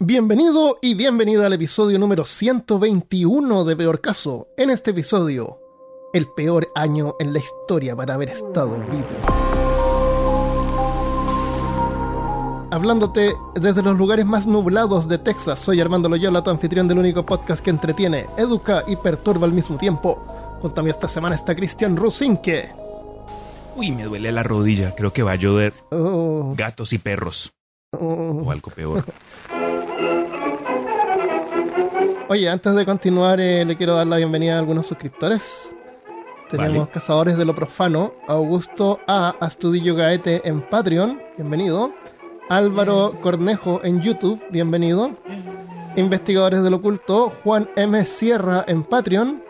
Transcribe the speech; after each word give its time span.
Bienvenido 0.00 0.78
y 0.82 0.94
bienvenida 0.94 1.46
al 1.46 1.52
episodio 1.52 2.00
número 2.00 2.24
121 2.24 3.64
de 3.64 3.76
Peor 3.76 4.00
Caso. 4.00 4.48
En 4.56 4.70
este 4.70 4.90
episodio, 4.90 5.60
el 6.12 6.26
peor 6.36 6.68
año 6.74 7.14
en 7.20 7.32
la 7.32 7.38
historia 7.38 7.94
para 7.94 8.14
haber 8.14 8.30
estado 8.30 8.70
vivo. 8.90 9.06
Hablándote 12.72 13.34
desde 13.54 13.82
los 13.84 13.96
lugares 13.96 14.26
más 14.26 14.46
nublados 14.48 15.06
de 15.06 15.18
Texas, 15.18 15.60
soy 15.60 15.80
Armando 15.80 16.08
Loyola, 16.08 16.42
tu 16.42 16.50
anfitrión 16.50 16.88
del 16.88 16.98
único 16.98 17.24
podcast 17.24 17.62
que 17.62 17.70
entretiene, 17.70 18.26
educa 18.36 18.82
y 18.88 18.96
perturba 18.96 19.46
al 19.46 19.52
mismo 19.52 19.76
tiempo. 19.76 20.60
Mí 20.82 20.90
esta 20.90 21.06
semana 21.08 21.36
está 21.36 21.54
Cristian 21.54 21.96
Rusinque. 21.96 22.70
Uy, 23.76 23.92
me 23.92 24.02
duele 24.04 24.32
la 24.32 24.42
rodilla. 24.42 24.92
Creo 24.96 25.12
que 25.12 25.22
va 25.22 25.32
a 25.32 25.36
llover 25.36 25.72
Oh, 25.92 26.54
gatos 26.56 26.92
y 26.92 26.98
perros. 26.98 27.52
oh. 27.92 28.42
O 28.44 28.50
algo 28.50 28.70
peor. 28.72 29.04
Oye, 32.28 32.48
antes 32.48 32.74
de 32.74 32.86
continuar, 32.86 33.38
eh, 33.38 33.66
le 33.66 33.76
quiero 33.76 33.94
dar 33.94 34.06
la 34.06 34.16
bienvenida 34.16 34.56
a 34.56 34.58
algunos 34.58 34.86
suscriptores. 34.86 35.76
Tenemos 36.50 36.78
Vale. 36.78 36.90
Cazadores 36.90 37.36
de 37.36 37.44
lo 37.44 37.54
Profano, 37.54 38.14
Augusto 38.26 39.00
A. 39.06 39.34
Astudillo 39.40 39.94
Gaete 39.94 40.40
en 40.48 40.62
Patreon, 40.62 41.20
bienvenido. 41.36 41.92
Álvaro 42.48 43.18
Cornejo 43.20 43.84
en 43.84 44.00
YouTube, 44.00 44.42
bienvenido. 44.50 45.10
Investigadores 45.96 46.62
del 46.62 46.74
Oculto, 46.74 47.30
Juan 47.42 47.68
M. 47.76 48.02
Sierra 48.06 48.64
en 48.66 48.84
Patreon. 48.84 49.42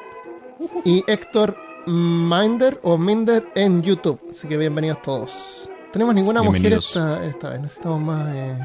Y 0.84 1.04
Héctor 1.06 1.56
Minder 1.86 2.80
o 2.82 2.98
Minder 2.98 3.46
en 3.54 3.82
YouTube. 3.82 4.20
Así 4.30 4.48
que 4.48 4.56
bienvenidos 4.56 5.00
todos. 5.02 5.70
Tenemos 5.92 6.12
ninguna 6.12 6.42
mujer 6.42 6.72
esta, 6.72 7.24
esta 7.24 7.50
vez, 7.50 7.60
necesitamos 7.60 8.00
más, 8.00 8.34
eh, 8.34 8.58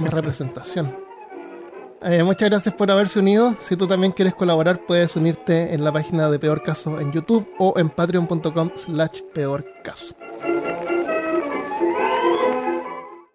más 0.00 0.12
representación. 0.12 1.07
Eh, 2.00 2.22
muchas 2.22 2.48
gracias 2.48 2.74
por 2.76 2.90
haberse 2.90 3.18
unido. 3.18 3.56
Si 3.62 3.76
tú 3.76 3.88
también 3.88 4.12
quieres 4.12 4.34
colaborar, 4.34 4.86
puedes 4.86 5.16
unirte 5.16 5.74
en 5.74 5.82
la 5.82 5.92
página 5.92 6.30
de 6.30 6.38
Peor 6.38 6.62
Caso 6.62 7.00
en 7.00 7.12
YouTube 7.12 7.48
o 7.58 7.74
en 7.76 7.90
patreon.com 7.90 8.70
slash 8.76 9.22
peor 9.34 9.66
caso. 9.82 10.14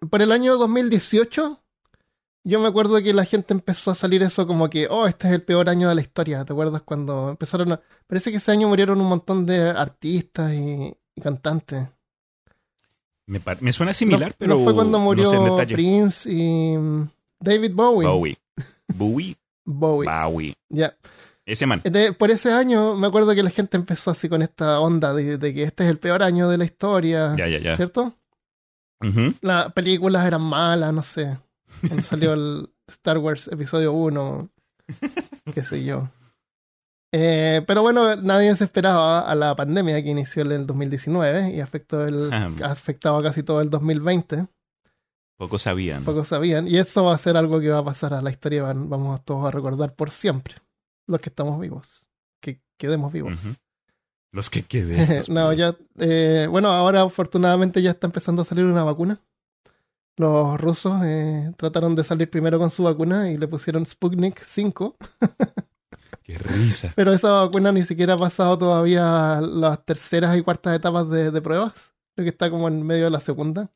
Por 0.08 0.22
el 0.22 0.32
año 0.32 0.56
2018, 0.56 1.60
yo 2.44 2.60
me 2.60 2.68
acuerdo 2.68 3.02
que 3.02 3.12
la 3.12 3.26
gente 3.26 3.52
empezó 3.52 3.90
a 3.90 3.94
salir 3.94 4.22
eso 4.22 4.46
como 4.46 4.70
que, 4.70 4.86
oh, 4.88 5.06
este 5.06 5.28
es 5.28 5.34
el 5.34 5.42
peor 5.42 5.68
año 5.68 5.90
de 5.90 5.94
la 5.96 6.00
historia. 6.00 6.44
¿Te 6.44 6.54
acuerdas 6.54 6.82
cuando 6.82 7.30
empezaron 7.30 7.72
a... 7.72 7.80
Parece 8.06 8.30
que 8.30 8.38
ese 8.38 8.50
año 8.50 8.68
murieron 8.68 8.98
un 8.98 9.08
montón 9.08 9.44
de 9.44 9.60
artistas 9.70 10.52
y, 10.54 10.94
y 11.14 11.20
cantantes. 11.20 11.86
Me, 13.26 13.40
me 13.60 13.72
suena 13.72 13.92
similar, 13.92 14.30
no, 14.30 14.36
pero 14.38 14.58
no 14.58 14.64
fue 14.64 14.74
cuando 14.74 14.98
murió 14.98 15.32
no 15.32 15.58
sé. 15.58 15.74
Prince 15.74 16.30
y 16.30 16.76
mm, 16.76 17.08
David 17.40 17.72
Bowie. 17.74 18.06
Bowie. 18.06 18.38
Bowie. 18.94 19.36
Bowie. 19.64 20.08
Bowie. 20.10 20.54
Ya. 20.70 20.94
Ese 21.46 21.66
man. 21.66 21.80
De- 21.84 22.12
por 22.12 22.30
ese 22.30 22.52
año 22.52 22.94
me 22.96 23.06
acuerdo 23.06 23.34
que 23.34 23.42
la 23.42 23.50
gente 23.50 23.76
empezó 23.76 24.10
así 24.10 24.28
con 24.28 24.40
esta 24.42 24.80
onda 24.80 25.12
de, 25.12 25.36
de 25.36 25.52
que 25.54 25.62
este 25.64 25.84
es 25.84 25.90
el 25.90 25.98
peor 25.98 26.22
año 26.22 26.48
de 26.48 26.56
la 26.58 26.64
historia, 26.64 27.34
Ya, 27.36 27.46
ya, 27.48 27.58
ya. 27.58 27.76
¿cierto? 27.76 28.14
Ujú. 29.02 29.34
Las 29.42 29.72
películas 29.72 30.26
eran 30.26 30.42
malas, 30.42 30.94
no 30.94 31.02
sé. 31.02 31.36
Cuando 31.80 32.02
salió 32.02 32.32
el 32.34 32.70
Star 32.88 33.18
Wars 33.18 33.48
episodio 33.48 33.92
1, 33.92 34.48
qué 35.54 35.62
sé 35.62 35.84
yo. 35.84 36.08
Eh, 37.12 37.62
pero 37.66 37.82
bueno, 37.82 38.16
nadie 38.16 38.54
se 38.56 38.64
esperaba 38.64 39.20
a 39.20 39.34
la 39.34 39.54
pandemia 39.54 40.02
que 40.02 40.10
inició 40.10 40.42
en 40.42 40.52
el 40.52 40.66
2019 40.66 41.50
y 41.54 41.60
afectó 41.60 42.04
el, 42.04 42.30
Ah. 42.32 42.50
ha 42.62 42.66
afectado 42.72 43.22
casi 43.22 43.42
todo 43.42 43.60
el 43.60 43.70
2020. 43.70 44.46
Pocos 45.36 45.62
sabían. 45.62 46.04
Pocos 46.04 46.28
sabían. 46.28 46.68
Y 46.68 46.76
eso 46.78 47.04
va 47.04 47.14
a 47.14 47.18
ser 47.18 47.36
algo 47.36 47.60
que 47.60 47.68
va 47.70 47.78
a 47.78 47.84
pasar 47.84 48.14
a 48.14 48.22
la 48.22 48.30
historia. 48.30 48.62
van- 48.62 48.88
vamos 48.88 49.24
todos 49.24 49.44
a 49.46 49.50
recordar 49.50 49.94
por 49.94 50.10
siempre. 50.10 50.54
Los 51.06 51.20
que 51.20 51.28
estamos 51.28 51.58
vivos. 51.60 52.06
Que 52.40 52.60
quedemos 52.76 53.12
vivos. 53.12 53.32
Los 54.32 54.48
que 54.50 54.62
queden. 54.66 55.24
no, 55.28 55.52
ya. 55.52 55.76
eh, 55.98 56.46
bueno, 56.50 56.68
ahora 56.70 57.02
afortunadamente 57.02 57.82
ya 57.82 57.90
está 57.90 58.06
empezando 58.06 58.42
a 58.42 58.44
salir 58.44 58.64
una 58.64 58.84
vacuna. 58.84 59.20
Los 60.16 60.60
rusos 60.60 61.00
eh, 61.04 61.52
trataron 61.56 61.96
de 61.96 62.04
salir 62.04 62.30
primero 62.30 62.58
con 62.58 62.70
su 62.70 62.84
vacuna 62.84 63.30
y 63.32 63.36
le 63.36 63.48
pusieron 63.48 63.84
Sputnik 63.84 64.40
5. 64.40 64.96
Qué 66.22 66.38
risa. 66.38 66.92
Pero 66.94 67.12
esa 67.12 67.32
vacuna 67.32 67.72
ni 67.72 67.82
siquiera 67.82 68.14
ha 68.14 68.18
pasado 68.18 68.56
todavía 68.56 69.40
las 69.40 69.84
terceras 69.84 70.36
y 70.36 70.42
cuartas 70.42 70.76
etapas 70.76 71.10
de, 71.10 71.30
de 71.32 71.42
pruebas. 71.42 71.92
Creo 72.14 72.24
que 72.24 72.30
está 72.30 72.48
como 72.48 72.68
en 72.68 72.82
medio 72.86 73.04
de 73.06 73.10
la 73.10 73.20
segunda. 73.20 73.70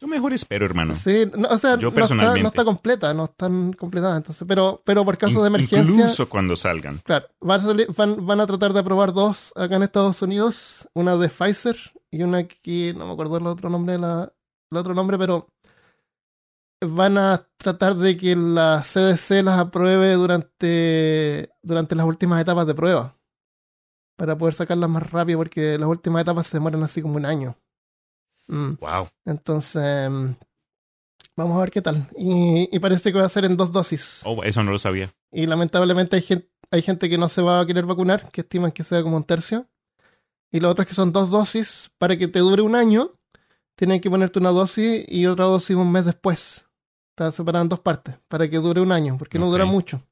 Yo 0.00 0.06
mejor 0.06 0.32
espero, 0.32 0.64
hermano. 0.64 0.94
Sí, 0.94 1.24
no, 1.36 1.48
o 1.48 1.58
sea, 1.58 1.72
Yo 1.76 1.82
no, 1.82 1.88
está, 1.88 1.94
personalmente. 1.94 2.42
no 2.42 2.48
está 2.48 2.64
completa, 2.64 3.12
no 3.14 3.24
están 3.24 3.72
completadas. 3.72 4.18
Entonces, 4.18 4.46
pero, 4.46 4.80
pero 4.84 5.04
por 5.04 5.18
casos 5.18 5.42
de 5.42 5.48
emergencia. 5.48 5.80
Incluso 5.92 6.28
cuando 6.28 6.54
salgan. 6.56 6.98
Claro, 7.04 7.26
van 7.40 7.60
a, 7.60 7.64
salir- 7.64 7.94
van, 7.96 8.24
van 8.24 8.40
a 8.40 8.46
tratar 8.46 8.72
de 8.72 8.80
aprobar 8.80 9.12
dos 9.12 9.52
acá 9.56 9.76
en 9.76 9.82
Estados 9.82 10.22
Unidos, 10.22 10.88
una 10.94 11.16
de 11.16 11.28
Pfizer 11.28 11.76
y 12.12 12.22
una 12.22 12.44
que 12.44 12.94
no 12.96 13.06
me 13.06 13.12
acuerdo 13.12 13.38
el 13.38 13.46
otro 13.48 13.68
nombre, 13.70 13.98
la, 13.98 14.32
el 14.70 14.78
otro 14.78 14.94
nombre, 14.94 15.18
pero 15.18 15.48
van 16.86 17.18
a 17.18 17.44
tratar 17.56 17.96
de 17.96 18.16
que 18.16 18.36
la 18.36 18.82
CDC 18.84 19.42
las 19.42 19.58
apruebe 19.58 20.12
durante, 20.14 21.50
durante 21.62 21.94
las 21.96 22.06
últimas 22.06 22.40
etapas 22.40 22.66
de 22.68 22.74
prueba 22.74 23.16
para 24.16 24.38
poder 24.38 24.54
sacarlas 24.54 24.88
más 24.88 25.10
rápido 25.10 25.38
porque 25.40 25.76
las 25.76 25.88
últimas 25.88 26.22
etapas 26.22 26.46
se 26.46 26.56
demoran 26.56 26.82
así 26.84 27.02
como 27.02 27.16
un 27.16 27.26
año. 27.26 27.56
Mm. 28.48 28.74
Wow. 28.80 29.08
Entonces, 29.24 30.10
vamos 31.36 31.56
a 31.56 31.60
ver 31.60 31.70
qué 31.70 31.82
tal. 31.82 32.08
Y, 32.16 32.74
y 32.74 32.78
parece 32.80 33.12
que 33.12 33.18
va 33.18 33.24
a 33.26 33.30
ser 33.30 33.44
en 33.44 33.56
dos 33.56 33.70
dosis. 33.72 34.22
Oh, 34.24 34.42
eso 34.42 34.62
no 34.62 34.72
lo 34.72 34.78
sabía. 34.78 35.10
Y 35.30 35.46
lamentablemente 35.46 36.16
hay 36.16 36.22
gente, 36.22 36.50
hay 36.70 36.82
gente 36.82 37.08
que 37.08 37.18
no 37.18 37.28
se 37.28 37.42
va 37.42 37.60
a 37.60 37.66
querer 37.66 37.86
vacunar, 37.86 38.30
que 38.30 38.40
estiman 38.40 38.72
que 38.72 38.84
sea 38.84 39.02
como 39.02 39.16
un 39.16 39.24
tercio. 39.24 39.66
Y 40.50 40.60
lo 40.60 40.70
otro 40.70 40.82
es 40.82 40.88
que 40.88 40.94
son 40.94 41.12
dos 41.12 41.30
dosis. 41.30 41.90
Para 41.98 42.16
que 42.16 42.28
te 42.28 42.38
dure 42.38 42.62
un 42.62 42.74
año, 42.74 43.12
tienen 43.76 44.00
que 44.00 44.10
ponerte 44.10 44.38
una 44.38 44.50
dosis 44.50 45.04
y 45.06 45.26
otra 45.26 45.44
dosis 45.44 45.76
un 45.76 45.92
mes 45.92 46.04
después. 46.04 46.66
Está 47.10 47.32
separada 47.32 47.62
en 47.62 47.68
dos 47.68 47.80
partes, 47.80 48.16
para 48.28 48.48
que 48.48 48.58
dure 48.58 48.80
un 48.80 48.92
año, 48.92 49.16
porque 49.18 49.38
no 49.38 49.50
dura 49.50 49.64
mucho. 49.64 50.02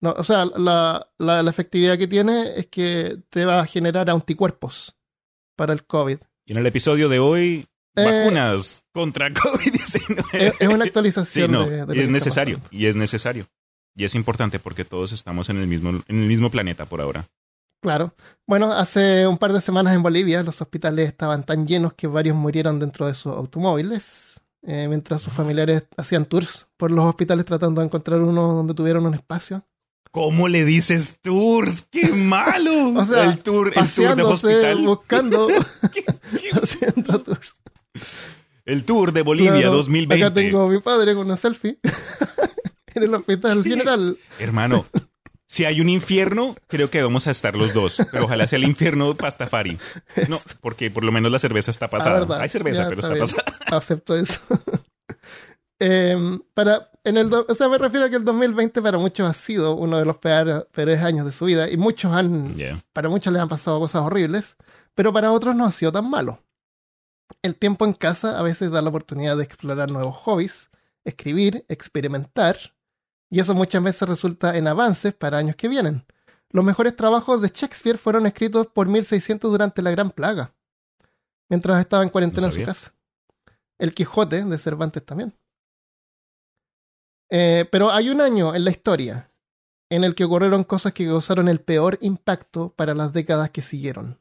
No, 0.00 0.14
o 0.16 0.22
sea, 0.22 0.44
la, 0.44 1.08
la, 1.18 1.42
la 1.42 1.50
efectividad 1.50 1.98
que 1.98 2.06
tiene 2.06 2.56
es 2.56 2.68
que 2.68 3.20
te 3.30 3.44
va 3.44 3.60
a 3.60 3.66
generar 3.66 4.08
anticuerpos 4.08 4.96
para 5.56 5.72
el 5.72 5.84
COVID. 5.84 6.18
Y 6.48 6.52
en 6.52 6.58
el 6.58 6.66
episodio 6.66 7.10
de 7.10 7.18
hoy, 7.18 7.66
Eh, 7.94 8.04
vacunas 8.04 8.82
contra 8.92 9.28
COVID-19. 9.34 10.54
Es, 10.58 10.68
una 10.68 10.84
Sí, 10.84 10.88
actualización 10.88 11.52
no, 11.52 11.66
de, 11.68 11.84
de 11.84 11.86
lo 11.86 11.94
y 11.94 12.00
es 12.00 12.08
necesario, 12.08 12.56
pasando. 12.58 12.76
y 12.78 12.86
es 12.86 12.96
necesario. 12.96 13.46
Y 13.94 14.04
es 14.04 14.14
importante 14.14 14.58
porque 14.58 14.84
todos 14.86 15.12
estamos 15.12 15.50
en 15.50 15.58
el 15.58 15.66
mismo, 15.66 15.90
en 15.90 16.02
el 16.22 16.26
mismo 16.26 16.50
planeta 16.50 16.86
por 16.86 17.02
ahora. 17.02 17.26
Claro. 17.82 18.14
Bueno, 18.46 18.72
hace 18.72 19.26
un 19.26 19.36
par 19.36 19.52
de 19.52 19.60
semanas 19.60 19.94
en 19.94 20.02
Bolivia 20.02 20.42
los 20.42 20.60
hospitales 20.62 21.08
estaban 21.08 21.44
tan 21.44 21.66
llenos 21.66 21.92
que 21.92 22.06
varios 22.06 22.34
murieron 22.34 22.78
dentro 22.80 23.06
de 23.06 23.14
sus 23.14 23.32
automóviles, 23.34 24.40
eh, 24.62 24.88
mientras 24.88 25.20
sus 25.20 25.32
familiares 25.34 25.84
hacían 25.98 26.24
tours 26.24 26.66
por 26.78 26.90
los 26.90 27.04
hospitales 27.04 27.44
tratando 27.44 27.80
de 27.82 27.88
encontrar 27.88 28.20
uno 28.22 28.54
donde 28.54 28.72
tuvieran 28.74 29.04
un 29.04 29.14
espacio. 29.14 29.64
¿Cómo 30.10 30.48
le 30.48 30.64
dices 30.64 31.18
tours? 31.22 31.82
¡Qué 31.90 32.08
malo! 32.08 32.90
O 32.94 33.04
sea, 33.04 33.24
el 33.24 33.38
tour, 33.38 33.72
el 33.76 33.88
tour 33.92 34.16
de 34.16 34.22
hospital. 34.22 34.78
buscando, 34.84 35.48
haciendo 36.62 37.20
tours. 37.20 37.56
El 38.64 38.84
tour 38.84 39.12
de 39.12 39.22
Bolivia 39.22 39.52
Claro, 39.52 39.72
2020. 39.76 40.24
Acá 40.24 40.34
tengo 40.34 40.62
a 40.62 40.68
mi 40.68 40.78
padre 40.80 41.14
con 41.14 41.26
una 41.26 41.36
selfie 41.36 41.78
en 42.94 43.02
el 43.02 43.14
hospital 43.14 43.62
general. 43.64 44.18
Hermano, 44.38 44.84
si 45.46 45.64
hay 45.64 45.80
un 45.80 45.88
infierno, 45.88 46.54
creo 46.66 46.90
que 46.90 47.00
vamos 47.02 47.26
a 47.26 47.30
estar 47.30 47.54
los 47.54 47.72
dos. 47.72 47.96
Pero 48.12 48.24
ojalá 48.24 48.46
sea 48.46 48.58
el 48.58 48.64
infierno 48.64 49.14
pastafari. 49.14 49.78
No, 50.28 50.38
porque 50.60 50.90
por 50.90 51.02
lo 51.04 51.12
menos 51.12 51.32
la 51.32 51.38
cerveza 51.38 51.70
está 51.70 51.86
Ah, 51.86 51.90
pasada. 51.90 52.18
verdad. 52.20 52.40
hay 52.42 52.48
cerveza, 52.50 52.82
Ya, 52.82 52.88
pero 52.90 53.00
está 53.00 53.14
pasada. 53.18 53.44
Acepto 53.78 54.14
eso. 54.16 54.40
Em, 55.78 56.40
para, 56.54 56.90
en 57.08 57.16
el, 57.16 57.30
do- 57.30 57.46
o 57.48 57.54
sea, 57.54 57.68
me 57.68 57.78
refiero 57.78 58.06
a 58.06 58.10
que 58.10 58.16
el 58.16 58.24
2020 58.24 58.82
para 58.82 58.98
muchos 58.98 59.28
ha 59.28 59.32
sido 59.32 59.74
uno 59.74 59.98
de 59.98 60.04
los 60.04 60.18
peores, 60.18 60.64
peores 60.72 61.02
años 61.02 61.24
de 61.26 61.32
su 61.32 61.44
vida 61.46 61.68
y 61.70 61.76
muchos 61.76 62.12
han, 62.12 62.54
Yeah. 62.56 62.78
para 62.92 63.08
muchos 63.08 63.32
les 63.32 63.40
han 63.42 63.48
pasado 63.48 63.78
cosas 63.80 64.02
horribles, 64.02 64.56
pero 64.94 65.12
para 65.12 65.32
otros 65.32 65.54
no 65.56 65.64
ha 65.66 65.72
sido 65.72 65.92
tan 65.92 66.08
malo. 66.08 66.40
El 67.42 67.54
tiempo 67.56 67.84
en 67.84 67.92
casa 67.92 68.38
a 68.38 68.42
veces 68.42 68.70
da 68.70 68.82
la 68.82 68.88
oportunidad 68.88 69.36
de 69.36 69.44
explorar 69.44 69.90
nuevos 69.90 70.16
hobbies, 70.16 70.70
escribir, 71.04 71.64
experimentar, 71.68 72.56
y 73.30 73.40
eso 73.40 73.54
muchas 73.54 73.82
veces 73.82 74.08
resulta 74.08 74.56
en 74.56 74.66
avances 74.66 75.14
para 75.14 75.38
años 75.38 75.56
que 75.56 75.68
vienen. 75.68 76.04
Los 76.50 76.64
mejores 76.64 76.96
trabajos 76.96 77.42
de 77.42 77.48
Shakespeare 77.54 77.98
fueron 77.98 78.26
escritos 78.26 78.66
por 78.68 78.88
1600 78.88 79.50
durante 79.50 79.82
la 79.82 79.90
Gran 79.90 80.10
Plaga, 80.10 80.54
mientras 81.50 81.78
estaba 81.80 82.02
en 82.02 82.08
cuarentena 82.08 82.46
en 82.46 82.52
su 82.54 82.64
casa. 82.64 82.94
El 83.78 83.94
Quijote 83.94 84.42
de 84.44 84.58
Cervantes 84.58 85.04
también. 85.04 85.34
Eh, 87.30 87.66
pero 87.70 87.90
hay 87.92 88.08
un 88.10 88.20
año 88.20 88.54
en 88.54 88.64
la 88.64 88.70
historia 88.70 89.30
en 89.90 90.04
el 90.04 90.14
que 90.14 90.24
ocurrieron 90.24 90.64
cosas 90.64 90.92
que 90.92 91.06
causaron 91.06 91.48
el 91.48 91.60
peor 91.60 91.98
impacto 92.00 92.74
para 92.76 92.94
las 92.94 93.12
décadas 93.12 93.50
que 93.50 93.62
siguieron. 93.62 94.18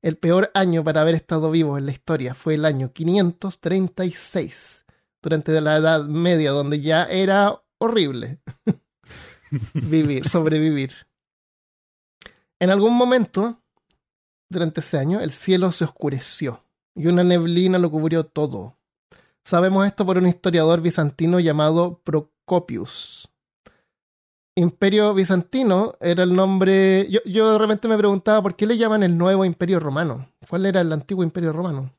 El 0.00 0.16
peor 0.16 0.50
año 0.54 0.82
para 0.82 1.02
haber 1.02 1.14
estado 1.14 1.50
vivo 1.50 1.78
en 1.78 1.86
la 1.86 1.92
historia 1.92 2.34
fue 2.34 2.54
el 2.54 2.64
año 2.64 2.92
536, 2.92 4.84
durante 5.22 5.60
la 5.60 5.76
Edad 5.76 6.04
Media, 6.04 6.50
donde 6.50 6.80
ya 6.80 7.04
era 7.04 7.62
horrible 7.78 8.40
vivir, 9.74 10.28
sobrevivir. 10.28 10.94
En 12.58 12.70
algún 12.70 12.94
momento, 12.94 13.60
durante 14.48 14.80
ese 14.80 14.98
año, 14.98 15.20
el 15.20 15.30
cielo 15.30 15.72
se 15.72 15.84
oscureció 15.84 16.64
y 16.94 17.06
una 17.06 17.24
neblina 17.24 17.78
lo 17.78 17.90
cubrió 17.90 18.24
todo. 18.24 18.76
Sabemos 19.44 19.86
esto 19.86 20.06
por 20.06 20.18
un 20.18 20.28
historiador 20.28 20.80
bizantino 20.80 21.40
llamado 21.40 22.00
Imperio 24.54 25.14
bizantino 25.14 25.94
era 26.00 26.22
el 26.22 26.34
nombre. 26.34 27.08
Yo, 27.10 27.20
yo 27.24 27.52
de 27.52 27.58
repente 27.58 27.88
me 27.88 27.96
preguntaba 27.96 28.42
por 28.42 28.54
qué 28.54 28.66
le 28.66 28.76
llaman 28.76 29.02
el 29.02 29.16
nuevo 29.16 29.44
imperio 29.44 29.80
romano. 29.80 30.28
¿Cuál 30.48 30.66
era 30.66 30.82
el 30.82 30.92
antiguo 30.92 31.24
imperio 31.24 31.52
romano? 31.52 31.90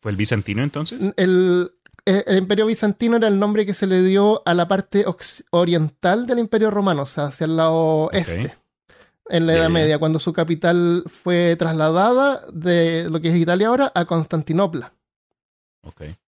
¿Fue 0.00 0.10
el 0.10 0.16
bizantino 0.16 0.62
entonces? 0.62 0.98
El, 1.16 1.72
eh, 2.04 2.24
el 2.26 2.38
imperio 2.38 2.66
bizantino 2.66 3.16
era 3.16 3.28
el 3.28 3.38
nombre 3.38 3.64
que 3.64 3.74
se 3.74 3.86
le 3.86 4.02
dio 4.02 4.42
a 4.44 4.54
la 4.54 4.66
parte 4.66 5.04
oriental 5.50 6.26
del 6.26 6.40
imperio 6.40 6.70
romano, 6.70 7.02
o 7.02 7.06
sea, 7.06 7.26
hacia 7.26 7.44
el 7.44 7.56
lado 7.56 8.10
este, 8.10 8.56
en 9.28 9.46
la 9.46 9.54
Edad. 9.54 9.70
Media, 9.70 9.98
cuando 9.98 10.18
su 10.18 10.32
capital 10.32 11.04
fue 11.06 11.54
trasladada 11.56 12.42
de 12.52 13.08
lo 13.08 13.20
que 13.20 13.28
es 13.28 13.36
Italia 13.36 13.68
ahora 13.68 13.92
a 13.94 14.04
Constantinopla. 14.04 14.94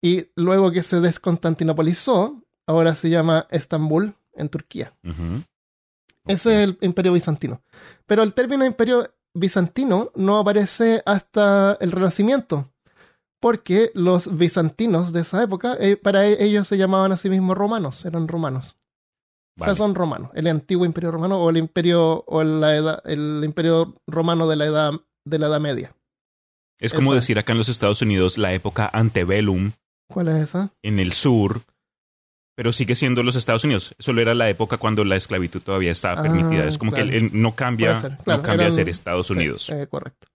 Y 0.01 0.27
luego 0.35 0.71
que 0.71 0.83
se 0.83 0.99
desconstantinopolizó, 0.99 2.42
ahora 2.67 2.95
se 2.95 3.09
llama 3.09 3.47
Estambul, 3.49 4.15
en 4.33 4.49
Turquía. 4.49 4.93
Ese 6.25 6.55
es 6.55 6.69
el 6.69 6.77
imperio 6.81 7.13
bizantino. 7.13 7.61
Pero 8.05 8.23
el 8.23 8.33
término 8.33 8.65
imperio 8.65 9.13
bizantino 9.33 10.11
no 10.15 10.37
aparece 10.39 11.01
hasta 11.05 11.77
el 11.81 11.91
Renacimiento, 11.91 12.71
porque 13.41 13.91
los 13.93 14.37
bizantinos 14.37 15.11
de 15.11 15.21
esa 15.21 15.43
época, 15.43 15.75
eh, 15.79 15.97
para 15.97 16.25
e- 16.27 16.43
ellos 16.43 16.67
se 16.67 16.77
llamaban 16.77 17.11
a 17.11 17.17
sí 17.17 17.29
mismos 17.29 17.57
romanos, 17.57 18.05
eran 18.05 18.27
romanos. 18.27 18.77
O 19.59 19.65
sea, 19.65 19.75
son 19.75 19.93
romanos, 19.93 20.31
el 20.33 20.47
antiguo 20.47 20.83
imperio 20.85 21.11
romano 21.11 21.37
o 21.37 21.49
el 21.51 21.57
imperio 21.57 22.23
o 22.25 22.43
la 22.43 22.75
edad, 22.75 23.01
el 23.05 23.43
imperio 23.45 23.93
romano 24.07 24.47
de 24.47 24.55
la 24.55 24.65
edad 24.65 24.91
de 25.25 25.39
la 25.39 25.45
Edad 25.47 25.59
Media. 25.59 25.95
Es 26.79 26.91
como 26.93 27.13
decir 27.13 27.37
acá 27.37 27.51
en 27.51 27.59
los 27.59 27.69
Estados 27.69 28.01
Unidos 28.01 28.39
la 28.39 28.51
época 28.53 28.89
antebellum 28.91 29.73
¿Cuál 30.11 30.29
es 30.29 30.49
esa? 30.49 30.71
en 30.81 30.97
el 30.99 31.13
sur, 31.13 31.61
pero 32.55 32.71
sigue 32.73 32.95
siendo 32.95 33.23
los 33.23 33.35
Estados 33.35 33.63
Unidos. 33.63 33.95
Solo 33.99 34.21
era 34.21 34.33
la 34.33 34.49
época 34.49 34.77
cuando 34.77 35.03
la 35.03 35.15
esclavitud 35.15 35.61
todavía 35.61 35.91
estaba 35.91 36.19
Ah, 36.19 36.23
permitida. 36.23 36.65
Es 36.65 36.77
como 36.77 36.91
claro. 36.91 37.09
que 37.09 37.17
él- 37.17 37.23
él 37.25 37.29
no 37.33 37.55
cambia, 37.55 37.89
Puede 37.91 38.01
ser, 38.01 38.17
claro, 38.23 38.41
no 38.41 38.43
cambia 38.47 38.67
a 38.67 38.71
ser 38.71 38.89
Estados 38.89 39.27
Sí, 39.27 39.33
Unidos. 39.33 39.69
eh, 39.69 39.87
correcto. 39.89 40.27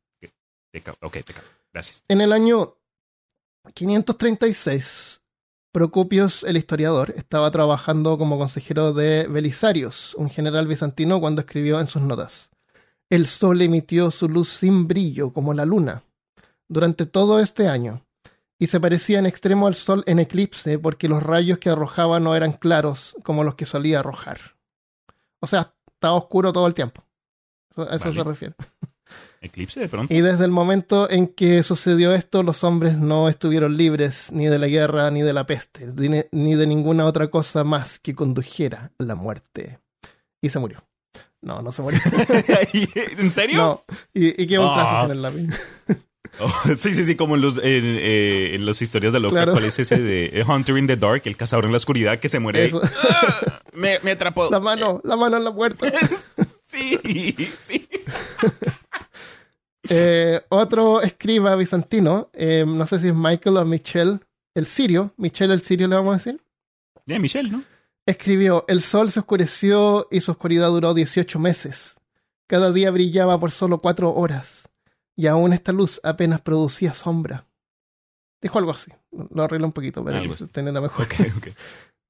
Ok, 1.01 1.13
te 1.25 1.33
ca- 1.35 1.43
gracias. 1.73 2.03
En 2.09 2.21
el 2.21 2.33
año 2.33 2.75
536, 3.75 5.21
Procopios 5.73 6.45
el 6.45 6.57
historiador 6.57 7.13
estaba 7.17 7.51
trabajando 7.51 8.17
como 8.17 8.39
consejero 8.39 8.93
de 8.95 9.27
Belisarios, 9.29 10.15
un 10.15 10.31
general 10.31 10.67
bizantino, 10.67 11.21
cuando 11.21 11.43
escribió 11.43 11.79
en 11.79 11.89
sus 11.89 12.01
notas: 12.03 12.51
El 13.11 13.27
sol 13.27 13.61
emitió 13.61 14.11
su 14.11 14.29
luz 14.29 14.49
sin 14.49 14.89
brillo 14.89 15.33
como 15.33 15.53
la 15.55 15.65
luna 15.67 16.03
durante 16.69 17.07
todo 17.07 17.39
este 17.39 17.69
año, 17.69 18.03
y 18.59 18.67
se 18.67 18.81
parecía 18.81 19.19
en 19.19 19.27
extremo 19.27 19.67
al 19.67 19.75
sol 19.75 20.03
en 20.07 20.19
eclipse 20.19 20.79
porque 20.79 21.09
los 21.09 21.23
rayos 21.23 21.59
que 21.59 21.71
arrojaba 21.71 22.19
no 22.21 22.35
eran 22.35 22.53
claros 22.53 23.15
como 23.23 23.45
los 23.45 23.55
que 23.55 23.67
solía 23.67 24.01
arrojar. 24.01 24.39
O 25.41 25.47
sea, 25.47 25.73
estaba 25.93 26.15
oscuro 26.15 26.53
todo 26.53 26.67
el 26.67 26.75
tiempo. 26.75 27.03
A 27.77 27.95
eso 27.97 28.07
Vale. 28.07 28.15
se 28.15 28.23
refiere. 28.25 28.55
Eclipse 29.41 29.79
de 29.81 29.89
pronto. 29.89 30.13
Y 30.13 30.21
desde 30.21 30.45
el 30.45 30.51
momento 30.51 31.09
en 31.09 31.29
que 31.29 31.63
sucedió 31.63 32.13
esto, 32.13 32.43
los 32.43 32.65
hombres 32.65 32.99
no 32.99 33.29
estuvieron 33.29 33.77
libres 33.77 34.33
ni 34.33 34.47
de 34.47 34.59
la 34.59 34.67
guerra 34.67 35.13
ni 35.13 35.23
de 35.23 35.33
la 35.33 35.47
peste, 35.47 35.87
ni 36.33 36.55
de 36.57 36.67
ninguna 36.67 37.05
otra 37.07 37.29
cosa 37.29 37.63
más 37.63 38.01
que 38.01 38.17
condujera 38.17 38.91
a 38.99 39.05
la 39.05 39.15
muerte. 39.15 39.79
Y 40.43 40.49
se 40.49 40.59
murió. 40.59 40.83
No, 41.41 41.63
no 41.63 41.71
se 41.71 41.83
murió. 41.83 42.01
¿En 43.19 43.31
serio? 43.31 43.57
no. 43.59 43.85
Y, 44.13 44.43
y 44.43 44.47
quedó 44.49 44.69
un 44.69 44.75
trazo 44.75 44.97
Ah. 44.97 45.05
en 45.05 45.11
el 45.13 45.23
lápiz. 45.23 45.49
Oh, 46.41 46.53
sí, 46.77 46.95
sí, 46.95 47.05
sí, 47.05 47.17
como 47.17 47.35
en 47.37 47.41
los 47.43 47.59
en, 47.59 47.65
eh, 47.65 48.55
en 48.55 48.65
las 48.67 48.81
historias 48.83 49.13
de 49.13 49.21
Lovecraft. 49.21 49.45
Claro. 49.45 49.53
¿Cuál 49.53 49.65
es 49.65 49.79
ese 49.79 49.99
de 50.01 50.27
eh, 50.35 50.45
Hunter 50.47 50.77
in 50.79 50.87
the 50.87 50.97
Dark, 50.97 51.23
el 51.25 51.37
cazador 51.37 51.65
en 51.65 51.73
la 51.73 51.79
oscuridad 51.79 52.19
que 52.19 52.29
se 52.29 52.39
muere? 52.39 52.63
ahí? 52.63 52.67
Eso. 52.69 52.81
¡Ah! 52.83 53.61
me, 53.75 53.99
me 54.03 54.13
atrapó. 54.13 54.49
La 54.51 54.61
mano, 54.61 55.01
la 55.05 55.17
mano 55.17 55.37
en 55.37 55.45
la 55.45 55.55
puerta. 55.55 55.91
Sí, 56.71 56.99
sí. 57.61 57.89
Eh, 59.89 60.41
otro 60.51 61.01
escriba 61.01 61.57
bizantino, 61.57 62.29
eh, 62.35 62.65
no 62.67 62.87
sé 62.87 62.99
si 62.99 63.09
es 63.09 63.15
Michael 63.15 63.57
o 63.57 63.65
Michel, 63.65 64.21
el 64.55 64.67
sirio, 64.67 65.15
Michel 65.17 65.51
el 65.51 65.63
sirio 65.63 65.89
le 65.89 65.97
vamos 65.97 66.15
a 66.15 66.19
decir, 66.19 66.43
Ya, 67.07 67.19
Michelle, 67.19 67.49
¿no? 67.51 67.63
escribió, 68.05 68.67
el 68.69 68.83
sol 68.83 69.11
se 69.11 69.21
oscureció 69.21 70.09
y 70.11 70.21
su 70.21 70.33
oscuridad 70.33 70.69
duró 70.69 70.93
18 70.93 71.39
meses. 71.39 71.97
Cada 72.47 72.71
día 72.71 72.91
brillaba 72.91 73.41
por 73.41 73.51
solo 73.51 73.81
cuatro 73.81 74.13
horas, 74.13 74.68
y 75.19 75.27
aún 75.27 75.53
esta 75.53 75.73
luz 75.73 76.01
apenas 76.05 76.41
producía 76.41 76.95
sombra. 76.95 77.45
Dijo 78.41 78.57
algo 78.61 78.71
así, 78.71 78.93
lo 79.11 79.43
arregló 79.43 79.67
un 79.67 79.73
poquito, 79.73 80.05
pero 80.05 80.19
Algo 80.19 80.35
así. 80.35 80.47
tenía 80.47 80.71
la 80.71 80.81
mejor. 80.81 81.05
Ok, 81.07 81.15
ok. 81.39 81.49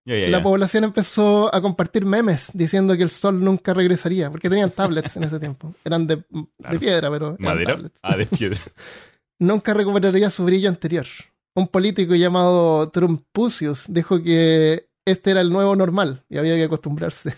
Ya, 0.05 0.17
ya, 0.19 0.29
La 0.29 0.43
población 0.43 0.85
empezó 0.85 1.53
a 1.55 1.61
compartir 1.63 2.05
memes 2.05 2.51
diciendo 2.53 2.95
que 2.99 3.03
el 3.03 3.09
sol 3.11 3.43
nunca 3.43 3.73
regresaría, 3.73 4.31
porque 4.31 4.51
tenían 4.51 4.71
tablets 4.71 5.17
en 5.17 5.25
ese 5.25 5.41
tiempo. 5.41 5.75
Eran 5.85 6.07
de, 6.07 6.17
de 6.17 6.79
piedra, 6.79 7.11
pero 7.11 7.29
eran 7.29 7.37
¿Madera? 7.41 7.75
tablets. 7.75 8.01
Ah, 8.03 8.17
de 8.17 8.27
piedra. 8.27 8.61
nunca 9.39 9.73
recuperaría 9.73 10.29
su 10.29 10.45
brillo 10.45 10.69
anterior. 10.69 11.07
Un 11.55 11.67
político 11.69 12.15
llamado 12.15 12.91
Trumpusius 12.91 13.87
dijo 13.89 14.23
que 14.23 14.91
este 15.07 15.31
era 15.31 15.41
el 15.41 15.51
nuevo 15.51 15.75
normal 15.77 16.25
y 16.29 16.37
había 16.37 16.57
que 16.57 16.65
acostumbrarse. 16.65 17.35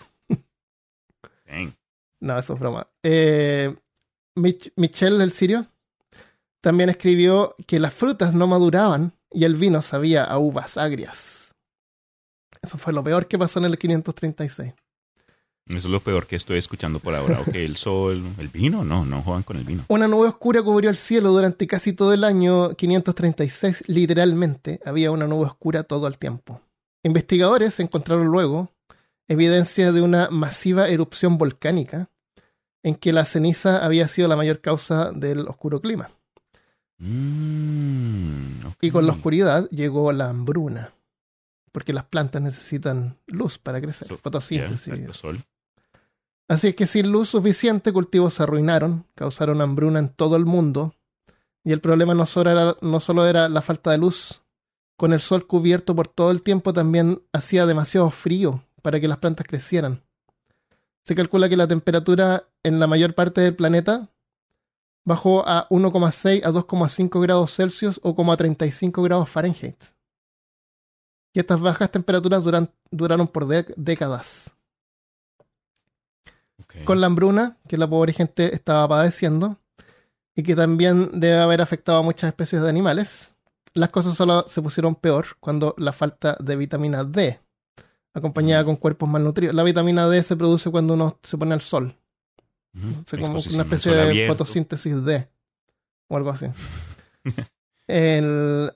Dang. 1.47 1.73
No, 2.19 2.37
eso 2.37 2.53
es 2.53 2.59
broma. 2.59 2.87
Eh, 3.03 3.73
Mich- 4.35 4.71
Michel, 4.75 5.19
el 5.21 5.31
sirio, 5.31 5.65
también 6.61 6.89
escribió 6.89 7.55
que 7.67 7.79
las 7.79 7.93
frutas 7.93 8.33
no 8.33 8.47
maduraban 8.47 9.13
y 9.31 9.45
el 9.45 9.55
vino 9.55 9.81
sabía 9.81 10.23
a 10.23 10.37
uvas 10.37 10.77
agrias. 10.77 11.51
Eso 12.61 12.77
fue 12.77 12.93
lo 12.93 13.03
peor 13.03 13.27
que 13.27 13.37
pasó 13.39 13.59
en 13.59 13.65
el 13.65 13.77
536. 13.77 14.73
Eso 15.67 15.77
es 15.77 15.85
lo 15.85 15.99
peor 16.01 16.27
que 16.27 16.35
estoy 16.35 16.57
escuchando 16.59 16.99
por 16.99 17.15
ahora. 17.15 17.39
Ok, 17.41 17.49
el 17.55 17.77
sol, 17.77 18.21
el 18.39 18.47
vino, 18.49 18.83
no, 18.83 19.05
no 19.05 19.21
juegan 19.21 19.43
con 19.43 19.57
el 19.57 19.63
vino. 19.63 19.85
Una 19.87 20.07
nube 20.07 20.27
oscura 20.27 20.61
cubrió 20.61 20.89
el 20.89 20.97
cielo 20.97 21.31
durante 21.31 21.65
casi 21.65 21.93
todo 21.93 22.13
el 22.13 22.23
año 22.23 22.73
536. 22.75 23.83
Literalmente, 23.87 24.79
había 24.85 25.11
una 25.11 25.27
nube 25.27 25.45
oscura 25.45 25.83
todo 25.83 26.07
el 26.07 26.17
tiempo. 26.17 26.61
Investigadores 27.03 27.79
encontraron 27.79 28.27
luego 28.27 28.69
evidencia 29.27 29.91
de 29.91 30.01
una 30.01 30.29
masiva 30.29 30.87
erupción 30.89 31.37
volcánica 31.37 32.09
en 32.83 32.95
que 32.95 33.13
la 33.13 33.25
ceniza 33.25 33.83
había 33.85 34.07
sido 34.07 34.27
la 34.27 34.35
mayor 34.35 34.59
causa 34.61 35.11
del 35.11 35.47
oscuro 35.47 35.81
clima. 35.81 36.09
Mm. 36.97 38.67
Y 38.81 38.91
con 38.91 39.05
la 39.05 39.13
oscuridad 39.13 39.69
llegó 39.69 40.11
la 40.11 40.29
hambruna, 40.29 40.91
porque 41.71 41.93
las 41.93 42.05
plantas 42.05 42.41
necesitan 42.41 43.17
luz 43.27 43.57
para 43.57 43.81
crecer, 43.81 44.07
So- 44.07 44.17
fotosíntesis. 44.17 44.87
exacto, 44.87 45.13
sol. 45.13 45.39
Así 46.47 46.69
es 46.69 46.75
que 46.75 46.87
sin 46.87 47.11
luz 47.11 47.29
suficiente, 47.29 47.93
cultivos 47.93 48.33
se 48.33 48.43
arruinaron, 48.43 49.05
causaron 49.15 49.61
hambruna 49.61 49.99
en 49.99 50.09
todo 50.09 50.35
el 50.35 50.45
mundo. 50.45 50.93
Y 51.63 51.71
el 51.71 51.79
problema 51.79 52.13
no 52.13 52.25
solo, 52.25 52.49
era, 52.49 52.75
no 52.81 52.99
solo 52.99 53.25
era 53.27 53.47
la 53.47 53.61
falta 53.61 53.91
de 53.91 53.99
luz, 53.99 54.41
con 54.97 55.13
el 55.13 55.21
sol 55.21 55.47
cubierto 55.47 55.95
por 55.95 56.07
todo 56.07 56.31
el 56.31 56.41
tiempo 56.41 56.73
también 56.73 57.21
hacía 57.33 57.65
demasiado 57.65 58.09
frío 58.11 58.63
para 58.81 58.99
que 58.99 59.07
las 59.07 59.19
plantas 59.19 59.45
crecieran. 59.47 60.01
Se 61.03 61.15
calcula 61.15 61.49
que 61.49 61.57
la 61.57 61.67
temperatura 61.67 62.47
en 62.63 62.79
la 62.79 62.87
mayor 62.87 63.13
parte 63.15 63.41
del 63.41 63.55
planeta 63.55 64.09
bajó 65.03 65.47
a 65.47 65.67
1,6 65.69 66.43
a 66.45 66.51
2,5 66.51 67.21
grados 67.21 67.55
Celsius 67.55 67.99
o 68.03 68.15
como 68.15 68.31
a 68.31 68.37
35 68.37 69.01
grados 69.01 69.29
Fahrenheit. 69.29 69.83
Y 71.33 71.39
estas 71.39 71.59
bajas 71.61 71.89
temperaturas 71.91 72.43
duran- 72.43 72.71
duraron 72.91 73.27
por 73.27 73.47
décadas. 73.47 74.51
Con 76.85 77.01
la 77.01 77.07
hambruna 77.07 77.57
que 77.67 77.77
la 77.77 77.89
pobre 77.89 78.13
gente 78.13 78.53
estaba 78.53 78.87
padeciendo 78.87 79.57
y 80.35 80.43
que 80.43 80.55
también 80.55 81.19
debe 81.19 81.39
haber 81.39 81.61
afectado 81.61 81.97
a 81.97 82.03
muchas 82.03 82.27
especies 82.29 82.61
de 82.61 82.69
animales, 82.69 83.31
las 83.73 83.89
cosas 83.89 84.15
solo 84.15 84.45
se 84.47 84.61
pusieron 84.61 84.95
peor 84.95 85.25
cuando 85.39 85.73
la 85.77 85.91
falta 85.93 86.37
de 86.39 86.55
vitamina 86.55 87.03
D, 87.03 87.39
acompañada 88.13 88.63
con 88.65 88.75
cuerpos 88.75 89.07
malnutridos. 89.09 89.55
La 89.55 89.63
vitamina 89.63 90.07
D 90.07 90.21
se 90.23 90.35
produce 90.35 90.69
cuando 90.69 90.93
uno 90.95 91.17
se 91.23 91.37
pone 91.37 91.53
al 91.53 91.61
sol, 91.61 91.95
Ujú. 92.75 93.01
o 93.01 93.03
sea, 93.07 93.19
como 93.19 93.39
una 93.39 93.63
especie 93.63 93.93
de 93.93 94.01
abierto. 94.01 94.33
fotosíntesis 94.33 95.03
D 95.05 95.27
o 96.07 96.17
algo 96.17 96.29
así. 96.31 96.47
El- 97.87 98.71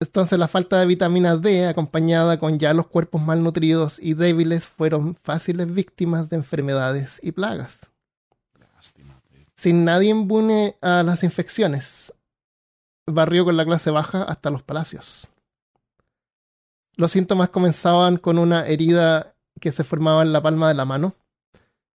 entonces 0.00 0.38
la 0.38 0.48
falta 0.48 0.78
de 0.80 0.86
vitamina 0.86 1.36
D 1.36 1.66
acompañada 1.66 2.38
con 2.38 2.58
ya 2.58 2.74
los 2.74 2.86
cuerpos 2.88 3.22
malnutridos 3.22 3.98
y 4.00 4.14
débiles 4.14 4.64
fueron 4.64 5.14
fáciles 5.16 5.72
víctimas 5.72 6.28
de 6.28 6.36
enfermedades 6.36 7.20
y 7.22 7.32
plagas. 7.32 7.86
Lástima. 8.74 9.20
Sin 9.56 9.84
nadie 9.84 10.10
inmune 10.10 10.76
a 10.82 11.02
las 11.04 11.22
infecciones, 11.24 12.12
barrió 13.06 13.44
con 13.44 13.56
la 13.56 13.64
clase 13.64 13.90
baja 13.90 14.24
hasta 14.24 14.50
los 14.50 14.62
palacios. 14.62 15.28
Los 16.96 17.12
síntomas 17.12 17.50
comenzaban 17.50 18.16
con 18.18 18.38
una 18.38 18.66
herida 18.66 19.34
que 19.60 19.72
se 19.72 19.84
formaba 19.84 20.22
en 20.22 20.32
la 20.32 20.42
palma 20.42 20.68
de 20.68 20.74
la 20.74 20.84
mano 20.84 21.14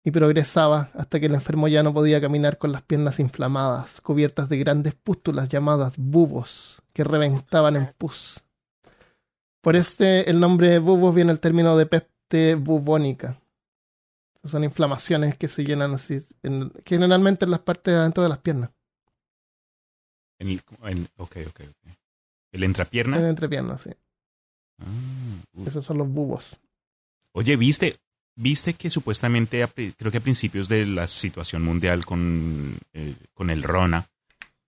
y 0.05 0.11
progresaba 0.11 0.91
hasta 0.95 1.21
que 1.21 1.27
el 1.27 1.35
enfermo 1.35 1.69
ya 1.69 1.83
no 1.83 1.93
podía 1.93 2.21
caminar 2.21 2.59
con 2.59 2.73
las 2.73 2.83
piernas 2.83 3.21
inflamadas, 3.21 4.01
cubiertas 4.01 4.49
de 4.49 4.59
grandes 4.59 4.95
pústulas 4.95 5.49
llamadas 5.49 5.95
bubos, 5.97 6.83
que 6.93 7.05
reventaban 7.05 7.77
en 7.77 7.93
pus. 7.99 8.43
Por 9.61 9.77
este 9.77 10.31
el 10.31 10.41
nombre 10.41 10.69
de 10.71 10.79
bubos 10.79 11.15
viene 11.15 11.33
el 11.33 11.41
término 11.41 11.77
de 11.77 11.87
peste 11.87 12.55
bubónica. 12.55 13.41
Son 14.45 14.65
inflamaciones 14.65 15.37
que 15.37 15.49
se 15.49 15.65
llenan 15.65 15.95
así, 15.95 16.21
en- 16.43 16.73
generalmente 16.87 17.45
en 17.45 17.51
las 17.51 17.61
partes 17.61 17.93
de 17.93 18.01
adentro 18.01 18.23
de 18.23 18.29
las 18.31 18.39
piernas, 18.39 18.71
En 20.39 20.49
el, 20.49 20.63
en- 20.85 21.09
ok, 21.17 21.37
ok, 21.49 21.61
ok. 21.69 21.89
El 22.53 22.63
en 22.63 22.71
entrepierna. 22.71 23.19
el 23.19 23.27
entrepiernas, 23.27 23.83
sí. 23.83 23.91
Ah. 24.81 25.65
Esos 25.67 25.85
son 25.85 25.99
los 25.99 26.09
bubos. 26.09 26.57
Oye, 27.33 27.57
¿viste? 27.57 27.97
¿Viste 28.37 28.75
que 28.75 28.89
supuestamente, 28.91 29.63
a 29.65 29.69
creo 29.69 30.13
que 30.13 30.19
a 30.19 30.21
principios 30.21 30.69
de 30.69 30.87
la 30.87 31.09
situación 31.09 31.63
mundial 31.65 32.07
con, 32.07 32.77
eh, 32.93 33.15
con 33.35 33.51
el 33.51 33.63
Rona, 33.65 34.07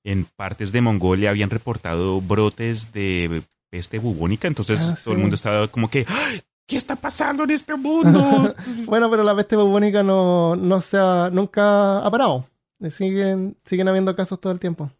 en 0.02 0.24
partes 0.24 0.72
de 0.72 0.80
Mongolia 0.80 1.30
habían 1.30 1.50
reportado 1.50 2.20
brotes 2.20 2.92
de 2.92 3.42
peste 3.70 3.98
bubónica? 4.00 4.48
Entonces 4.48 4.80
Ah, 4.80 4.96
todo 5.04 5.14
el 5.14 5.20
mundo 5.20 5.36
estaba 5.36 5.68
como 5.68 5.88
que, 5.88 6.04
"¡Ay! 6.08 6.40
¿qué 6.66 6.76
está 6.76 6.96
pasando 6.96 7.44
en 7.44 7.50
este 7.50 7.76
mundo? 7.76 8.54
Bueno, 8.86 9.08
pero 9.10 9.22
la 9.22 9.36
peste 9.36 9.54
bubónica 9.56 10.02
no, 10.02 10.56
no 10.56 10.80
se 10.80 10.96
ha, 10.98 11.30
nunca 11.32 11.98
ha 11.98 12.10
parado. 12.10 12.46
Siguen, 12.90 13.56
siguen 13.64 13.88
habiendo 13.88 14.16
casos 14.16 14.40
todo 14.40 14.52
el 14.52 14.58
tiempo. 14.58 14.90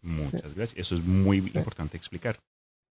Muchas 0.00 0.54
gracias. 0.54 0.74
Eso 0.78 0.94
es 0.94 1.04
muy 1.04 1.38
importante 1.38 1.96
explicar. 1.96 2.36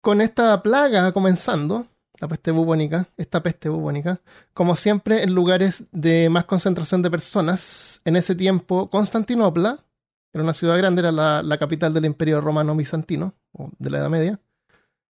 Con 0.06 0.20
esta 0.20 0.62
plaga 0.62 1.10
comenzando, 1.10 1.88
la 2.20 2.28
peste 2.28 2.52
bubónica, 2.52 3.08
esta 3.16 3.42
peste 3.42 3.68
bubónica, 3.68 4.20
como 4.54 4.76
siempre 4.76 5.24
en 5.24 5.34
lugares 5.34 5.86
de 5.90 6.30
más 6.30 6.44
concentración 6.44 7.02
de 7.02 7.10
personas, 7.10 8.00
en 8.04 8.14
ese 8.14 8.36
tiempo 8.36 8.88
Constantinopla, 8.88 9.84
era 10.32 10.44
una 10.44 10.54
ciudad 10.54 10.78
grande, 10.78 11.00
era 11.00 11.10
la, 11.10 11.42
la 11.42 11.58
capital 11.58 11.92
del 11.92 12.04
imperio 12.04 12.40
romano 12.40 12.76
bizantino, 12.76 13.34
o 13.50 13.72
de 13.80 13.90
la 13.90 13.98
Edad 13.98 14.08
Media, 14.08 14.38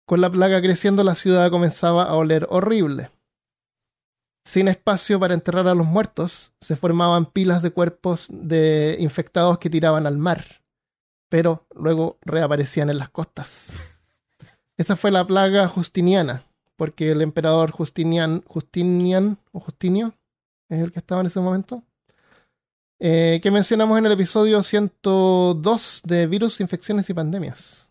con 0.07 0.23
la 0.23 0.31
plaga 0.31 0.63
creciendo 0.63 1.05
la 1.05 1.15
ciudad 1.15 1.51
comenzaba 1.51 2.05
a 2.05 2.15
oler 2.15 2.47
horrible. 2.49 3.11
Sin 4.47 4.67
espacio 4.67 5.21
para 5.21 5.35
enterrar 5.35 5.69
a 5.69 5.75
los 5.75 5.87
muertos, 5.87 6.55
se 6.63 6.75
formaban 6.75 7.27
pilas 7.27 7.61
de 7.61 7.71
cuerpos 7.71 8.29
de 8.31 8.97
infectados 8.99 9.59
que 9.59 9.69
tiraban 9.69 10.07
al 10.07 10.17
mar, 10.17 10.63
pero 11.29 11.67
luego 11.75 12.17
reaparecían 12.23 12.89
en 12.89 12.97
las 12.97 13.11
costas. 13.11 13.75
Esa 14.77 14.95
fue 14.95 15.11
la 15.11 15.27
plaga 15.27 15.69
justiniana, 15.69 16.43
porque 16.77 17.11
el 17.11 17.23
emperador 17.23 17.71
Justinian, 17.71 18.43
Justinian 18.47 19.39
o 19.53 19.61
Justinio 19.61 20.13
es 20.69 20.83
el 20.83 20.93
que 20.93 20.99
estaba 20.99 21.23
en 21.23 21.29
ese 21.29 21.41
momento, 21.41 21.83
eh, 22.99 23.41
que 23.43 23.51
mencionamos 23.51 23.99
en 23.99 24.07
el 24.07 24.13
episodio 24.13 24.63
102 24.63 26.03
de 26.05 26.27
Virus, 26.27 26.61
Infecciones 26.61 27.09
y 27.09 27.15
Pandemias. 27.15 27.89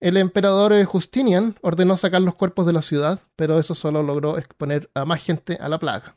El 0.00 0.16
emperador 0.16 0.72
eh, 0.72 0.84
Justinian 0.84 1.54
ordenó 1.62 1.96
sacar 1.96 2.22
los 2.22 2.34
cuerpos 2.34 2.66
de 2.66 2.72
la 2.72 2.82
ciudad, 2.82 3.20
pero 3.36 3.60
eso 3.60 3.76
solo 3.76 4.02
logró 4.02 4.38
exponer 4.38 4.90
a 4.94 5.04
más 5.04 5.22
gente 5.22 5.58
a 5.60 5.68
la 5.68 5.78
plaga. 5.78 6.16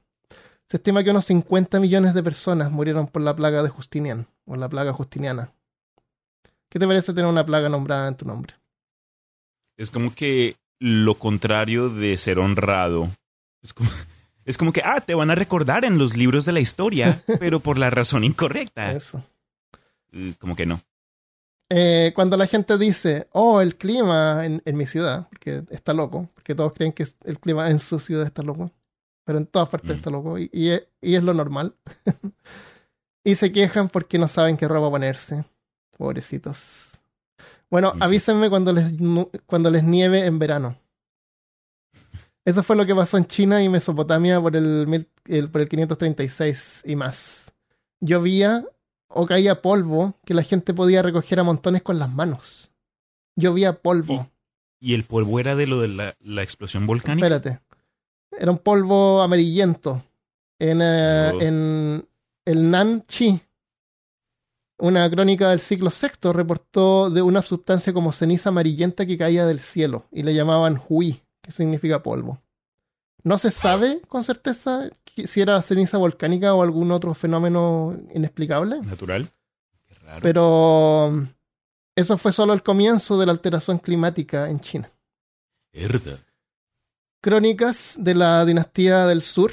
Se 0.68 0.78
estima 0.78 1.04
que 1.04 1.12
unos 1.12 1.26
50 1.26 1.80
millones 1.80 2.16
de 2.16 2.24
personas 2.24 2.72
murieron 2.72 3.06
por 3.06 3.22
la 3.22 3.36
plaga 3.36 3.62
de 3.62 3.70
Justinian, 3.70 4.26
o 4.46 4.56
la 4.56 4.70
plaga 4.70 4.92
justiniana. 4.92 5.52
¿Qué 6.70 6.80
te 6.80 6.88
parece 6.88 7.14
tener 7.14 7.30
una 7.30 7.46
plaga 7.46 7.70
nombrada 7.70 8.08
en 8.08 8.16
tu 8.16 8.26
nombre? 8.26 8.56
Es 9.78 9.92
como 9.92 10.14
que 10.14 10.56
lo 10.80 11.16
contrario 11.16 11.90
de 11.90 12.18
ser 12.18 12.40
honrado. 12.40 13.10
Es 13.62 13.74
como, 13.74 13.90
es 14.46 14.58
como 14.58 14.74
que, 14.74 14.82
ah, 14.84 15.02
te 15.02 15.16
van 15.16 15.32
a 15.32 15.36
recordar 15.36 15.86
en 15.86 15.98
los 15.98 16.16
libros 16.16 16.46
de 16.46 16.52
la 16.54 16.60
historia, 16.60 17.22
pero 17.40 17.60
por 17.60 17.78
la 17.78 17.90
razón 17.90 18.24
incorrecta. 18.24 18.92
Eso. 18.92 19.24
Eh, 20.12 20.34
Como 20.40 20.56
que 20.56 20.66
no. 20.66 20.80
Eh, 21.70 22.12
cuando 22.14 22.38
la 22.38 22.46
gente 22.46 22.78
dice, 22.78 23.28
oh, 23.32 23.60
el 23.60 23.76
clima 23.76 24.46
en, 24.46 24.62
en 24.66 24.78
mi 24.78 24.86
ciudad, 24.86 25.28
porque 25.30 25.64
está 25.72 25.94
loco, 25.94 26.30
porque 26.36 26.54
todos 26.54 26.74
creen 26.74 26.94
que 26.94 27.08
el 27.24 27.40
clima 27.40 27.70
en 27.72 27.80
su 27.80 28.00
ciudad 28.00 28.26
está 28.28 28.44
loco, 28.44 28.72
pero 29.26 29.40
en 29.40 29.48
todas 29.48 29.70
partes 29.70 29.90
Mm. 29.90 29.94
está 29.96 30.10
loco, 30.12 30.38
y, 30.38 30.48
y 30.54 30.70
es, 30.70 30.84
y 31.02 31.16
es 31.16 31.24
lo 31.24 31.34
normal. 31.34 31.74
y 33.24 33.34
se 33.36 33.52
quejan 33.52 33.90
porque 33.90 34.20
no 34.20 34.28
saben 34.28 34.58
qué 34.58 34.68
ropa 34.68 34.92
ponerse. 34.92 35.44
Pobrecitos. 35.98 36.95
Bueno, 37.76 37.94
avísenme 38.00 38.50
cuando 38.50 38.72
les, 38.72 38.94
cuando 39.46 39.70
les 39.70 39.84
nieve 39.84 40.26
en 40.26 40.40
verano. 40.40 40.78
Eso 42.46 42.64
fue 42.64 42.76
lo 42.76 42.86
que 42.86 42.96
pasó 42.96 43.18
en 43.18 43.26
China 43.26 43.62
y 43.64 43.70
Mesopotamia 43.70 44.40
por 44.40 44.56
el, 44.56 44.88
mil- 44.88 45.10
el- 45.26 45.50
por 45.50 45.62
el 45.62 45.68
536 45.68 46.84
y 46.86 46.96
más. 46.96 47.52
Llovía 48.00 48.64
o 49.08 49.26
caía 49.26 49.62
polvo 49.62 50.14
que 50.26 50.34
la 50.34 50.44
gente 50.44 50.74
podía 50.74 51.02
recoger 51.02 51.40
a 51.40 51.44
montones 51.44 51.82
con 51.82 51.98
las 52.00 52.10
manos. 52.14 52.72
Llovía 53.36 53.74
polvo. 53.82 54.30
¿Y 54.80 54.94
el 54.94 55.04
polvo 55.04 55.40
era 55.40 55.56
de 55.56 55.68
lo 55.68 55.82
de 55.82 55.88
la, 55.90 56.16
la 56.22 56.44
explosión 56.44 56.86
volcánica? 56.88 57.26
Espérate. 57.28 57.60
Era 58.38 58.52
un 58.52 58.60
polvo 58.60 59.22
amarillento. 59.22 60.02
En, 60.60 60.80
eh, 60.82 61.32
Oh. 61.34 61.42
en 61.42 62.08
el 62.46 62.72
Nan 62.72 63.04
Chi, 63.08 63.42
una 64.78 65.10
crónica 65.10 65.50
del 65.50 65.60
siglo 65.60 65.90
VI, 65.90 66.32
reportó 66.34 67.10
de 67.10 67.22
una 67.22 67.42
sustancia 67.42 67.94
como 67.94 68.12
ceniza 68.12 68.50
amarillenta 68.50 69.06
que 69.06 69.18
caía 69.18 69.46
del 69.46 69.60
cielo 69.60 70.06
y 70.12 70.24
le 70.24 70.34
llamaban 70.34 70.82
hui, 70.90 71.22
que 71.42 71.52
significa 71.52 72.04
polvo. 72.04 72.42
No 73.24 73.38
se 73.38 73.52
sabe 73.52 74.02
con 74.08 74.24
certeza 74.24 74.90
si 75.26 75.42
era 75.42 75.62
ceniza 75.62 75.98
volcánica 75.98 76.54
o 76.54 76.62
algún 76.62 76.92
otro 76.92 77.14
fenómeno 77.14 77.98
inexplicable. 78.14 78.82
Natural. 78.82 79.28
Qué 79.88 79.96
raro. 79.96 80.20
Pero 80.22 81.08
um, 81.08 81.28
eso 81.96 82.18
fue 82.18 82.32
solo 82.32 82.54
el 82.54 82.62
comienzo 82.62 83.18
de 83.18 83.26
la 83.26 83.32
alteración 83.32 83.80
climática 83.80 84.50
en 84.50 84.60
China. 84.60 84.90
Herda. 85.72 86.20
Crónicas 87.22 87.96
de 87.98 88.14
la 88.14 88.46
dinastía 88.46 89.08
del 89.08 89.22
sur. 89.22 89.52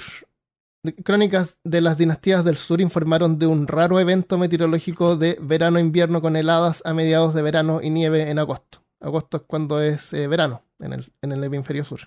Crónicas 1.04 1.60
de 1.62 1.80
las 1.80 1.96
dinastías 1.96 2.44
del 2.44 2.56
sur 2.56 2.80
informaron 2.80 3.38
de 3.38 3.46
un 3.46 3.68
raro 3.68 4.00
evento 4.00 4.36
meteorológico 4.36 5.16
de 5.16 5.38
verano-invierno 5.40 6.20
con 6.20 6.34
heladas 6.34 6.82
a 6.84 6.92
mediados 6.92 7.34
de 7.34 7.42
verano 7.42 7.80
y 7.80 7.90
nieve 7.90 8.28
en 8.30 8.40
agosto. 8.40 8.82
Agosto 9.00 9.36
es 9.36 9.42
cuando 9.46 9.80
es 9.80 10.12
eh, 10.12 10.26
verano 10.26 10.62
en 10.80 10.92
el, 10.94 11.12
en 11.22 11.32
el 11.32 11.44
hemisferio 11.44 11.84
sur. 11.84 12.00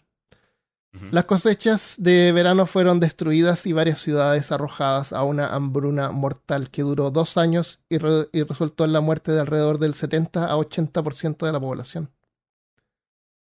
Las 1.12 1.25
cosechas 1.25 1.96
de 1.98 2.32
verano 2.32 2.65
fueron 2.65 3.01
destruidas 3.01 3.65
y 3.65 3.74
varias 3.74 4.00
ciudades 4.00 4.53
arrojadas 4.53 5.12
a 5.12 5.24
una 5.24 5.48
hambruna 5.48 6.12
mortal 6.12 6.70
que 6.70 6.84
duró 6.84 7.12
dos 7.12 7.36
años 7.38 7.82
y, 7.89 7.98
re- 7.98 8.29
y 8.32 8.44
resultó 8.44 8.86
en 8.86 8.94
la 8.94 9.01
muerte 9.01 9.34
de 9.34 9.41
alrededor 9.41 9.77
del 9.77 9.94
70 9.94 10.46
a 10.46 10.55
80% 10.55 11.46
de 11.46 11.51
la 11.51 11.60
población. 11.60 12.12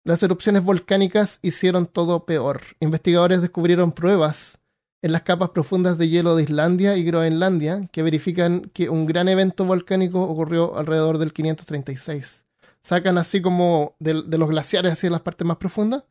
Las 0.04 0.22
erupciones 0.22 0.64
volcánicas 0.64 1.38
hicieron 1.42 1.86
todo 1.86 2.24
peor. 2.24 2.62
Investigadores 2.80 3.42
descubrieron 3.42 3.92
pruebas 3.92 4.58
en 5.04 5.12
las 5.12 5.20
capas 5.20 5.50
profundas 5.50 5.98
de 5.98 6.08
hielo 6.08 6.34
de 6.34 6.44
Islandia 6.44 6.96
y 6.96 7.04
Groenlandia 7.04 7.86
que 7.92 8.02
verifican 8.02 8.70
que 8.72 8.88
un 8.88 9.04
gran 9.04 9.28
evento 9.28 9.66
volcánico 9.66 10.22
ocurrió 10.22 10.78
alrededor 10.78 11.18
del 11.18 11.34
536. 11.34 12.44
Sacan 12.82 13.18
así 13.18 13.42
como 13.42 13.96
de, 13.98 14.22
de 14.22 14.38
los 14.38 14.48
glaciares 14.48 14.92
hacia 14.92 15.10
las 15.10 15.20
partes 15.20 15.46
más 15.46 15.58
profundas 15.58 16.04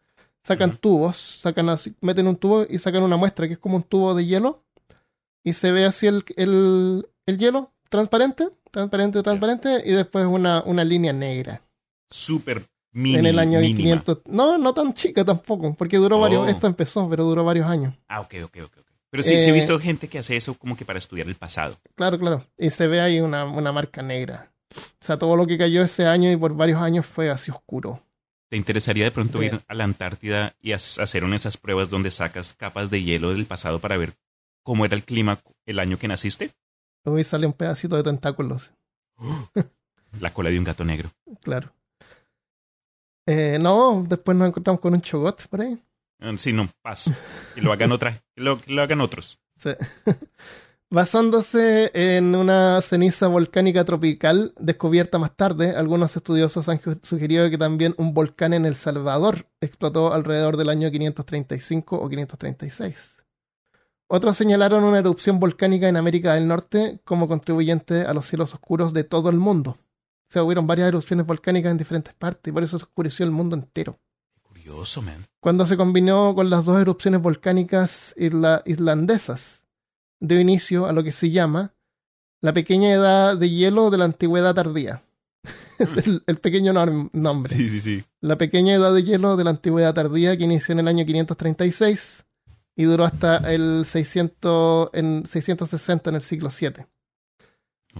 sacan 0.44 0.78
tubos, 0.78 1.18
sacan 1.18 1.70
así, 1.70 1.96
meten 2.02 2.28
un 2.28 2.36
tubo 2.36 2.66
y 2.70 2.78
sacan 2.78 3.02
una 3.02 3.18
muestra 3.18 3.48
que 3.48 3.54
es 3.54 3.60
como 3.60 3.78
un 3.78 3.84
tubo 3.84 4.14
de 4.14 4.26
hielo 4.26 4.64
y 5.44 5.54
se 5.54 5.72
ve 5.72 5.86
así 5.86 6.06
el, 6.06 6.24
el, 6.36 7.10
el 7.26 7.38
hielo 7.40 7.72
transparente, 7.90 8.50
transparente, 8.70 9.24
transparente 9.24 9.82
y 9.86 9.94
después 9.94 10.26
una, 10.26 10.62
una 10.66 10.84
línea 10.84 11.14
negra. 11.14 11.62
Súper 12.10 12.68
mini, 12.94 13.18
en 13.18 13.26
el 13.26 13.40
año 13.40 13.60
mínima. 13.60 13.78
500. 13.78 14.22
No, 14.26 14.58
no 14.58 14.74
tan 14.74 14.94
chica 14.94 15.26
tampoco, 15.26 15.74
porque 15.76 15.98
duró 15.98 16.20
varios, 16.20 16.44
Oh. 16.44 16.48
esto 16.48 16.68
empezó, 16.68 17.10
pero 17.10 17.24
duró 17.26 17.44
varios 17.44 17.68
años. 17.68 17.94
Ah, 18.08 18.22
ok, 18.22 18.36
ok, 18.46 18.58
ok. 18.66 18.78
ok. 18.80 18.88
Pero 19.10 19.22
sí, 19.24 19.40
sí 19.40 19.48
he 19.48 19.50
Eh, 19.50 19.52
visto 19.52 19.78
gente 19.80 20.08
que 20.08 20.18
hace 20.20 20.36
eso 20.36 20.56
como 20.56 20.76
que 20.76 20.86
para 20.86 20.98
estudiar 20.98 21.28
el 21.28 21.36
pasado. 21.36 21.78
Claro, 21.96 22.18
claro. 22.18 22.44
Y 22.58 22.70
se 22.72 22.88
ve 22.88 23.00
ahí 23.02 23.20
una, 23.20 23.46
una 23.46 23.72
marca 23.72 24.02
negra. 24.02 24.52
O 24.76 24.80
sea, 25.06 25.20
todo 25.20 25.36
lo 25.36 25.46
que 25.46 25.58
cayó 25.58 25.84
ese 25.84 26.08
año 26.08 26.32
y 26.32 26.36
por 26.38 26.56
varios 26.56 26.82
años 26.82 27.06
fue 27.06 27.30
así 27.30 27.52
oscuro. 27.52 28.00
¿Te 28.50 28.58
interesaría 28.58 29.04
de 29.06 29.12
pronto 29.12 29.38
Bien. 29.40 29.56
ir 29.56 29.62
a 29.68 29.74
la 29.76 29.84
Antártida 29.84 30.54
y 30.60 30.72
hacer 30.72 31.24
una 31.24 31.32
de 31.34 31.38
esas 31.38 31.58
pruebas 31.58 31.90
donde 31.92 32.10
sacas 32.10 32.54
capas 32.54 32.90
de 32.90 33.04
hielo 33.04 33.30
del 33.32 33.46
pasado 33.46 33.78
para 33.80 33.98
ver 33.98 34.14
cómo 34.64 34.84
era 34.86 34.96
el 34.96 35.04
clima 35.04 35.38
el 35.68 35.78
año 35.80 35.98
que 36.00 36.08
naciste? 36.08 36.52
Hoy 37.06 37.24
sale 37.24 37.46
un 37.46 37.54
pedacito 37.54 37.96
de 37.96 38.04
tentáculos, 38.04 38.72
La 40.20 40.34
cola 40.34 40.50
de 40.50 40.58
un 40.58 40.64
gato 40.64 40.84
negro. 40.86 41.10
claro. 41.42 41.72
Eh, 43.26 43.58
no, 43.60 44.06
después 44.08 44.38
nos 44.38 44.50
encontramos 44.50 44.82
con 44.82 44.94
un 44.94 45.02
chogot 45.02 45.48
por 45.48 45.62
ahí. 45.62 45.82
Ah, 46.20 46.34
Sí, 46.38 46.54
no, 46.54 46.70
paz. 46.82 47.12
Que 47.56 47.62
lo 47.62 47.72
hagan 47.72 47.90
lo, 48.36 48.60
lo 48.68 48.82
hagan 48.82 49.02
otros. 49.02 49.40
Sí. 49.58 49.72
Basándose 50.90 51.90
en 51.96 52.36
una 52.36 52.80
ceniza 52.82 53.28
volcánica 53.28 53.84
tropical 53.84 54.54
descubierta 54.60 55.18
más 55.18 55.36
tarde, 55.36 55.76
algunos 55.76 56.16
estudiosos 56.16 56.70
han 56.70 56.80
sugerido 57.02 57.50
que 57.50 57.58
también 57.58 57.96
un 57.98 58.14
volcán 58.14 58.54
en 58.54 58.68
El 58.68 58.76
Salvador 58.76 59.48
explotó 59.60 60.14
alrededor 60.14 60.56
del 60.56 60.70
año 60.70 60.92
535 60.92 61.96
o 61.96 62.08
536. 62.08 63.18
Otros 64.06 64.38
señalaron 64.38 64.84
una 64.84 65.00
erupción 65.00 65.40
volcánica 65.40 65.90
en 65.90 65.98
América 65.98 66.36
del 66.36 66.48
Norte 66.48 67.00
como 67.04 67.28
contribuyente 67.28 68.04
a 68.04 68.14
los 68.14 68.28
cielos 68.28 68.54
oscuros 68.54 68.94
de 68.94 69.04
todo 69.04 69.32
el 69.32 69.38
mundo. 69.38 69.76
Sea, 70.34 70.44
hubieron 70.44 70.66
varias 70.66 70.88
erupciones 70.88 71.28
volcánicas 71.28 71.70
en 71.70 71.78
diferentes 71.78 72.12
partes 72.16 72.50
y 72.50 72.52
por 72.52 72.64
eso 72.64 72.80
se 72.80 72.86
oscureció 72.86 73.24
el 73.24 73.32
mundo 73.32 73.56
entero. 73.56 74.00
Curioso, 74.42 75.04
man. 75.04 75.28
Cuando 75.40 75.68
se 75.68 75.78
combinó 75.78 76.34
con 76.34 76.50
las 76.50 76.66
dos 76.66 76.82
erupciones 76.82 77.22
volcánicas 77.22 78.16
islandesas, 78.18 79.64
dio 80.20 80.40
inicio 80.40 80.88
a 80.88 80.92
lo 80.92 81.04
que 81.04 81.12
se 81.12 81.30
llama 81.30 81.76
la 82.42 82.52
pequeña 82.52 82.92
edad 82.92 83.38
de 83.38 83.48
hielo 83.48 83.92
de 83.92 84.00
la 84.00 84.06
antigüedad 84.06 84.56
tardía. 84.56 85.04
es 85.78 85.98
el, 86.26 86.38
pequeño 86.38 86.74
nombre. 87.14 87.56
Sí, 87.56 87.70
sí, 87.70 87.80
sí. 87.80 88.04
La 88.20 88.40
pequeña 88.40 88.74
edad 88.74 88.92
de 88.92 89.04
hielo 89.04 89.38
de 89.38 89.44
la 89.44 89.52
antigüedad 89.52 89.94
tardía 89.94 90.36
que 90.36 90.46
inició 90.46 90.74
en 90.74 90.80
el 90.80 90.88
año 90.88 91.06
536 91.06 92.26
y 92.76 92.86
duró 92.86 93.06
hasta 93.06 93.38
el 93.54 93.86
600, 93.88 94.90
en 94.94 95.28
660 95.28 96.10
en 96.10 96.16
el 96.16 96.24
siglo 96.24 96.50
VII. 96.50 96.88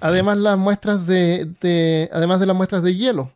Además, 0.02 0.38
las 0.38 0.58
muestras 0.58 1.06
de, 1.08 2.10
además 2.12 2.40
de 2.40 2.46
las 2.46 2.56
muestras 2.56 2.84
de 2.84 2.96
hielo, 2.96 3.32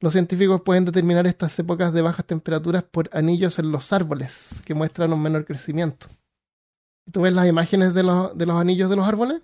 los 0.00 0.12
científicos 0.12 0.60
pueden 0.60 0.84
determinar 0.84 1.26
estas 1.26 1.58
épocas 1.58 1.92
de 1.92 2.02
bajas 2.02 2.26
temperaturas 2.26 2.82
por 2.82 3.08
anillos 3.12 3.58
en 3.58 3.72
los 3.72 3.92
árboles 3.92 4.60
que 4.64 4.74
muestran 4.74 5.12
un 5.12 5.22
menor 5.22 5.44
crecimiento. 5.44 6.08
Tú 7.10 7.22
ves 7.22 7.32
las 7.32 7.46
imágenes 7.46 7.94
de 7.94 8.02
los, 8.02 8.36
de 8.36 8.46
los 8.46 8.60
anillos 8.60 8.90
de 8.90 8.96
los 8.96 9.06
árboles, 9.06 9.40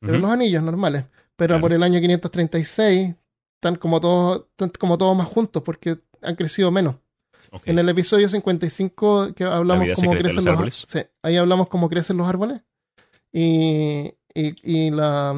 de 0.00 0.18
los 0.18 0.30
anillos 0.30 0.62
normales, 0.62 1.04
pero 1.36 1.60
por 1.60 1.72
el 1.72 1.82
año 1.82 2.00
536 2.00 3.14
están 3.56 3.76
como 3.76 4.00
todos, 4.00 4.46
como 4.78 4.98
todos 4.98 5.16
más 5.16 5.28
juntos 5.28 5.62
porque 5.62 5.98
han 6.20 6.34
crecido 6.34 6.70
menos. 6.70 6.96
En 7.64 7.78
el 7.78 7.88
episodio 7.88 8.28
55 8.28 9.34
que 9.34 9.44
hablamos 9.44 9.88
cómo 9.96 10.12
crecen 10.12 10.36
los, 10.36 10.46
árboles. 10.46 10.84
Sí, 10.88 11.00
ahí 11.22 11.36
hablamos 11.36 11.68
cómo 11.68 11.88
crecen 11.88 12.16
los 12.16 12.28
árboles 12.28 12.62
y, 13.32 14.14
y, 14.34 14.90
la 14.90 15.34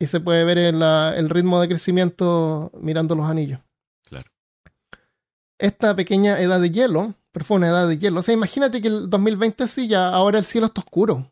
y 0.00 0.08
se 0.08 0.18
puede 0.18 0.42
ver 0.42 0.58
el, 0.58 0.82
el 0.82 1.30
ritmo 1.30 1.60
de 1.60 1.68
crecimiento 1.68 2.72
mirando 2.80 3.14
los 3.14 3.26
anillos. 3.26 3.60
Claro. 4.08 4.28
Esta 5.58 5.94
pequeña 5.94 6.40
edad 6.40 6.60
de 6.60 6.70
hielo 6.70 7.14
pero 7.32 7.44
fue 7.44 7.56
una 7.58 7.68
edad 7.68 7.88
de 7.88 7.98
hielo. 7.98 8.20
O 8.20 8.22
sea, 8.22 8.34
imagínate 8.34 8.82
que 8.82 8.88
el 8.88 9.08
2020 9.08 9.68
sí, 9.68 9.86
ya 9.86 10.08
ahora 10.08 10.38
el 10.38 10.44
cielo 10.44 10.66
está 10.66 10.80
oscuro. 10.80 11.30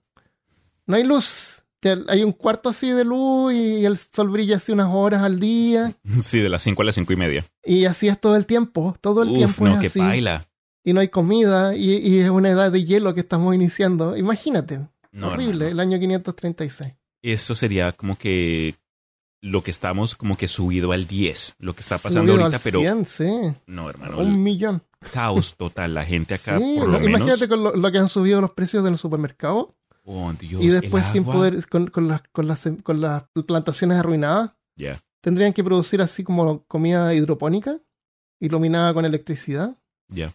No 0.87 0.97
hay 0.97 1.05
luz. 1.05 1.63
Hay 2.09 2.25
un 2.25 2.33
cuarto 2.33 2.69
así 2.69 2.91
de 2.91 3.05
luz 3.05 3.55
y 3.55 3.85
el 3.85 3.97
sol 3.99 4.31
brilla 4.31 4.57
así 4.57 4.73
unas 4.73 4.89
horas 4.93 5.23
al 5.23 5.39
día. 5.39 5.93
Sí, 6.23 6.41
de 6.41 6.49
las 6.49 6.63
5 6.63 6.83
a 6.83 6.85
las 6.85 6.95
5 6.95 7.13
y 7.13 7.17
media. 7.17 7.45
Y 7.65 7.85
así 7.85 8.09
es 8.09 8.21
todo 8.21 8.37
el 8.37 8.47
tiempo. 8.47 8.97
Todo 9.01 9.23
el 9.23 9.33
tiempo 9.33 9.65
no, 9.65 9.81
es 9.81 9.93
que 9.93 9.99
Baila. 9.99 10.47
Y 10.85 10.93
no 10.93 11.01
hay 11.01 11.09
comida 11.09 11.77
y, 11.77 12.21
es 12.21 12.31
una 12.31 12.51
edad 12.51 12.73
de 12.73 12.85
hielo 12.85 13.15
que 13.15 13.21
estamos 13.21 13.55
iniciando. 13.55 14.17
Imagínate. 14.17 14.81
horrible, 15.21 15.69
el 15.69 15.81
año 15.81 15.99
536. 15.99 16.95
Eso 17.23 17.55
sería 17.55 17.93
como 17.93 18.17
que 18.17 18.75
lo 19.41 19.63
que 19.63 19.71
estamos 19.71 20.17
como 20.17 20.37
que 20.37 20.49
subido 20.49 20.93
al 20.93 21.07
10, 21.07 21.57
lo 21.59 21.75
que 21.75 21.81
está 21.81 21.99
pasando 21.99 22.33
ahorita, 22.33 22.59
pero... 22.63 22.81
sí. 23.07 23.29
No, 23.67 23.89
hermano. 23.89 24.19
Un 24.19 24.43
millón. 24.43 24.83
Caos 25.13 25.55
total, 25.57 25.95
la 25.95 26.05
gente 26.05 26.35
acá 26.35 26.59
por 26.59 26.89
lo, 26.89 27.05
Imagínate 27.05 27.49
con 27.49 27.63
lo, 27.63 27.93
que 27.93 27.99
han 27.99 28.09
subido 28.09 28.41
los 28.41 28.51
precios 28.51 28.83
de 28.83 28.91
los 28.91 29.01
supermercados. 29.01 29.69
Oh, 30.05 30.33
Dios, 30.33 30.63
y 30.63 30.69
después 30.69 31.05
sin 31.07 31.25
poder, 31.25 31.69
con, 31.69 31.89
con, 31.89 32.09
las, 32.09 32.23
con, 32.33 32.49
las, 32.49 32.69
con 32.83 33.01
las 33.01 33.25
plantaciones 33.47 33.99
arruinadas, 33.99 34.53
Ya. 34.75 34.99
tendrían 35.21 35.53
que 35.53 35.63
producir 35.63 36.01
así 36.01 36.25
como 36.25 36.65
comida 36.65 37.15
hidropónica, 37.15 37.79
iluminada 38.41 38.93
con 38.95 39.05
electricidad. 39.05 39.77
Ya. 40.09 40.33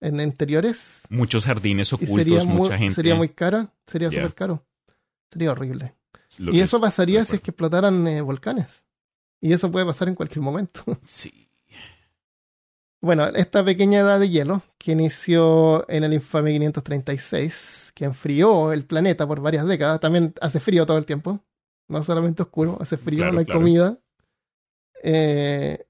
En 0.00 0.20
interiores. 0.20 1.02
Muchos 1.10 1.44
jardines 1.44 1.92
ocultos, 1.92 2.46
mucha 2.46 2.78
gente. 2.78 2.94
Sería 2.94 3.16
muy 3.16 3.28
cara, 3.28 3.74
sería 3.86 4.10
súper 4.10 4.32
caro. 4.32 4.64
Sería 5.30 5.52
horrible 5.52 5.94
y 6.38 6.60
eso 6.60 6.80
pasaría 6.80 7.24
si 7.24 7.36
es 7.36 7.42
que 7.42 7.50
explotaran 7.50 8.06
eh, 8.06 8.20
volcanes. 8.20 8.84
Y 9.40 9.52
eso 9.52 9.70
puede 9.70 9.86
pasar 9.86 10.08
en 10.08 10.14
cualquier 10.14 10.42
momento. 10.42 10.82
Sí. 11.06 11.46
Bueno, 13.02 13.26
esta 13.28 13.64
pequeña 13.64 14.00
edad 14.00 14.20
de 14.20 14.28
hielo, 14.28 14.60
que 14.76 14.92
inició 14.92 15.88
en 15.88 16.04
el 16.04 16.12
infame 16.12 16.52
536, 16.52 17.92
que 17.94 18.04
enfrió 18.04 18.72
el 18.74 18.84
planeta 18.84 19.26
por 19.26 19.40
varias 19.40 19.66
décadas, 19.66 20.00
también 20.00 20.34
hace 20.42 20.60
frío 20.60 20.84
todo 20.84 20.98
el 20.98 21.06
tiempo, 21.06 21.42
no 21.88 22.02
solamente 22.02 22.42
oscuro, 22.42 22.76
hace 22.78 22.98
frío, 22.98 23.32
no 23.32 23.38
hay 23.38 23.46
comida, 23.46 23.98
eh, 25.02 25.86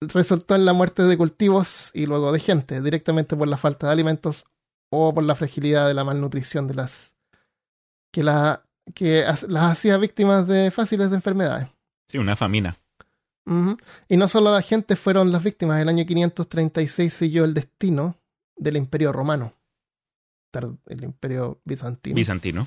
resultó 0.00 0.54
en 0.54 0.64
la 0.64 0.72
muerte 0.72 1.02
de 1.02 1.16
cultivos 1.16 1.90
y 1.92 2.06
luego 2.06 2.30
de 2.30 2.38
gente, 2.38 2.80
directamente 2.80 3.36
por 3.36 3.48
la 3.48 3.56
falta 3.56 3.88
de 3.88 3.92
alimentos 3.92 4.44
o 4.92 5.12
por 5.12 5.24
la 5.24 5.34
fragilidad 5.34 5.88
de 5.88 5.94
la 5.94 6.04
malnutrición 6.04 6.68
de 6.68 6.74
las 6.74 7.16
que 8.12 8.22
la 8.22 8.64
que 8.94 9.24
las 9.48 9.72
hacía 9.72 9.96
víctimas 9.96 10.46
de 10.46 10.70
fáciles 10.70 11.10
de 11.10 11.16
enfermedades. 11.16 11.68
Sí, 12.08 12.18
una 12.18 12.36
famina. 12.36 12.76
Y 14.08 14.16
no 14.16 14.26
solo 14.26 14.52
la 14.52 14.62
gente 14.62 14.96
fueron 14.96 15.30
las 15.30 15.44
víctimas, 15.44 15.80
el 15.80 15.88
año 15.88 16.04
536 16.04 17.12
siguió 17.14 17.44
el 17.44 17.54
destino 17.54 18.16
del 18.56 18.76
imperio 18.76 19.12
romano, 19.12 19.52
el 20.86 21.04
imperio 21.04 21.60
bizantino. 21.64 22.16
Bizantino. 22.16 22.66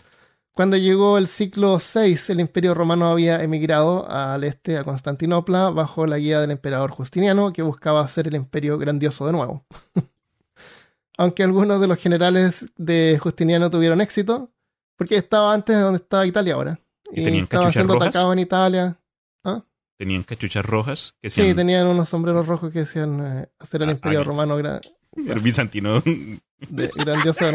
Cuando 0.54 0.78
llegó 0.78 1.18
el 1.18 1.28
siglo 1.28 1.78
VI, 1.78 2.18
el 2.30 2.40
imperio 2.40 2.74
romano 2.74 3.10
había 3.10 3.42
emigrado 3.44 4.10
al 4.10 4.44
este, 4.44 4.78
a 4.78 4.84
Constantinopla, 4.84 5.70
bajo 5.70 6.06
la 6.06 6.18
guía 6.18 6.42
del 6.42 6.52
emperador 6.52 6.92
Justiniano, 6.92 7.54
que 7.54 7.62
buscaba 7.62 8.02
hacer 8.02 8.28
el 8.28 8.36
imperio 8.36 8.78
grandioso 8.78 9.26
de 9.26 9.34
nuevo. 9.34 9.66
Aunque 11.18 11.44
algunos 11.44 11.82
de 11.82 11.88
los 11.88 11.98
generales 11.98 12.68
de 12.78 13.20
Justiniano 13.22 13.70
tuvieron 13.70 14.02
éxito, 14.02 14.52
porque 15.00 15.16
estaba 15.16 15.54
antes 15.54 15.78
de 15.78 15.82
donde 15.82 15.98
está 16.00 16.26
Italia 16.26 16.56
ahora. 16.56 16.78
Y, 17.10 17.24
tenían 17.24 17.46
estaba 17.46 17.72
siendo 17.72 17.96
atacado 17.96 18.34
en 18.34 18.40
Italia. 18.40 19.00
¿Ah? 19.46 19.64
¿Tenían 19.98 20.24
cachuchas 20.24 20.66
rojas? 20.66 21.14
Que 21.22 21.30
Sí, 21.30 21.54
tenían 21.54 21.88
unos 21.88 22.10
sombreros 22.10 22.46
rojos 22.46 22.74
que 22.74 22.80
decían 22.80 23.26
eh, 23.26 23.50
hacer 23.60 23.82
el 23.82 23.90
ah, 23.90 23.92
imperio 23.94 24.26
romano 24.26 24.58
gran... 24.58 24.82
el 25.16 25.40
bizantino. 25.40 26.02
De, 26.02 26.92
grandioso. 26.94 27.46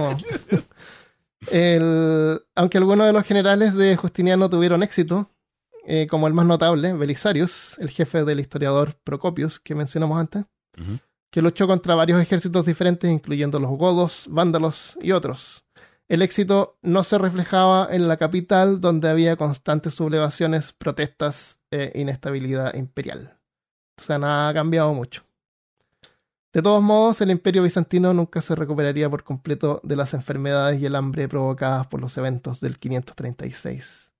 El, 1.50 2.40
aunque 2.54 2.78
algunos 2.78 3.06
de 3.06 3.12
los 3.12 3.26
generales 3.26 3.74
de 3.74 3.94
Justiniano 3.96 4.48
tuvieron 4.48 4.82
éxito, 4.82 5.30
eh, 5.86 6.06
como 6.08 6.26
el 6.26 6.32
más 6.32 6.46
notable, 6.46 6.94
Belisarius, 6.94 7.76
el 7.78 7.90
jefe 7.90 8.24
del 8.24 8.40
historiador 8.40 8.94
Procopius, 9.04 9.60
que 9.60 9.74
mencionamos 9.74 10.18
antes, 10.18 10.46
que 11.30 11.42
luchó 11.42 11.66
contra 11.66 11.94
varios 11.94 12.22
ejércitos 12.22 12.64
diferentes, 12.64 13.10
incluyendo 13.10 13.58
los 13.60 13.72
godos, 13.72 14.24
vándalos 14.30 14.96
y 15.02 15.12
otros 15.12 15.63
el 16.08 16.22
éxito 16.22 16.78
no 16.82 17.02
se 17.02 17.18
reflejaba 17.18 17.88
en 17.90 18.08
la 18.08 18.16
capital, 18.16 18.80
donde 18.80 19.08
había 19.08 19.36
constantes 19.36 19.94
sublevaciones, 19.94 20.72
protestas 20.72 21.60
e 21.70 21.92
inestabilidad 21.94 22.74
imperial. 22.74 23.38
O 23.98 24.02
sea, 24.02 24.18
nada 24.18 24.48
ha 24.48 24.54
cambiado 24.54 24.92
mucho. 24.92 25.24
De 26.52 26.62
todos 26.62 26.82
modos, 26.82 27.20
el 27.20 27.30
imperio 27.30 27.62
bizantino 27.62 28.14
nunca 28.14 28.40
se 28.40 28.54
recuperaría 28.54 29.10
por 29.10 29.24
completo 29.24 29.80
de 29.82 29.96
las 29.96 30.14
enfermedades 30.14 30.80
y 30.80 30.86
el 30.86 30.94
hambre 30.94 31.28
provocadas 31.28 31.86
por 31.88 32.00
los 32.00 32.16
eventos 32.16 32.60
del 32.60 32.78
536. 32.78 34.12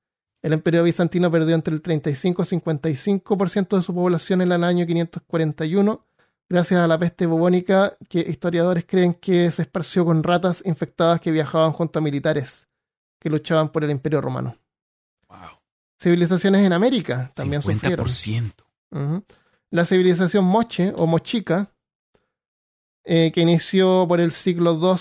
El 0.42 0.52
imperio 0.52 0.82
bizantino 0.82 1.30
perdió 1.30 1.54
entre 1.54 1.74
el 1.74 1.80
35 1.80 2.42
y 2.42 2.46
55% 2.46 3.76
de 3.76 3.82
su 3.82 3.94
población 3.94 4.42
en 4.42 4.52
el 4.52 4.64
año 4.64 4.84
541 4.84 6.06
gracias 6.48 6.80
a 6.80 6.86
la 6.86 6.98
peste 6.98 7.26
bubónica 7.26 7.96
que 8.08 8.20
historiadores 8.20 8.84
creen 8.86 9.14
que 9.14 9.50
se 9.50 9.62
esparció 9.62 10.04
con 10.04 10.22
ratas 10.22 10.62
infectadas 10.64 11.20
que 11.20 11.30
viajaban 11.30 11.72
junto 11.72 11.98
a 11.98 12.02
militares 12.02 12.68
que 13.18 13.30
luchaban 13.30 13.70
por 13.70 13.84
el 13.84 13.90
imperio 13.90 14.20
romano. 14.20 14.56
Wow. 15.28 15.58
Civilizaciones 16.00 16.64
en 16.66 16.72
América 16.72 17.32
también 17.34 17.62
50%. 17.62 17.72
sufrieron. 17.72 19.24
La 19.70 19.84
civilización 19.84 20.44
moche 20.44 20.92
o 20.96 21.06
mochica, 21.06 21.72
eh, 23.04 23.32
que 23.32 23.40
inició 23.40 24.06
por 24.06 24.20
el 24.20 24.30
siglo 24.30 24.78
II 24.80 24.98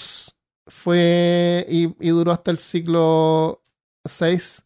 fue 0.67 1.65
y, 1.69 1.83
y 1.99 2.09
duró 2.09 2.31
hasta 2.31 2.51
el 2.51 2.57
siglo 2.57 3.63
VI, 4.05 4.63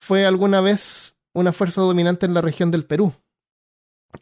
fue 0.00 0.24
alguna 0.24 0.60
vez 0.60 1.16
una 1.34 1.52
fuerza 1.52 1.82
dominante 1.82 2.24
en 2.24 2.34
la 2.34 2.40
región 2.40 2.70
del 2.70 2.86
Perú 2.86 3.12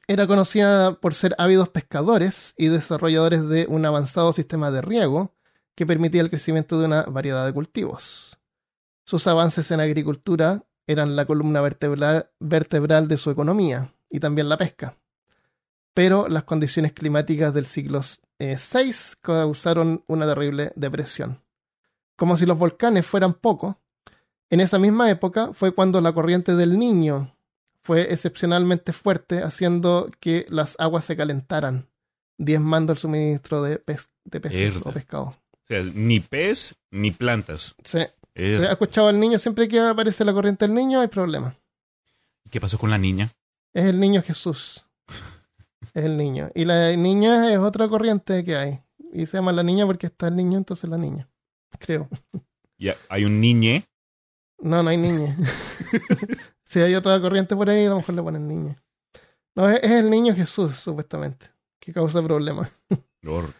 era 0.07 0.27
conocida 0.27 0.95
por 1.01 1.15
ser 1.15 1.35
ávidos 1.39 1.69
pescadores 1.69 2.55
y 2.57 2.69
desarrolladores 2.69 3.49
de 3.49 3.67
un 3.69 3.85
avanzado 3.87 4.33
sistema 4.33 4.71
de 4.71 4.83
riego 4.83 5.35
que 5.75 5.87
permitía 5.87 6.23
el 6.23 6.31
crecimiento 6.31 6.79
de 6.79 6.87
una 6.87 7.03
variedad 7.03 7.45
de 7.47 7.53
cultivos. 7.53 8.39
Sus 9.05 9.27
avances 9.27 9.71
en 9.71 9.81
agricultura 9.81 10.65
eran 10.87 11.17
la 11.17 11.27
columna 11.27 11.61
vertebral, 11.61 13.09
de 13.09 13.19
su 13.19 13.31
economía 13.31 13.93
y 14.11 14.21
también 14.21 14.49
la 14.49 14.57
pesca. 14.57 14.97
Pero 15.95 16.29
las 16.29 16.45
condiciones 16.45 16.93
climáticas 16.93 17.55
del 17.55 17.65
siglo 17.65 18.01
VI 18.01 18.19
eh, 18.39 18.93
causaron 19.21 20.05
una 20.07 20.27
terrible 20.27 20.73
depresión. 20.77 21.43
Como 22.17 22.37
si 22.37 22.47
los 22.47 22.59
volcanes 22.59 23.07
fueran 23.07 23.35
poco, 23.35 23.81
En 24.51 24.61
esa 24.61 24.79
misma 24.79 25.11
época 25.11 25.53
fue 25.53 25.75
cuando 25.75 26.01
la 26.01 26.13
corriente 26.13 26.55
del 26.55 26.79
niño 26.79 27.34
fue 27.85 28.13
excepcionalmente 28.13 28.93
fuerte, 28.95 29.43
haciendo 29.43 30.11
que 30.19 30.47
las 30.49 30.75
aguas 30.81 31.05
se 31.05 31.17
calentaran, 31.17 31.87
diezmando 32.39 32.93
el 32.93 32.99
suministro 32.99 33.63
de, 33.63 33.79
pez, 33.79 34.09
de 34.25 34.41
peces 34.41 34.75
o 34.85 34.91
pescado. 34.91 35.37
O 35.53 35.67
sea, 35.67 35.83
ni 35.95 36.19
pez 36.21 36.75
ni 36.91 37.11
plantas. 37.11 37.75
Sí. 37.85 38.01
Eh, 38.35 38.57
¿Has 38.65 38.73
escuchado 38.73 39.09
al 39.09 39.21
niño? 39.21 39.39
Siempre 39.39 39.69
que 39.69 39.79
aparece 39.79 40.25
la 40.25 40.33
corriente 40.33 40.67
del 40.67 40.75
niño 40.75 41.01
hay 41.01 41.09
problema. 41.09 41.55
¿Qué 42.51 42.59
pasó 42.59 42.79
con 42.79 42.91
la 42.91 42.99
niña? 42.99 43.31
Es 43.75 43.85
el 43.85 44.01
niño 44.01 44.23
Jesús. 44.23 44.87
Es 45.93 46.07
el 46.07 46.17
niño. 46.17 46.51
Y 46.57 46.65
la 46.65 46.97
niña 46.97 47.53
es 47.53 47.59
otra 47.59 47.87
corriente 47.89 48.43
que 48.43 48.57
hay. 48.57 48.81
Y 49.13 49.27
se 49.27 49.37
llama 49.37 49.53
la 49.53 49.63
niña 49.63 49.87
porque 49.87 50.09
está 50.09 50.27
el 50.27 50.35
niño, 50.35 50.59
entonces 50.59 50.91
la 50.91 50.97
niña. 50.97 51.29
Creo. 51.79 52.09
Ya 52.79 52.97
hay 53.09 53.27
un 53.27 53.41
niñe. 53.41 53.85
No, 54.59 54.83
no 54.83 54.91
hay 54.91 54.97
niña. 54.97 55.37
si 56.75 56.81
hay 56.81 56.95
otra 56.97 57.21
corriente 57.21 57.55
por 57.55 57.71
ahí, 57.71 57.87
a 57.87 57.91
lo 57.91 57.97
mejor 57.97 58.15
le 58.17 58.23
ponen 58.23 58.49
niña. 58.49 58.83
No, 59.55 59.69
es, 59.69 59.81
es 59.83 59.91
el 59.93 60.11
niño 60.11 60.35
Jesús, 60.35 60.77
supuestamente, 60.77 61.47
que 61.81 61.93
causa 61.93 62.21
problemas. 62.23 62.73
Lord. 63.23 63.55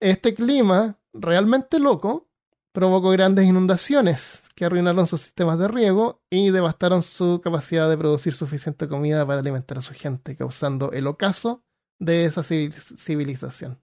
Este 0.00 0.34
clima, 0.34 0.98
realmente 1.12 1.78
loco, 1.78 2.28
provocó 2.72 3.10
grandes 3.10 3.46
inundaciones 3.46 4.42
que 4.54 4.66
arruinaron 4.66 5.06
sus 5.06 5.22
sistemas 5.22 5.58
de 5.58 5.68
riego 5.68 6.20
y 6.30 6.50
devastaron 6.50 7.02
su 7.02 7.40
capacidad 7.42 7.88
de 7.88 7.96
producir 7.96 8.34
suficiente 8.34 8.86
comida 8.86 9.26
para 9.26 9.40
alimentar 9.40 9.78
a 9.78 9.82
su 9.82 9.94
gente, 9.94 10.36
causando 10.36 10.92
el 10.92 11.06
ocaso 11.06 11.64
de 11.98 12.24
esa 12.24 12.42
civil- 12.42 12.72
civilización. 12.72 13.80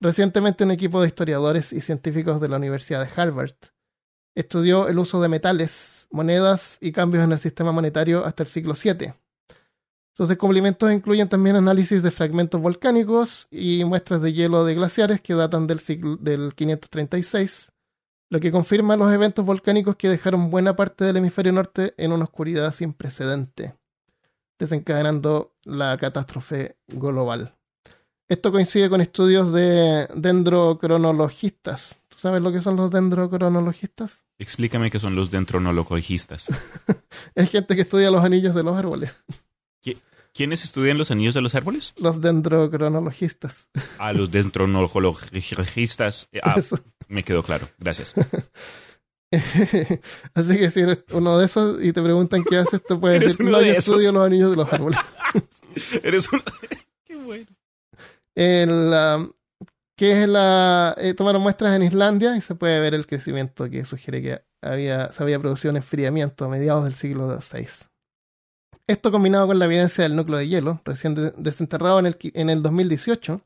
Recientemente 0.00 0.64
un 0.64 0.70
equipo 0.70 1.00
de 1.00 1.08
historiadores 1.08 1.72
y 1.72 1.80
científicos 1.80 2.40
de 2.40 2.48
la 2.48 2.56
Universidad 2.58 3.04
de 3.04 3.20
Harvard 3.20 3.54
estudió 4.34 4.88
el 4.88 4.98
uso 4.98 5.20
de 5.20 5.28
metales, 5.28 6.08
monedas 6.10 6.78
y 6.80 6.92
cambios 6.92 7.24
en 7.24 7.32
el 7.32 7.38
sistema 7.38 7.72
monetario 7.72 8.24
hasta 8.24 8.42
el 8.42 8.48
siglo 8.48 8.74
VII. 8.74 9.14
Sus 10.16 10.28
descubrimientos 10.28 10.92
incluyen 10.92 11.28
también 11.28 11.56
análisis 11.56 12.02
de 12.02 12.12
fragmentos 12.12 12.60
volcánicos 12.60 13.48
y 13.50 13.84
muestras 13.84 14.22
de 14.22 14.32
hielo 14.32 14.64
de 14.64 14.74
glaciares 14.74 15.20
que 15.20 15.34
datan 15.34 15.66
del, 15.66 15.80
siglo, 15.80 16.16
del 16.16 16.54
536, 16.54 17.72
lo 18.30 18.38
que 18.38 18.52
confirma 18.52 18.96
los 18.96 19.12
eventos 19.12 19.44
volcánicos 19.44 19.96
que 19.96 20.08
dejaron 20.08 20.50
buena 20.50 20.76
parte 20.76 21.04
del 21.04 21.16
hemisferio 21.16 21.52
norte 21.52 21.94
en 21.96 22.12
una 22.12 22.24
oscuridad 22.24 22.72
sin 22.72 22.92
precedente, 22.92 23.74
desencadenando 24.56 25.56
la 25.64 25.96
catástrofe 25.98 26.76
global. 26.86 27.56
Esto 28.28 28.52
coincide 28.52 28.88
con 28.88 29.00
estudios 29.00 29.52
de 29.52 30.08
dendrocronologistas. 30.14 31.98
¿Tú 32.24 32.28
sabes 32.28 32.42
lo 32.42 32.52
que 32.52 32.62
son 32.62 32.76
los 32.76 32.90
dendrocronologistas? 32.90 34.24
Explícame 34.38 34.90
qué 34.90 34.98
son 34.98 35.14
los 35.14 35.30
dentronologistas. 35.30 36.46
Es 37.34 37.50
gente 37.50 37.74
que 37.76 37.82
estudia 37.82 38.10
los 38.10 38.24
anillos 38.24 38.54
de 38.54 38.62
los 38.62 38.74
árboles. 38.78 39.22
¿Quiénes 40.32 40.64
estudian 40.64 40.96
los 40.96 41.10
anillos 41.10 41.34
de 41.34 41.42
los 41.42 41.54
árboles? 41.54 41.92
Los 41.98 42.22
dendrocronologistas. 42.22 43.68
A 43.98 44.14
los 44.14 44.30
dentronologistas. 44.30 46.26
Eh, 46.32 46.40
Ah, 46.42 46.54
Eso. 46.56 46.78
me 47.08 47.22
quedó 47.24 47.42
claro. 47.42 47.68
Gracias. 47.76 48.14
Así 50.34 50.56
que 50.56 50.70
si 50.70 50.80
eres 50.80 51.04
uno 51.12 51.36
de 51.36 51.44
esos 51.44 51.84
y 51.84 51.92
te 51.92 52.00
preguntan 52.02 52.42
qué 52.42 52.56
haces, 52.56 52.82
te 52.82 52.96
puedes 52.96 53.20
decir, 53.36 53.36
uno 53.42 53.50
no, 53.50 53.58
de 53.58 53.66
yo 53.66 53.72
esos". 53.72 53.88
estudio 53.96 54.12
los 54.12 54.24
anillos 54.24 54.50
de 54.50 54.56
los 54.56 54.72
árboles. 54.72 54.98
Eres 56.02 56.32
un... 56.32 56.42
qué 57.04 57.16
bueno. 57.16 57.46
El, 58.34 58.70
um, 58.70 59.30
que 59.96 60.22
es 60.24 60.28
la, 60.28 60.94
eh, 60.98 61.14
tomaron 61.14 61.42
muestras 61.42 61.76
en 61.76 61.82
Islandia 61.82 62.36
y 62.36 62.40
se 62.40 62.54
puede 62.54 62.80
ver 62.80 62.94
el 62.94 63.06
crecimiento 63.06 63.68
que 63.70 63.84
sugiere 63.84 64.22
que 64.22 64.42
había, 64.62 65.12
se 65.12 65.22
había 65.22 65.38
producido 65.38 65.70
un 65.70 65.76
enfriamiento 65.76 66.44
a 66.44 66.48
mediados 66.48 66.84
del 66.84 66.94
siglo 66.94 67.28
VI. 67.28 67.66
Esto 68.86 69.10
combinado 69.10 69.46
con 69.46 69.58
la 69.58 69.64
evidencia 69.64 70.04
del 70.04 70.16
núcleo 70.16 70.38
de 70.38 70.48
hielo, 70.48 70.80
recién 70.84 71.14
de- 71.14 71.30
desenterrado 71.36 71.98
en 72.00 72.06
el, 72.06 72.16
en 72.20 72.50
el 72.50 72.62
2018, 72.62 73.40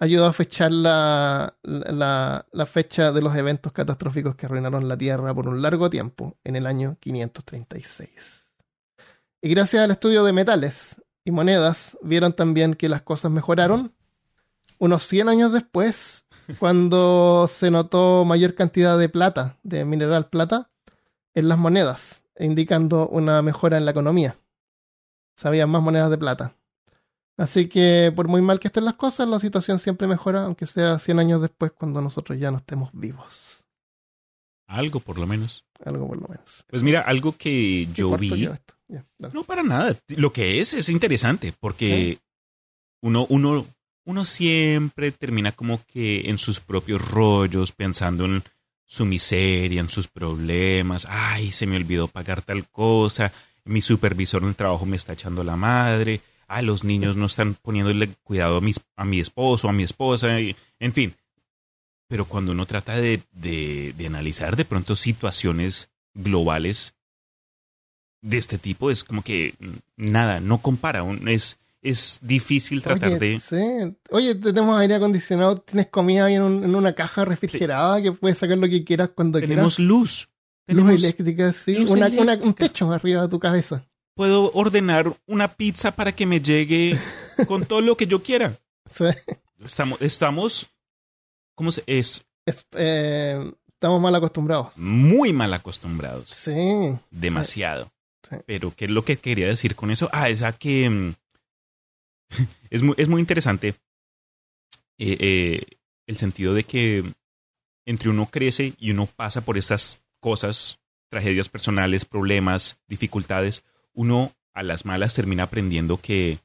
ayudó 0.00 0.26
a 0.26 0.32
fechar 0.32 0.72
la, 0.72 1.54
la, 1.62 2.46
la 2.50 2.66
fecha 2.66 3.12
de 3.12 3.22
los 3.22 3.34
eventos 3.36 3.72
catastróficos 3.72 4.34
que 4.36 4.46
arruinaron 4.46 4.88
la 4.88 4.96
Tierra 4.98 5.34
por 5.34 5.46
un 5.48 5.62
largo 5.62 5.88
tiempo, 5.88 6.36
en 6.44 6.56
el 6.56 6.66
año 6.66 6.96
536. 7.00 8.50
Y 9.42 9.48
gracias 9.50 9.82
al 9.82 9.90
estudio 9.90 10.24
de 10.24 10.32
metales 10.32 11.00
y 11.24 11.30
monedas, 11.30 11.96
vieron 12.02 12.32
también 12.34 12.74
que 12.74 12.88
las 12.88 13.02
cosas 13.02 13.30
mejoraron 13.30 13.94
unos 14.80 15.06
100 15.06 15.28
años 15.28 15.52
después, 15.52 16.26
cuando 16.58 17.46
se 17.46 17.70
notó 17.70 18.24
mayor 18.24 18.54
cantidad 18.54 18.98
de 18.98 19.08
plata, 19.08 19.58
de 19.62 19.84
mineral 19.84 20.28
plata, 20.28 20.70
en 21.34 21.48
las 21.48 21.58
monedas, 21.58 22.24
indicando 22.38 23.06
una 23.08 23.40
mejora 23.42 23.78
en 23.78 23.84
la 23.84 23.92
economía. 23.92 24.36
Sabían 25.36 25.70
más 25.70 25.82
monedas 25.82 26.10
de 26.10 26.18
plata. 26.18 26.56
Así 27.36 27.68
que, 27.68 28.12
por 28.14 28.28
muy 28.28 28.42
mal 28.42 28.58
que 28.58 28.68
estén 28.68 28.84
las 28.84 28.94
cosas, 28.94 29.28
la 29.28 29.38
situación 29.38 29.78
siempre 29.78 30.08
mejora, 30.08 30.44
aunque 30.44 30.66
sea 30.66 30.98
100 30.98 31.18
años 31.20 31.40
después, 31.40 31.72
cuando 31.72 32.02
nosotros 32.02 32.38
ya 32.38 32.50
no 32.50 32.58
estemos 32.58 32.90
vivos. 32.92 33.64
Algo 34.66 35.00
por 35.00 35.18
lo 35.18 35.26
menos. 35.26 35.64
Algo 35.84 36.06
por 36.06 36.20
lo 36.20 36.28
menos. 36.28 36.64
Pues 36.68 36.82
mira, 36.82 37.00
algo 37.00 37.32
que 37.32 37.86
yo 37.94 38.16
vi. 38.16 38.48
No, 39.32 39.44
para 39.44 39.62
nada. 39.62 39.96
Lo 40.08 40.32
que 40.32 40.60
es 40.60 40.74
es 40.74 40.88
interesante 40.88 41.54
porque 41.58 42.18
uno, 43.00 43.26
uno, 43.30 43.66
uno 44.04 44.24
siempre 44.24 45.12
termina 45.12 45.52
como 45.52 45.84
que 45.86 46.30
en 46.30 46.38
sus 46.38 46.60
propios 46.60 47.00
rollos, 47.00 47.72
pensando 47.72 48.24
en 48.24 48.42
su 48.86 49.04
miseria, 49.04 49.80
en 49.80 49.88
sus 49.88 50.08
problemas. 50.08 51.06
Ay, 51.08 51.52
se 51.52 51.66
me 51.66 51.76
olvidó 51.76 52.08
pagar 52.08 52.42
tal 52.42 52.68
cosa. 52.68 53.32
Mi 53.64 53.82
supervisor 53.82 54.42
en 54.42 54.48
el 54.48 54.56
trabajo 54.56 54.86
me 54.86 54.96
está 54.96 55.12
echando 55.12 55.44
la 55.44 55.56
madre. 55.56 56.20
Ay, 56.48 56.64
los 56.64 56.82
niños 56.82 57.16
no 57.16 57.26
están 57.26 57.54
poniéndole 57.54 58.08
cuidado 58.24 58.60
a, 58.96 59.04
mi 59.04 59.20
esposo, 59.20 59.68
a 59.68 59.72
mi 59.72 59.84
esposa. 59.84 60.38
en 60.40 60.92
fin. 60.92 61.14
Pero 62.08 62.24
cuando 62.24 62.50
uno 62.50 62.66
trata 62.66 62.96
de, 62.96 63.22
de, 63.30 63.94
de 63.96 64.06
analizar 64.06 64.56
de 64.56 64.64
pronto 64.64 64.96
situaciones 64.96 65.90
globales 66.12 66.94
de 68.22 68.38
este 68.38 68.58
tipo 68.58 68.90
es 68.90 69.04
como 69.04 69.22
que 69.22 69.54
nada, 69.96 70.40
no 70.40 70.58
compara. 70.58 71.04
Es, 71.26 71.59
es 71.82 72.18
difícil 72.22 72.82
tratar 72.82 73.10
Oye, 73.10 73.18
de... 73.18 73.40
sí. 73.40 73.96
Oye, 74.10 74.34
tenemos 74.34 74.78
aire 74.80 74.94
acondicionado, 74.96 75.58
tienes 75.60 75.86
comida 75.88 76.26
ahí 76.26 76.34
en, 76.34 76.42
un- 76.42 76.64
en 76.64 76.74
una 76.74 76.94
caja 76.94 77.24
refrigerada 77.24 78.02
que 78.02 78.12
puedes 78.12 78.38
sacar 78.38 78.58
lo 78.58 78.68
que 78.68 78.84
quieras 78.84 79.10
cuando 79.14 79.40
Tenemos 79.40 79.76
quieras. 79.76 79.88
luz. 79.88 80.28
Luz 80.66 80.76
Tenemos- 80.76 81.02
eléctrica, 81.02 81.52
sí. 81.52 81.74
luz 81.76 81.90
Una, 81.90 82.06
una- 82.08 82.22
un 82.22 82.28
eléctrica. 82.28 82.54
techo 82.66 82.92
arriba 82.92 83.22
de 83.22 83.28
tu 83.28 83.38
cabeza. 83.40 83.84
Puedo 84.14 84.50
ordenar 84.52 85.12
una 85.26 85.48
pizza 85.48 85.92
para 85.92 86.12
que 86.12 86.26
me 86.26 86.40
llegue 86.40 86.98
con 87.48 87.64
todo 87.64 87.80
lo 87.80 87.96
que 87.96 88.06
yo 88.06 88.22
quiera. 88.22 88.52
Sí. 88.90 89.04
Estamos, 89.64 90.00
estamos 90.02 90.66
¿cómo 91.54 91.72
se, 91.72 91.82
es? 91.86 92.24
Es- 92.46 92.66
eh, 92.72 93.52
estamos 93.72 94.00
mal 94.00 94.14
acostumbrados. 94.14 94.68
Muy 94.76 95.32
mal 95.32 95.52
acostumbrados. 95.54 96.28
Sí. 96.30 96.52
Demasiado. 97.10 97.90
Sí. 98.28 98.36
Pero, 98.46 98.72
¿qué 98.76 98.84
es 98.84 98.90
lo 98.90 99.04
que 99.04 99.16
quería 99.16 99.46
decir 99.48 99.74
con 99.74 99.90
eso? 99.90 100.08
Ah, 100.12 100.28
es 100.28 100.42
a 100.42 100.52
que 100.52 100.88
mm, 100.90 101.14
es, 102.70 102.82
muy, 102.82 102.94
es 102.98 103.08
muy 103.08 103.20
interesante 103.20 103.74
eh, 104.98 105.16
eh, 105.20 105.62
el 106.06 106.16
sentido 106.16 106.54
de 106.54 106.64
que 106.64 107.04
entre 107.86 108.10
uno 108.10 108.26
crece 108.26 108.74
y 108.78 108.90
uno 108.90 109.06
pasa 109.06 109.40
por 109.42 109.56
esas 109.58 110.02
cosas, 110.20 110.78
tragedias 111.08 111.48
personales, 111.48 112.04
problemas, 112.04 112.78
dificultades, 112.86 113.64
uno 113.94 114.32
a 114.52 114.62
las 114.62 114.84
malas 114.84 115.14
termina 115.14 115.44
aprendiendo 115.44 115.96
que 115.98 116.38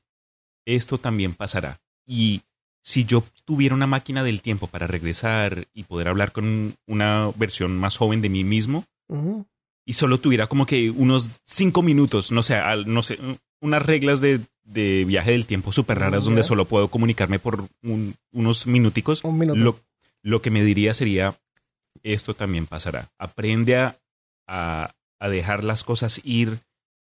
esto 0.66 0.98
también 0.98 1.34
pasará. 1.34 1.80
Y 2.06 2.42
si 2.82 3.04
yo 3.04 3.24
tuviera 3.46 3.76
una 3.76 3.88
máquina 3.88 4.24
del 4.24 4.42
tiempo 4.42 4.68
para 4.68 4.88
regresar 4.88 5.68
y 5.74 5.84
poder 5.84 6.08
hablar 6.08 6.32
con 6.32 6.76
una 6.88 7.32
versión 7.36 7.78
más 7.78 7.98
joven 7.98 8.22
de 8.22 8.30
mí 8.30 8.44
mismo, 8.44 8.86
y 9.86 9.94
solo 9.94 10.20
tuviera 10.20 10.48
como 10.48 10.66
que 10.66 10.90
unos 10.90 11.42
cinco 11.46 11.82
minutos, 11.84 12.32
no 12.32 12.42
sé, 12.44 12.56
al- 12.56 12.92
no 12.92 13.04
sé, 13.04 13.20
unas 13.62 13.86
reglas 13.86 14.20
de, 14.22 14.40
de 14.66 15.06
viaje 15.06 15.32
del 15.32 15.46
tiempo 15.46 15.72
súper 15.72 16.00
raras 16.00 16.26
donde 16.26 16.44
solo 16.44 16.66
puedo 16.66 16.88
comunicarme 16.90 17.40
por 17.40 17.66
un- 17.84 18.16
unos 18.34 18.66
minuticos, 18.68 19.24
Un 19.24 19.38
minuto. 19.38 19.58
lo, 19.60 19.80
lo 20.24 20.42
que 20.42 20.50
me 20.50 20.64
diría 20.64 20.94
sería, 20.94 21.36
esto 22.04 22.34
también 22.34 22.66
pasará. 22.66 23.10
Aprende 23.20 23.78
a, 23.78 23.96
a, 24.48 24.92
a 25.20 25.30
dejar 25.30 25.64
las 25.64 25.84
cosas 25.84 26.20
ir. 26.24 26.58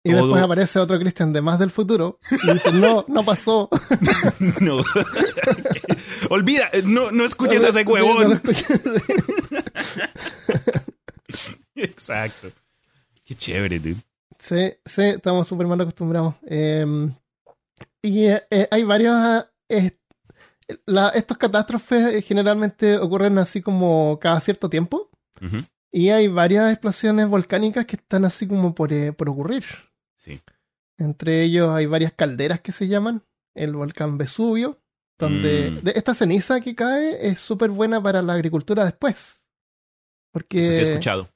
y 0.06 0.12
todo- 0.12 0.24
después 0.28 0.42
aparece 0.44 0.80
otro 0.80 0.98
Cristian 1.00 1.34
de 1.34 1.42
más 1.42 1.60
del 1.60 1.70
futuro 1.72 2.18
y 2.32 2.54
dice, 2.54 2.72
no, 2.72 3.04
no 3.08 3.24
pasó. 3.26 3.70
No. 4.62 4.78
Olvida, 6.30 6.70
no, 6.86 7.12
no 7.12 7.26
escuches 7.26 7.64
a 7.64 7.70
ese 7.70 7.80
Sí, 7.80 7.86
no 7.86 7.92
huevón. 7.92 8.42
Exacto. 11.76 12.50
Qué 13.26 13.36
chévere, 13.36 13.80
dude. 13.80 13.98
Sí, 14.40 14.72
sí, 14.86 15.02
estamos 15.04 15.48
súper 15.48 15.68
mal 15.68 15.80
acostumbrados. 15.82 16.36
Eh, 16.48 16.86
y 18.02 18.26
eh, 18.28 18.44
eh, 18.50 18.68
hay 18.72 18.84
varios... 18.84 19.16
eh, 19.70 19.92
la- 20.86 21.10
estos 21.10 21.38
catástrofes 21.38 22.14
eh, 22.16 22.22
generalmente 22.22 22.98
ocurren 22.98 23.38
así 23.40 23.62
como 23.62 24.20
cada 24.22 24.40
cierto 24.40 24.70
tiempo. 24.70 25.10
Y 25.92 26.10
hay 26.10 26.28
varias 26.28 26.72
explosiones 26.72 27.28
volcánicas 27.30 27.86
que 27.86 27.96
están 27.96 28.26
así 28.26 28.46
como 28.48 28.76
por, 28.76 28.92
eh, 28.94 29.14
por 29.14 29.30
ocurrir. 29.30 29.64
Sí. 30.18 30.40
Entre 30.98 31.44
ellos 31.44 31.70
hay 31.70 31.86
varias 31.86 32.12
calderas 32.14 32.60
que 32.62 32.72
se 32.74 32.88
llaman 32.88 33.24
el 33.56 33.74
volcán 33.76 34.18
Vesubio, 34.18 34.80
donde 35.18 35.72
Mm. 35.72 35.84
de- 35.86 35.94
esta 35.96 36.14
ceniza 36.14 36.60
que 36.62 36.76
cae 36.76 37.26
es 37.28 37.40
súper 37.40 37.70
buena 37.72 38.04
para 38.04 38.22
la 38.22 38.34
agricultura 38.34 38.84
después. 38.86 39.48
Porque 40.32 40.60
Eso 40.60 40.74
sí 40.74 40.80
he 40.80 40.84
escuchado. 40.84 41.30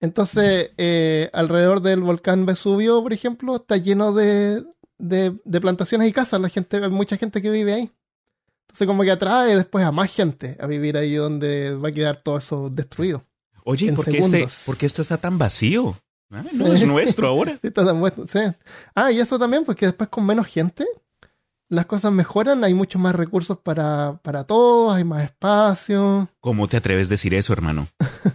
entonces 0.00 0.70
eh, 0.78 1.30
alrededor 1.32 1.80
del 1.82 2.00
volcán 2.02 2.46
Vesubio, 2.46 3.02
por 3.02 3.12
ejemplo, 3.12 3.56
está 3.56 3.76
lleno 3.76 4.12
de, 4.12 4.64
de, 5.00 5.36
de 5.44 5.60
plantaciones 5.60 6.08
y 6.08 6.12
casas. 6.12 6.40
La 6.40 6.48
gente, 6.48 6.76
hay 6.76 6.90
mucha 6.90 7.16
gente 7.16 7.40
que 7.42 7.50
vive 7.50 7.72
ahí. 7.74 7.90
Entonces 8.68 8.86
como 8.86 9.02
que 9.02 9.10
atrae 9.10 9.56
después 9.56 9.84
a 9.84 9.90
más 9.90 10.12
gente 10.14 10.56
a 10.60 10.66
vivir 10.66 10.96
ahí 10.96 11.14
donde 11.14 11.74
va 11.74 11.88
a 11.88 11.92
quedar 11.92 12.16
todo 12.16 12.38
eso 12.38 12.70
destruido. 12.70 13.24
Oye, 13.64 13.86
¿y 13.86 13.88
en 13.88 13.96
por 13.96 14.04
qué, 14.04 14.18
este, 14.18 14.22
segundos. 14.30 14.62
por 14.64 14.76
qué 14.76 14.86
esto 14.86 15.02
está 15.02 15.16
tan 15.18 15.38
vacío? 15.38 15.96
Ah, 16.30 16.42
no 16.52 16.66
Sí. 16.66 16.72
es 16.74 16.86
nuestro 16.86 17.26
ahora. 17.28 17.52
Sí, 17.60 17.66
está 17.68 17.84
tan 17.84 17.98
bueno, 17.98 18.24
sí. 18.28 18.38
Ah, 18.94 19.10
y 19.10 19.18
eso 19.18 19.38
también, 19.38 19.64
porque 19.64 19.86
después 19.86 20.08
con 20.08 20.24
menos 20.24 20.46
gente, 20.46 20.86
las 21.70 21.86
cosas 21.86 22.12
mejoran, 22.12 22.64
hay 22.64 22.74
muchos 22.74 23.00
más 23.00 23.14
recursos 23.14 23.56
para, 23.58 24.18
para 24.22 24.42
todos, 24.44 24.92
hay 24.92 25.04
más 25.04 25.22
espacio. 25.24 26.28
¿Cómo 26.40 26.66
te 26.66 26.76
atreves 26.76 27.06
a 27.08 27.10
decir 27.10 27.32
eso, 27.32 27.52
hermano? 27.52 27.86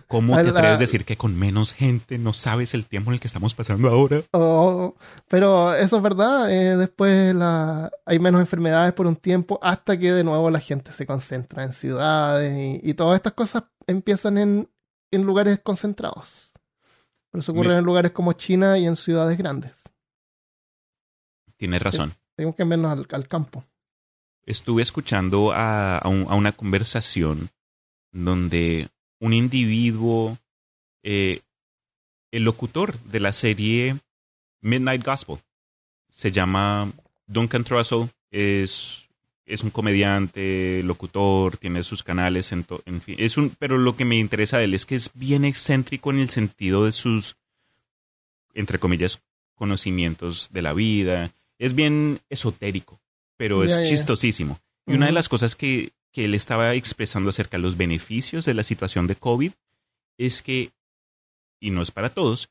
¿Cómo 0.08 0.36
te 0.42 0.50
atreves 0.50 0.78
a 0.78 0.80
decir 0.80 1.04
que 1.04 1.18
con 1.18 1.38
menos 1.38 1.74
gente 1.74 2.18
no 2.18 2.32
sabes 2.32 2.74
el 2.74 2.86
tiempo 2.86 3.12
en 3.12 3.16
el 3.16 3.20
que 3.20 3.28
estamos 3.28 3.54
pasando 3.54 3.90
ahora? 3.90 4.22
Oh, 4.32 4.96
pero 5.28 5.76
eso 5.76 5.98
es 5.98 6.02
verdad, 6.02 6.50
eh, 6.50 6.78
después 6.78 7.36
la, 7.36 7.92
hay 8.06 8.20
menos 8.20 8.40
enfermedades 8.40 8.94
por 8.94 9.06
un 9.06 9.18
tiempo 9.18 9.60
hasta 9.62 10.00
que 10.00 10.14
de 10.14 10.24
nuevo 10.24 10.50
la 10.50 10.62
gente 10.62 10.94
se 10.94 11.06
concentra 11.06 11.64
en 11.64 11.74
ciudades 11.74 12.58
y, 12.82 12.90
y 12.90 12.94
todas 12.94 13.18
estas 13.18 13.34
cosas 13.34 13.64
empiezan 13.86 14.38
en, 14.38 14.70
en 15.12 15.24
lugares 15.24 15.60
concentrados. 15.62 16.54
Por 17.32 17.40
eso 17.42 17.52
ocurren 17.52 17.74
Me- 17.74 17.80
en 17.80 17.86
lugares 17.86 18.12
como 18.14 18.32
China 18.32 18.78
y 18.78 18.86
en 18.86 18.96
ciudades 18.96 19.38
grandes. 19.38 19.84
Tienes 21.58 21.82
razón. 21.82 22.14
Tenemos 22.36 22.56
que 22.56 22.64
vernos 22.64 22.92
al, 22.92 23.08
al 23.10 23.28
campo. 23.28 23.64
Estuve 24.46 24.82
escuchando 24.84 25.52
a, 25.52 25.98
a 25.98 26.08
un- 26.08 26.28
a 26.30 26.36
una 26.36 26.52
conversación 26.52 27.50
donde 28.12 28.90
un 29.20 29.34
individuo, 29.34 30.38
eh, 31.04 31.42
el 32.32 32.44
locutor 32.44 32.98
de 33.04 33.20
la 33.20 33.34
serie 33.34 33.98
Midnight 34.62 35.04
Gospel, 35.04 35.38
se 36.12 36.32
llama 36.32 36.92
Duncan 37.28 37.64
Trussell, 37.64 38.10
es, 38.32 39.08
es 39.46 39.64
un 39.64 39.70
comediante, 39.70 40.82
locutor, 40.84 41.58
tiene 41.58 41.84
sus 41.84 42.04
canales, 42.04 42.52
en, 42.52 42.64
to- 42.64 42.82
en 42.86 43.02
fin, 43.02 43.16
es 43.18 43.38
un, 43.38 43.50
pero 43.58 43.78
lo 43.78 43.96
que 43.96 44.06
me 44.06 44.16
interesa 44.18 44.58
de 44.58 44.66
él 44.66 44.74
es 44.74 44.86
que 44.86 44.96
es 44.96 45.12
bien 45.14 45.44
excéntrico 45.46 46.12
en 46.12 46.20
el 46.20 46.30
sentido 46.30 46.86
de 46.86 46.92
sus, 46.92 47.38
entre 48.54 48.80
comillas, 48.80 49.22
conocimientos 49.56 50.50
de 50.52 50.62
la 50.62 50.74
vida, 50.74 51.32
es 51.60 51.76
bien 51.76 52.20
esotérico, 52.30 53.00
pero 53.38 53.64
es 53.64 53.82
chistosísimo. 53.88 54.60
Y 54.88 54.94
una 54.94 55.08
de 55.08 55.12
las 55.12 55.30
cosas 55.30 55.56
que, 55.56 55.94
que 56.12 56.26
él 56.26 56.36
estaba 56.36 56.74
expresando 56.76 57.30
acerca 57.30 57.58
de 57.58 57.64
los 57.64 57.78
beneficios 57.78 58.46
de 58.46 58.54
la 58.54 58.64
situación 58.64 59.08
de 59.08 59.16
COVID 59.16 59.52
es 60.18 60.42
que, 60.42 60.72
y 61.60 61.72
no 61.72 61.82
es 61.82 61.92
para 61.92 62.10
todos, 62.10 62.50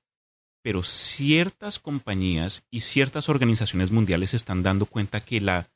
pero 0.63 0.83
ciertas 0.83 1.79
compañías 1.79 2.65
y 2.71 2.81
ciertas 2.81 3.29
organizaciones 3.29 3.91
mundiales 3.91 4.35
están 4.35 4.63
dando 4.63 4.87
cuenta 4.87 5.21
que 5.21 5.41
la, 5.41 5.69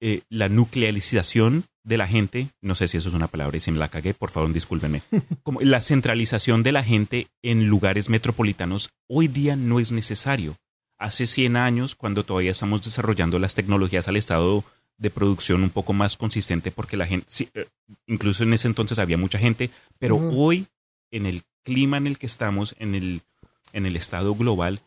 eh, 0.00 0.22
la 0.28 0.48
nuclearización 0.48 1.64
de 1.84 1.96
la 1.96 2.08
gente, 2.08 2.48
no 2.60 2.74
sé 2.74 2.88
si 2.88 2.96
eso 2.96 3.08
es 3.08 3.14
una 3.14 3.28
palabra 3.28 3.56
y 3.56 3.60
si 3.60 3.70
me 3.70 3.78
la 3.78 3.88
cagué, 3.88 4.12
por 4.12 4.30
favor 4.30 4.52
discúlpenme, 4.52 5.02
como 5.44 5.60
la 5.60 5.80
centralización 5.80 6.64
de 6.64 6.72
la 6.72 6.82
gente 6.82 7.28
en 7.42 7.68
lugares 7.68 8.10
metropolitanos 8.10 8.90
hoy 9.08 9.28
día 9.28 9.56
no 9.56 9.78
es 9.78 9.92
necesario. 9.92 10.56
Hace 10.98 11.26
100 11.26 11.56
años, 11.56 11.94
cuando 11.94 12.24
todavía 12.24 12.52
estamos 12.52 12.82
desarrollando 12.84 13.38
las 13.38 13.54
tecnologías 13.54 14.08
al 14.08 14.16
estado 14.16 14.64
de 14.98 15.10
producción 15.10 15.62
un 15.62 15.70
poco 15.70 15.92
más 15.92 16.16
consistente, 16.16 16.70
porque 16.70 16.96
la 16.96 17.06
gente, 17.06 17.26
sí, 17.28 17.48
eh, 17.54 17.66
incluso 18.06 18.44
en 18.44 18.54
ese 18.54 18.66
entonces 18.68 18.98
había 18.98 19.18
mucha 19.18 19.38
gente, 19.38 19.68
pero 19.98 20.16
hoy, 20.16 20.66
en 21.10 21.26
el 21.26 21.42
clima 21.64 21.98
en 21.98 22.06
el 22.06 22.16
que 22.18 22.26
estamos, 22.26 22.74
en 22.78 22.94
el, 22.94 23.20
en 23.72 23.84
el 23.84 23.96
estado 23.96 24.34
global, 24.34 24.80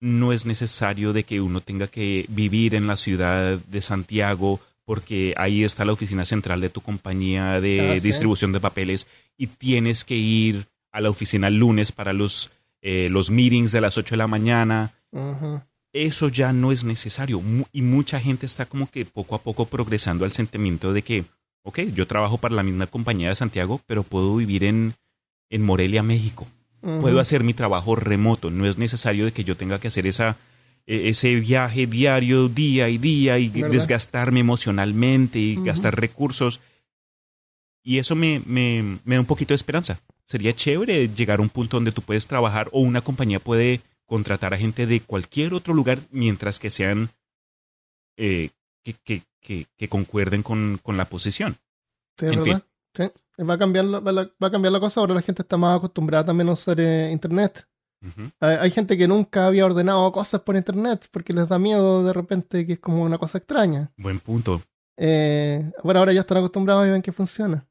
no 0.00 0.32
es 0.32 0.46
necesario 0.46 1.12
de 1.12 1.24
que 1.24 1.40
uno 1.40 1.60
tenga 1.60 1.86
que 1.88 2.24
vivir 2.28 2.74
en 2.74 2.86
la 2.86 2.96
ciudad 2.96 3.58
de 3.58 3.82
Santiago 3.82 4.60
porque 4.86 5.32
ahí 5.38 5.64
está 5.64 5.84
la 5.86 5.92
oficina 5.92 6.24
central 6.26 6.60
de 6.60 6.68
tu 6.68 6.82
compañía 6.82 7.60
de 7.60 7.80
Ah, 7.80 7.94
sí. 7.94 8.00
distribución 8.00 8.52
de 8.52 8.60
papeles 8.60 9.06
y 9.38 9.46
tienes 9.46 10.04
que 10.04 10.14
ir 10.16 10.66
a 10.92 11.00
la 11.00 11.08
oficina 11.10 11.48
el 11.48 11.56
lunes 11.56 11.90
para 11.90 12.12
los, 12.12 12.50
eh, 12.82 13.08
los 13.10 13.30
meetings 13.30 13.72
de 13.72 13.80
las 13.80 13.96
8 13.96 14.10
de 14.14 14.18
la 14.18 14.26
mañana. 14.26 14.92
Eso 15.92 16.28
ya 16.28 16.52
no 16.52 16.72
es 16.72 16.84
necesario 16.84 17.40
y 17.72 17.82
mucha 17.82 18.18
gente 18.18 18.46
está 18.46 18.66
como 18.66 18.90
que 18.90 19.04
poco 19.04 19.34
a 19.36 19.42
poco 19.42 19.66
progresando 19.66 20.24
al 20.24 20.32
sentimiento 20.32 20.92
de 20.92 21.02
que, 21.02 21.24
ok, 21.62 21.80
yo 21.94 22.06
trabajo 22.06 22.38
para 22.38 22.54
la 22.54 22.62
misma 22.62 22.86
compañía 22.88 23.28
de 23.28 23.36
Santiago, 23.36 23.80
pero 23.86 24.02
puedo 24.02 24.34
vivir 24.36 24.64
en, 24.64 24.94
en 25.50 25.62
Morelia, 25.62 26.02
México 26.02 26.46
puedo 27.00 27.20
hacer 27.20 27.44
mi 27.44 27.54
trabajo 27.54 27.96
remoto. 27.96 28.50
No 28.50 28.66
es 28.66 28.78
necesario 28.78 29.24
de 29.24 29.32
que 29.32 29.44
yo 29.44 29.56
tenga 29.56 29.78
que 29.78 29.88
hacer 29.88 30.06
esa, 30.06 30.36
eh, 30.86 31.08
ese 31.08 31.34
viaje 31.36 31.86
diario, 31.86 32.48
día 32.48 32.88
y 32.88 32.98
día, 32.98 33.38
y 33.38 33.48
¿Verdad? 33.48 33.70
desgastarme 33.70 34.40
emocionalmente 34.40 35.38
y 35.38 35.56
gastar 35.56 35.98
recursos. 35.98 36.60
Y 37.82 37.98
eso 37.98 38.14
me, 38.14 38.40
me, 38.46 38.98
me 39.04 39.14
da 39.16 39.20
un 39.20 39.26
poquito 39.26 39.52
de 39.52 39.56
esperanza. 39.56 40.00
Sería 40.26 40.54
chévere 40.54 41.08
llegar 41.08 41.38
a 41.38 41.42
un 41.42 41.50
punto 41.50 41.76
donde 41.76 41.92
tú 41.92 42.02
puedes 42.02 42.26
trabajar 42.26 42.68
o 42.72 42.80
una 42.80 43.02
compañía 43.02 43.40
puede 43.40 43.80
contratar 44.06 44.54
a 44.54 44.58
gente 44.58 44.86
de 44.86 45.00
cualquier 45.00 45.54
otro 45.54 45.74
lugar 45.74 45.98
mientras 46.10 46.58
que 46.58 46.70
sean 46.70 47.10
eh, 48.16 48.50
que, 48.82 48.94
que, 49.04 49.22
que, 49.40 49.66
que 49.76 49.88
concuerden 49.88 50.42
con, 50.42 50.78
con 50.82 50.96
la 50.96 51.06
posición. 51.06 51.56
Sí, 52.18 52.26
En 52.26 52.44
verdad. 52.44 52.62
Sí. 52.94 53.10
Va 53.42 53.54
a, 53.54 53.58
cambiar 53.58 53.86
la, 53.86 53.98
va 53.98 54.46
a 54.46 54.50
cambiar 54.50 54.72
la 54.72 54.80
cosa. 54.80 55.00
Ahora 55.00 55.14
la 55.14 55.22
gente 55.22 55.42
está 55.42 55.56
más 55.56 55.76
acostumbrada 55.76 56.26
también 56.26 56.48
a 56.48 56.52
usar 56.52 56.78
eh, 56.80 57.10
Internet. 57.10 57.66
Hay 58.38 58.70
gente 58.70 58.98
que 58.98 59.08
nunca 59.08 59.46
había 59.46 59.64
ordenado 59.64 60.12
cosas 60.12 60.42
por 60.42 60.56
Internet 60.56 61.08
porque 61.10 61.32
les 61.32 61.48
da 61.48 61.58
miedo 61.58 62.04
de 62.04 62.12
repente 62.12 62.66
que 62.66 62.74
es 62.74 62.78
como 62.78 63.02
una 63.02 63.16
cosa 63.16 63.38
extraña. 63.38 63.90
Buen 63.96 64.20
punto. 64.20 64.60
Eh, 64.96 65.72
bueno, 65.82 66.00
ahora 66.00 66.12
ya 66.12 66.20
están 66.20 66.36
acostumbrados 66.38 66.86
y 66.86 66.90
ven 66.90 67.02
que 67.02 67.12
funciona. 67.12 67.66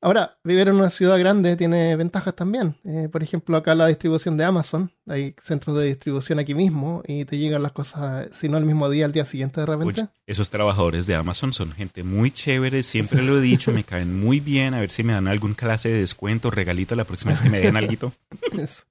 Ahora, 0.00 0.38
vivir 0.44 0.68
en 0.68 0.76
una 0.76 0.90
ciudad 0.90 1.18
grande 1.18 1.56
tiene 1.56 1.96
ventajas 1.96 2.34
también. 2.34 2.74
Eh, 2.84 3.08
por 3.10 3.22
ejemplo, 3.22 3.56
acá 3.56 3.74
la 3.74 3.86
distribución 3.86 4.36
de 4.36 4.44
Amazon. 4.44 4.90
Hay 5.06 5.34
centros 5.42 5.76
de 5.76 5.86
distribución 5.86 6.38
aquí 6.38 6.54
mismo 6.54 7.02
y 7.06 7.24
te 7.24 7.38
llegan 7.38 7.62
las 7.62 7.72
cosas, 7.72 8.28
si 8.32 8.48
no 8.48 8.58
el 8.58 8.64
mismo 8.64 8.88
día, 8.90 9.04
al 9.04 9.12
día 9.12 9.24
siguiente 9.24 9.60
de 9.60 9.66
repente. 9.66 10.02
Oye, 10.02 10.10
esos 10.26 10.50
trabajadores 10.50 11.06
de 11.06 11.14
Amazon 11.14 11.52
son 11.52 11.72
gente 11.72 12.02
muy 12.02 12.30
chévere, 12.30 12.82
siempre 12.82 13.22
lo 13.22 13.38
he 13.38 13.40
dicho, 13.40 13.72
me 13.72 13.84
caen 13.84 14.20
muy 14.20 14.40
bien, 14.40 14.74
a 14.74 14.80
ver 14.80 14.90
si 14.90 15.02
me 15.02 15.12
dan 15.12 15.28
algún 15.28 15.54
clase 15.54 15.88
de 15.88 16.00
descuento, 16.00 16.50
regalito 16.50 16.94
la 16.94 17.04
próxima 17.04 17.32
vez 17.32 17.40
que 17.40 17.50
me 17.50 17.60
den 17.60 17.76
algo. 17.76 18.12
Eso. 18.58 18.84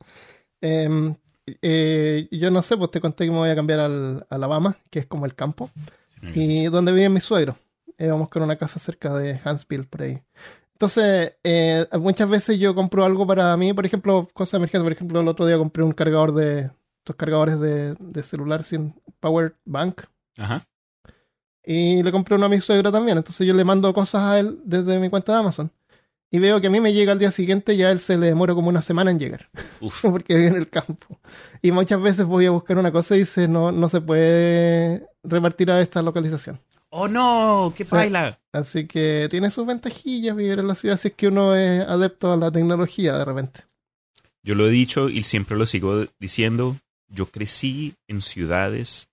Em, 0.61 1.15
eh, 1.61 2.27
yo 2.31 2.51
no 2.51 2.61
sé, 2.61 2.75
pues 2.77 2.91
te 2.91 2.99
conté 2.99 3.25
que 3.25 3.31
me 3.31 3.37
voy 3.37 3.49
a 3.49 3.55
cambiar 3.55 3.79
al 3.79 4.25
Alabama, 4.29 4.77
que 4.89 4.99
es 4.99 5.05
como 5.05 5.25
el 5.25 5.35
campo, 5.35 5.69
y 6.33 6.65
donde 6.65 6.91
viven 6.91 7.13
mis 7.13 7.23
suegros. 7.23 7.55
Eh, 7.99 8.09
vamos 8.09 8.29
con 8.29 8.43
una 8.43 8.57
casa 8.57 8.79
cerca 8.79 9.13
de 9.13 9.39
Huntsville, 9.43 9.85
por 9.85 10.03
ahí. 10.03 10.21
Entonces, 10.77 11.33
eh, 11.43 11.87
muchas 11.99 12.29
veces 12.29 12.59
yo 12.59 12.75
compro 12.75 13.03
algo 13.03 13.25
para 13.25 13.57
mí, 13.57 13.73
por 13.73 13.83
ejemplo, 13.83 14.29
cosas 14.31 14.59
emergentes. 14.59 14.83
Por 14.83 14.91
ejemplo, 14.91 15.19
el 15.21 15.27
otro 15.27 15.47
día 15.47 15.57
compré 15.57 15.83
un 15.83 15.91
cargador 15.91 16.35
de 16.35 16.69
estos 16.99 17.15
cargadores 17.15 17.59
de, 17.59 17.95
de 17.99 18.21
celular 18.21 18.63
sin 18.63 18.93
power 19.19 19.55
bank 19.65 20.03
Ajá. 20.37 20.67
y 21.63 22.03
le 22.03 22.11
compré 22.11 22.35
uno 22.35 22.45
a 22.45 22.49
mi 22.49 22.59
suegro 22.61 22.91
también. 22.91 23.17
Entonces 23.17 23.47
yo 23.47 23.55
le 23.55 23.63
mando 23.63 23.91
cosas 23.91 24.21
a 24.21 24.39
él 24.39 24.59
desde 24.65 24.99
mi 24.99 25.09
cuenta 25.09 25.33
de 25.33 25.39
Amazon. 25.39 25.71
Y 26.29 26.37
veo 26.37 26.61
que 26.61 26.67
a 26.67 26.69
mí 26.69 26.79
me 26.79 26.93
llega 26.93 27.11
al 27.11 27.17
día 27.17 27.31
siguiente 27.31 27.73
y 27.73 27.81
a 27.81 27.89
él 27.89 27.97
se 27.97 28.15
le 28.15 28.27
demora 28.27 28.53
como 28.53 28.69
una 28.69 28.83
semana 28.83 29.09
en 29.09 29.17
llegar. 29.17 29.49
Uf, 29.81 30.01
porque 30.11 30.35
vive 30.35 30.49
en 30.49 30.55
el 30.57 30.69
campo. 30.69 31.19
Y 31.63 31.71
muchas 31.71 31.99
veces 31.99 32.27
voy 32.27 32.45
a 32.45 32.51
buscar 32.51 32.77
una 32.77 32.91
cosa 32.91 33.15
y 33.15 33.19
dice, 33.21 33.47
no, 33.47 33.71
no 33.71 33.89
se 33.89 33.99
puede 33.99 35.07
repartir 35.23 35.71
a 35.71 35.81
esta 35.81 36.03
localización. 36.03 36.59
Oh 36.89 37.07
no, 37.07 37.73
qué 37.75 37.85
Sí. 37.85 37.91
baila. 37.95 38.39
Así 38.51 38.87
que 38.87 39.27
tiene 39.29 39.51
sus 39.51 39.65
ventajillas 39.65 40.35
vivir 40.35 40.59
en 40.59 40.67
la 40.67 40.75
ciudad 40.75 40.97
si 40.97 41.09
es 41.09 41.13
que 41.13 41.27
uno 41.27 41.55
es 41.55 41.81
adepto 41.87 42.33
a 42.33 42.37
la 42.37 42.51
tecnología 42.51 43.13
de 43.17 43.25
repente. 43.25 43.61
Yo 44.43 44.55
lo 44.55 44.67
he 44.67 44.71
dicho 44.71 45.09
y 45.09 45.23
siempre 45.23 45.57
lo 45.57 45.65
sigo 45.65 46.05
diciendo, 46.19 46.75
yo 47.09 47.25
crecí 47.27 47.95
en 48.07 48.21
ciudades 48.21 49.09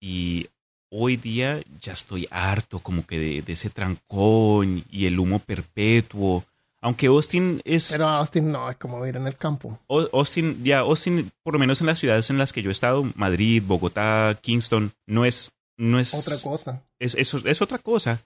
y 0.00 0.48
hoy 0.90 1.16
día 1.16 1.60
ya 1.80 1.92
estoy 1.92 2.26
harto 2.30 2.78
como 2.80 3.06
que 3.06 3.18
de, 3.18 3.42
de 3.42 3.52
ese 3.52 3.70
trancón 3.70 4.84
y 4.90 5.06
el 5.06 5.18
humo 5.20 5.38
perpetuo. 5.38 6.44
Aunque 6.82 7.08
Austin 7.08 7.60
es... 7.64 7.90
Pero 7.92 8.08
Austin 8.08 8.50
no, 8.50 8.70
es 8.70 8.78
como 8.78 8.98
vivir 9.00 9.16
en 9.16 9.26
el 9.26 9.36
campo. 9.36 9.78
Austin, 10.14 10.64
ya, 10.64 10.78
Austin, 10.78 11.30
por 11.42 11.52
lo 11.52 11.58
menos 11.60 11.82
en 11.82 11.86
las 11.86 11.98
ciudades 12.00 12.30
en 12.30 12.38
las 12.38 12.54
que 12.54 12.62
yo 12.62 12.70
he 12.70 12.72
estado, 12.72 13.06
Madrid, 13.16 13.62
Bogotá, 13.66 14.34
Kingston, 14.40 14.90
no 15.06 15.26
es, 15.26 15.52
no 15.80 15.98
es, 15.98 16.14
Otra 16.14 16.36
cosa. 16.42 16.82
es, 16.98 17.14
eso 17.14 17.38
es 17.44 17.62
otra 17.62 17.78
cosa, 17.78 18.20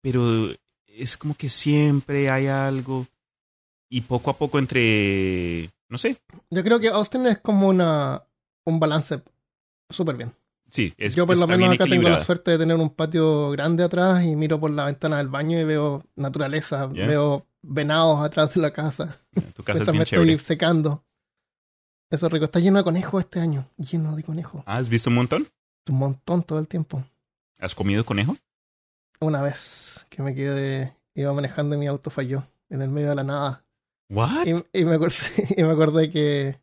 pero 0.00 0.48
es 0.86 1.16
como 1.16 1.34
que 1.34 1.48
siempre 1.48 2.30
hay 2.30 2.46
algo. 2.46 3.06
y 3.88 4.02
poco 4.02 4.30
a 4.30 4.36
poco 4.36 4.58
entre, 4.58 5.70
no 5.88 5.98
sé, 5.98 6.16
Yo 6.50 6.62
creo 6.62 6.78
que 6.80 6.88
Austin 6.88 7.26
es 7.26 7.38
como 7.38 7.68
una 7.68 8.22
un 8.64 8.78
balance 8.78 9.20
súper 9.88 10.16
bien. 10.16 10.32
sí, 10.68 10.94
es, 10.96 11.14
Yo 11.16 11.26
por 11.26 11.36
lo 11.36 11.46
menos 11.48 11.58
bien 11.58 11.72
acá 11.72 11.86
tengo 11.86 12.08
la 12.08 12.22
suerte 12.22 12.52
de 12.52 12.58
tener 12.58 12.76
un 12.76 12.90
patio 12.90 13.50
grande 13.50 13.82
atrás 13.82 14.22
y 14.24 14.36
miro 14.36 14.60
por 14.60 14.70
la 14.70 14.84
ventana 14.84 15.16
del 15.18 15.28
baño 15.28 15.58
y 15.58 15.64
veo 15.64 16.04
naturaleza, 16.14 16.86
veo 16.86 17.44
venados 17.62 18.20
atrás 18.24 18.54
de 18.54 18.60
la 18.60 18.72
casa. 18.72 19.18
Tu 19.54 19.62
casa 19.64 19.82
es 19.82 19.86
Mientras 19.86 19.86
me 19.88 19.92
bien 19.92 20.02
estoy 20.02 20.18
chévere. 20.26 20.38
secando. 20.38 21.04
Eso 22.10 22.26
es 22.26 22.32
rico. 22.32 22.44
Está 22.44 22.58
lleno 22.60 22.78
de 22.78 22.84
conejos 22.84 23.24
este 23.24 23.40
año. 23.40 23.68
Lleno 23.76 24.14
de 24.16 24.22
conejos. 24.22 24.62
Ah, 24.66 24.76
¿Has 24.78 24.88
visto 24.88 25.10
un 25.10 25.16
montón? 25.16 25.46
Un 25.90 25.98
montón 25.98 26.42
todo 26.44 26.58
el 26.60 26.68
tiempo. 26.68 27.02
¿Has 27.58 27.74
comido 27.74 28.04
conejo? 28.04 28.36
Una 29.20 29.42
vez 29.42 30.06
que 30.08 30.22
me 30.22 30.34
quedé, 30.34 30.94
iba 31.14 31.32
manejando 31.32 31.74
y 31.74 31.78
mi 31.78 31.86
auto 31.88 32.10
falló 32.10 32.44
en 32.70 32.80
el 32.82 32.88
medio 32.90 33.08
de 33.10 33.16
la 33.16 33.24
nada. 33.24 33.64
¿What? 34.08 34.46
Y, 34.46 34.80
y 34.80 34.84
me 34.84 34.94
acordé, 34.94 35.14
y 35.56 35.62
me 35.62 35.72
acordé 35.72 36.10
que 36.10 36.60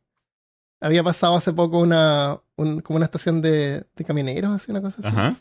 había 0.82 1.04
pasado 1.04 1.36
hace 1.36 1.52
poco 1.54 1.80
una, 1.80 2.40
un- 2.56 2.82
como 2.82 2.98
una 2.98 3.06
estación 3.06 3.42
de, 3.42 3.86
de 3.96 4.06
camioneros, 4.06 4.52
así 4.52 4.72
una 4.72 4.82
cosa 4.82 4.98
así. 5.02 5.08
Ajá. 5.10 5.36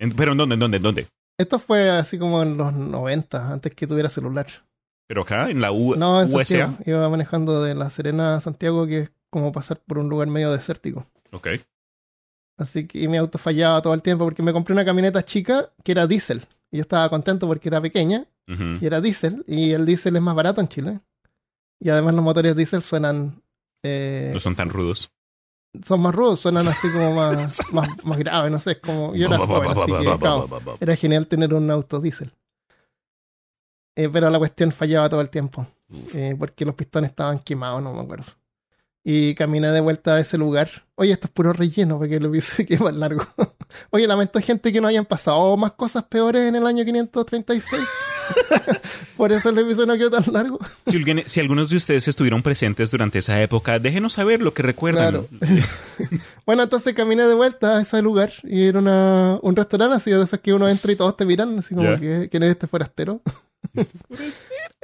En- 0.00 0.14
¿Pero 0.14 0.32
en 0.32 0.38
dónde, 0.38 0.54
en 0.54 0.60
dónde, 0.60 0.76
en 0.78 0.82
dónde? 0.82 1.06
Esto 1.38 1.58
fue 1.58 1.88
así 1.90 2.18
como 2.18 2.42
en 2.42 2.56
los 2.56 2.72
90, 2.74 3.52
antes 3.52 3.74
que 3.74 3.86
tuviera 3.86 4.08
celular. 4.10 4.46
¿Pero 5.08 5.22
acá, 5.22 5.48
en 5.50 5.60
la 5.60 5.70
U 5.72 5.94
No, 5.96 6.20
en 6.22 6.34
USA? 6.34 6.76
Iba 6.86 7.08
manejando 7.08 7.62
de 7.62 7.74
La 7.74 7.88
Serena 7.88 8.36
a 8.36 8.40
Santiago, 8.40 8.86
que 8.86 8.98
es 9.00 9.10
como 9.30 9.52
pasar 9.52 9.80
por 9.80 9.98
un 9.98 10.08
lugar 10.08 10.26
medio 10.28 10.52
desértico. 10.52 11.06
Ok. 11.32 11.48
Así 12.58 12.86
que 12.86 13.00
y 13.00 13.08
mi 13.08 13.16
auto 13.16 13.38
fallaba 13.38 13.80
todo 13.82 13.94
el 13.94 14.02
tiempo 14.02 14.24
porque 14.24 14.42
me 14.42 14.52
compré 14.52 14.72
una 14.74 14.84
camioneta 14.84 15.24
chica 15.24 15.70
que 15.82 15.92
era 15.92 16.06
diésel. 16.06 16.42
Y 16.70 16.76
yo 16.78 16.82
estaba 16.82 17.08
contento 17.08 17.46
porque 17.46 17.68
era 17.68 17.80
pequeña 17.80 18.24
y 18.80 18.86
era 18.86 19.00
diésel. 19.00 19.44
Y 19.46 19.72
el 19.72 19.86
diésel 19.86 20.16
es 20.16 20.22
más 20.22 20.34
barato 20.34 20.60
en 20.60 20.68
Chile. 20.68 21.00
Y 21.80 21.88
además 21.88 22.14
los 22.14 22.24
motores 22.24 22.54
diésel 22.54 22.82
suenan... 22.82 23.42
eh, 23.82 24.30
No 24.34 24.40
son 24.40 24.54
tan 24.54 24.68
rudos. 24.68 25.10
son 25.84 26.00
más 26.00 26.14
rudos, 26.14 26.40
suenan 26.40 26.66
así 26.68 26.86
como 26.92 27.14
más, 27.16 27.60
más, 27.72 27.88
más 28.04 28.18
graves, 28.18 28.52
no 28.52 28.58
sé, 28.60 28.80
como 28.80 29.14
yo 29.14 29.26
era 29.26 29.38
joven, 29.46 29.70
así 29.70 29.92
que 29.92 30.18
claro, 30.18 30.48
era 30.80 30.96
genial 30.96 31.26
tener 31.26 31.52
un 31.54 31.70
auto 31.70 32.00
diésel. 32.00 32.32
Eh, 33.96 34.08
pero 34.10 34.30
la 34.30 34.38
cuestión 34.38 34.72
fallaba 34.72 35.08
todo 35.08 35.20
el 35.20 35.28
tiempo, 35.30 35.66
eh, 36.14 36.34
porque 36.38 36.64
los 36.64 36.74
pistones 36.74 37.10
estaban 37.10 37.40
quemados, 37.40 37.82
no 37.82 37.92
me 37.92 38.00
acuerdo. 38.00 38.26
Y 39.04 39.34
caminé 39.34 39.68
de 39.72 39.80
vuelta 39.80 40.14
a 40.14 40.20
ese 40.20 40.38
lugar. 40.38 40.70
Oye, 40.94 41.10
esto 41.12 41.26
es 41.26 41.32
puro 41.32 41.52
relleno, 41.52 41.98
porque 41.98 42.20
lo 42.20 42.32
hice 42.34 42.64
que 42.66 42.78
más 42.78 42.94
largo. 42.94 43.26
Oye, 43.90 44.06
lamento 44.06 44.38
gente 44.40 44.72
que 44.72 44.80
no 44.80 44.86
hayan 44.86 45.04
pasado 45.06 45.56
más 45.56 45.72
cosas 45.72 46.04
peores 46.04 46.42
en 46.48 46.54
el 46.54 46.64
año 46.66 46.84
536. 46.84 47.82
Por 49.16 49.32
eso 49.32 49.48
el 49.50 49.58
episodio 49.58 49.86
no 49.86 49.96
quedó 49.98 50.10
tan 50.22 50.32
largo. 50.32 50.58
Si, 50.86 50.96
alguien- 50.96 51.24
si 51.26 51.40
algunos 51.40 51.70
de 51.70 51.76
ustedes 51.76 52.06
estuvieron 52.08 52.42
presentes 52.42 52.90
durante 52.90 53.18
esa 53.18 53.40
época, 53.42 53.78
déjenos 53.78 54.12
saber 54.14 54.40
lo 54.40 54.54
que 54.54 54.62
recuerdan. 54.62 55.10
Claro. 55.10 55.28
Bueno, 56.44 56.64
entonces 56.64 56.92
caminé 56.94 57.22
de 57.22 57.34
vuelta 57.34 57.76
a 57.78 57.82
ese 57.82 58.02
lugar 58.02 58.32
y 58.42 58.64
era 58.64 58.80
una, 58.80 59.38
un 59.42 59.54
restaurante 59.54 59.94
así 59.94 60.10
de 60.10 60.20
esos 60.24 60.40
que 60.40 60.52
uno 60.52 60.68
entra 60.68 60.90
y 60.90 60.96
todos 60.96 61.16
te 61.16 61.24
miran, 61.24 61.56
así 61.60 61.72
como 61.72 61.88
Ya. 61.88 62.00
que 62.00 62.28
quién 62.28 62.42
es 62.42 62.50
este 62.50 62.66
forastero. 62.66 63.22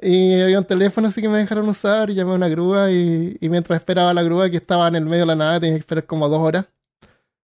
Y 0.01 0.41
había 0.41 0.59
un 0.59 0.65
teléfono 0.65 1.09
así 1.09 1.21
que 1.21 1.29
me 1.29 1.39
dejaron 1.39 1.69
usar 1.69 2.11
y 2.11 2.15
llamé 2.15 2.33
a 2.33 2.35
una 2.35 2.49
grúa 2.49 2.91
y, 2.91 3.37
y 3.41 3.49
mientras 3.49 3.81
esperaba 3.81 4.15
la 4.15 4.23
grúa 4.23 4.49
que 4.51 4.57
estaba 4.59 4.89
en 4.89 4.97
el 4.97 5.05
medio 5.05 5.21
de 5.23 5.27
la 5.27 5.35
nada, 5.37 5.61
tenía 5.61 5.75
que 5.77 5.81
esperar 5.81 6.07
como 6.07 6.29
dos 6.29 6.41
horas. 6.41 6.67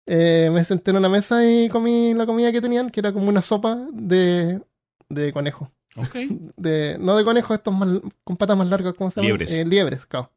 eh, 0.07 0.51
me 0.53 0.63
senté 0.65 0.91
en 0.91 0.99
una 0.99 1.09
mesa 1.09 1.45
y 1.49 1.69
comí 1.69 2.13
la 2.15 2.27
comida 2.27 2.53
que 2.53 2.61
tenían, 2.61 2.91
que 2.91 3.01
era 3.01 3.13
como 3.13 3.29
una 3.29 3.43
sopa 3.43 3.87
de, 3.93 4.61
de 5.09 5.33
conejo. 5.33 5.71
Ok. 5.97 6.15
De, 6.57 6.97
no 6.99 7.17
de 7.17 7.25
conejo, 7.25 7.55
estos 7.55 7.73
más- 7.75 8.01
con 8.25 8.37
patas 8.37 8.57
más 8.57 8.69
largas, 8.69 8.95
¿cómo 8.95 9.11
se 9.11 9.17
llama? 9.21 9.27
Liebres. 9.29 9.53
Eh, 9.53 9.65
liebres, 9.65 10.07
claro. 10.07 10.31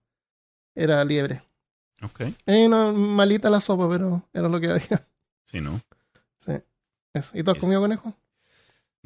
Era 0.76 1.04
liebre. 1.04 1.42
Ok. 2.04 2.22
Eh, 2.46 2.68
no, 2.70 2.94
malita 2.94 3.50
la 3.50 3.60
sopa, 3.60 3.90
pero 3.90 4.24
era 4.34 4.48
lo 4.48 4.60
que 4.60 4.70
había. 4.70 5.02
Sí, 5.46 5.60
¿no? 5.62 5.80
Sí. 6.38 6.52
Eso. 7.14 7.32
¿Y 7.34 7.42
tú 7.44 7.52
has 7.52 7.58
Es- 7.58 7.62
comido 7.62 7.82
conejo? 7.82 8.14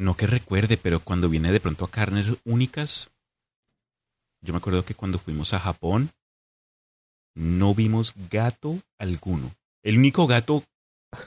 No 0.02 0.16
que 0.16 0.26
recuerde, 0.26 0.78
pero 0.78 1.00
cuando 1.00 1.30
viene 1.30 1.52
de 1.52 1.60
pronto 1.60 1.86
a 1.86 1.92
carnes 1.92 2.26
únicas, 2.44 3.12
yo 4.44 4.54
me 4.54 4.58
acuerdo 4.58 4.84
que 4.84 4.96
cuando 4.96 5.20
fuimos 5.20 5.54
a 5.54 5.60
Japón, 5.60 6.10
no 7.36 7.76
vimos 7.76 8.14
gato 8.30 8.80
alguno. 8.98 9.52
El 9.84 9.98
único 9.98 10.28
gato 10.28 10.64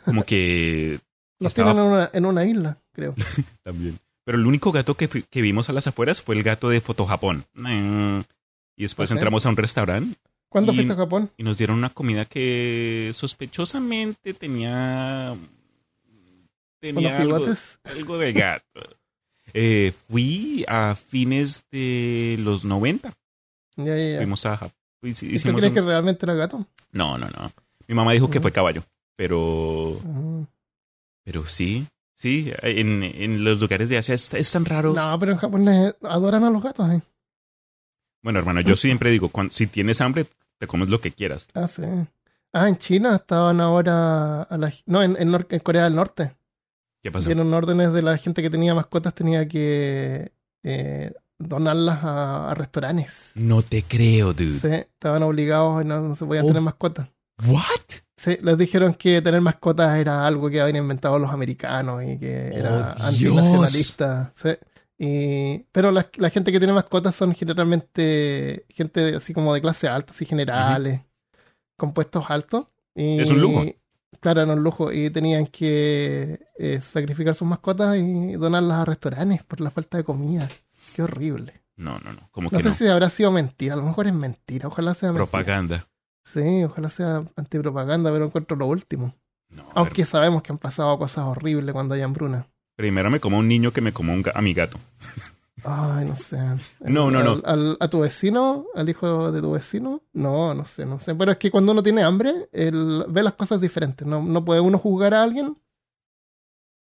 como 0.04 0.24
que 0.24 0.98
Los 1.40 1.50
Estaba- 1.52 1.72
tienen 1.72 1.86
en 1.88 1.92
una, 1.92 2.10
en 2.12 2.26
una 2.26 2.44
isla, 2.44 2.78
creo. 2.92 3.14
también. 3.62 3.98
Pero 4.24 4.38
el 4.38 4.46
único 4.46 4.72
gato 4.72 4.96
que, 4.96 5.08
que 5.08 5.42
vimos 5.42 5.68
a 5.68 5.72
las 5.72 5.86
afueras 5.86 6.22
fue 6.22 6.34
el 6.34 6.42
gato 6.42 6.68
de 6.70 6.80
Foto 6.80 7.04
Japón. 7.06 7.44
Y 8.76 8.82
después 8.82 9.10
entramos 9.10 9.44
a 9.46 9.50
un 9.50 9.56
restaurante 9.56 10.18
¿Cuándo 10.48 10.72
Y- 10.72 10.76
fuiste 10.76 10.94
a 10.94 10.96
Japón? 10.96 11.30
y 11.36 11.42
nos 11.42 11.58
dieron 11.58 11.76
una 11.78 11.90
comida 11.90 12.24
que 12.24 13.10
sospechosamente 13.14 14.34
tenía 14.34 15.36
tenía 16.92 17.16
¿Unos 17.24 17.68
algo, 17.84 17.98
algo 17.98 18.18
de 18.18 18.32
gato. 18.32 18.80
Eh, 19.52 19.92
fui 20.08 20.64
a 20.68 20.94
fines 20.96 21.64
de 21.70 22.36
los 22.40 22.64
90. 22.64 23.12
Ya, 23.76 23.84
ya, 23.96 24.08
ya. 24.12 24.16
Fuimos 24.18 24.44
a 24.46 24.56
Japón. 24.56 24.76
¿Y 25.02 25.12
tú 25.38 25.52
crees 25.52 25.64
un- 25.70 25.74
que 25.74 25.80
realmente 25.80 26.26
era 26.26 26.34
gato? 26.34 26.66
No, 26.92 27.16
no, 27.18 27.26
no. 27.28 27.50
Mi 27.86 27.94
mamá 27.94 28.12
dijo 28.12 28.28
que 28.30 28.40
fue 28.40 28.52
caballo. 28.52 28.82
Pero, 29.16 29.98
Mm. 30.02 30.42
pero 31.24 31.46
sí, 31.46 31.86
sí. 32.14 32.52
En, 32.62 33.02
en 33.04 33.44
los 33.44 33.60
lugares 33.60 33.88
de 33.88 33.98
Asia 33.98 34.14
es, 34.14 34.32
es 34.34 34.50
tan 34.50 34.64
raro. 34.64 34.92
No, 34.92 35.18
pero 35.18 35.32
en 35.32 35.38
Japón 35.38 35.64
les 35.64 35.94
adoran 36.02 36.44
a 36.44 36.50
los 36.50 36.62
gatos, 36.62 36.90
¿eh? 36.90 37.00
Bueno, 38.22 38.38
hermano, 38.38 38.60
yo 38.62 38.74
siempre 38.76 39.10
digo, 39.10 39.28
cuan- 39.28 39.52
si 39.52 39.66
tienes 39.66 40.00
hambre, 40.00 40.26
te 40.58 40.66
comes 40.66 40.88
lo 40.88 41.00
que 41.00 41.12
quieras. 41.12 41.46
Ah, 41.54 41.68
sí. 41.68 41.82
Ah, 42.52 42.68
en 42.68 42.78
China 42.78 43.16
estaban 43.16 43.60
ahora... 43.60 44.42
A 44.42 44.56
la, 44.56 44.72
no, 44.86 45.02
en, 45.02 45.16
en 45.20 45.58
Corea 45.60 45.84
del 45.84 45.94
Norte. 45.94 46.34
¿Qué 47.04 47.12
pasó? 47.12 47.26
Dieron 47.26 47.52
órdenes 47.54 47.92
de 47.92 48.02
la 48.02 48.16
gente 48.18 48.42
que 48.42 48.48
tenía 48.50 48.74
mascotas, 48.74 49.14
tenía 49.14 49.46
que 49.46 50.32
eh, 50.64 51.12
donarlas 51.38 52.02
a, 52.02 52.50
a 52.50 52.54
restaurantes. 52.54 53.32
No 53.36 53.62
te 53.62 53.82
creo, 53.82 54.32
dude. 54.32 54.50
Sí, 54.58 54.68
estaban 54.68 55.22
obligados 55.22 55.84
y 55.84 55.86
no, 55.86 56.00
no 56.00 56.16
se 56.16 56.24
podían 56.24 56.44
Oh. 56.46 56.48
tener 56.48 56.62
mascotas. 56.62 57.08
¿What? 57.46 57.62
Sí, 58.16 58.38
les 58.40 58.56
dijeron 58.56 58.94
que 58.94 59.20
tener 59.20 59.40
mascotas 59.42 59.98
era 59.98 60.26
algo 60.26 60.48
que 60.48 60.60
habían 60.60 60.76
inventado 60.76 61.18
los 61.18 61.30
americanos 61.30 62.02
y 62.04 62.18
que 62.18 62.46
era 62.54 62.94
Oh, 62.98 63.02
antinacionalista. 63.04 64.32
Sí. 64.34 64.50
Y, 64.98 65.58
pero 65.72 65.90
la, 65.90 66.08
la 66.16 66.30
gente 66.30 66.52
que 66.52 66.58
tiene 66.58 66.72
mascotas 66.72 67.14
son 67.14 67.34
generalmente 67.34 68.64
gente 68.70 69.16
así 69.16 69.34
como 69.34 69.52
de 69.52 69.60
clase 69.60 69.88
alta, 69.88 70.12
así 70.12 70.24
generales, 70.24 71.00
con 71.76 71.92
puestos 71.92 72.24
altos. 72.28 72.66
Y, 72.94 73.20
Es 73.20 73.30
un 73.30 73.40
lujo. 73.40 73.64
Claro, 74.20 74.42
era 74.42 74.52
un 74.52 74.62
lujo. 74.62 74.92
Y 74.92 75.10
tenían 75.10 75.46
que 75.46 76.40
eh, 76.58 76.80
sacrificar 76.80 77.34
sus 77.34 77.46
mascotas 77.48 77.96
y 77.96 78.32
donarlas 78.32 78.78
a 78.80 78.84
restaurantes 78.84 79.42
por 79.44 79.60
la 79.60 79.70
falta 79.70 79.96
de 79.98 80.04
comida. 80.04 80.48
Qué 80.94 81.02
horrible. 81.02 81.62
No, 81.76 81.98
no, 81.98 82.12
no. 82.12 82.28
¿Cómo 82.30 82.48
No 82.50 82.58
que 82.58 82.62
sé 82.62 82.68
no? 82.70 82.74
si 82.74 82.86
habrá 82.88 83.10
sido 83.10 83.30
mentira. 83.30 83.74
A 83.74 83.76
lo 83.76 83.82
mejor 83.84 84.06
es 84.06 84.14
mentira. 84.14 84.68
Ojalá 84.68 84.94
sea 84.94 85.10
mentira. 85.10 85.26
Propaganda. 85.26 85.86
Sí, 86.24 86.64
ojalá 86.64 86.88
sea 86.88 87.24
antipropaganda, 87.36 88.10
pero 88.12 88.26
encuentro 88.26 88.56
lo 88.56 88.66
último. 88.66 89.14
No, 89.50 89.68
Aunque 89.74 90.04
sabemos 90.04 90.42
que 90.42 90.52
han 90.52 90.58
pasado 90.58 90.96
cosas 90.98 91.24
horribles 91.26 91.72
cuando 91.72 91.94
hay 91.94 92.02
hambruna. 92.02 92.46
Primero 92.76 93.10
me 93.10 93.20
como 93.20 93.38
un 93.38 93.46
niño 93.46 93.72
que 93.72 93.80
me 93.80 93.92
como 93.92 94.12
un 94.12 94.24
ga- 94.24 94.32
a 94.34 94.40
mi 94.42 94.52
gato. 94.54 94.78
Ay, 95.62 96.04
no 96.06 96.16
sé. 96.16 96.36
No, 96.80 97.10
no, 97.10 97.22
no. 97.22 97.30
Al- 97.32 97.42
al- 97.44 97.76
¿A 97.80 97.88
tu 97.88 98.00
vecino? 98.00 98.66
¿Al 98.74 98.88
hijo 98.88 99.30
de 99.30 99.40
tu 99.40 99.52
vecino? 99.52 100.02
No, 100.12 100.52
no 100.52 100.66
sé, 100.66 100.84
no 100.84 100.98
sé. 101.00 101.14
Pero 101.14 101.32
es 101.32 101.38
que 101.38 101.50
cuando 101.50 101.72
uno 101.72 101.82
tiene 101.82 102.02
hambre, 102.02 102.48
él 102.52 103.04
ve 103.08 103.22
las 103.22 103.34
cosas 103.34 103.60
diferentes. 103.60 104.06
No, 104.06 104.20
no 104.22 104.44
puede 104.44 104.60
uno 104.60 104.78
juzgar 104.78 105.14
a 105.14 105.22
alguien 105.22 105.56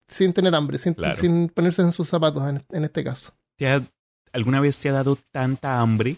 sin 0.08 0.34
tener 0.34 0.54
hambre, 0.56 0.78
sin, 0.80 0.94
Claro. 0.94 1.20
sin 1.20 1.50
ponerse 1.50 1.82
en 1.82 1.92
sus 1.92 2.08
zapatos 2.10 2.48
en, 2.48 2.64
en 2.72 2.84
este 2.84 3.04
caso. 3.04 3.34
¿Te 3.58 3.68
ha- 3.70 3.84
¿Alguna 4.34 4.60
vez 4.62 4.78
te 4.80 4.90
ha 4.90 4.94
dado 4.94 5.18
tanta 5.32 5.80
hambre 5.82 6.18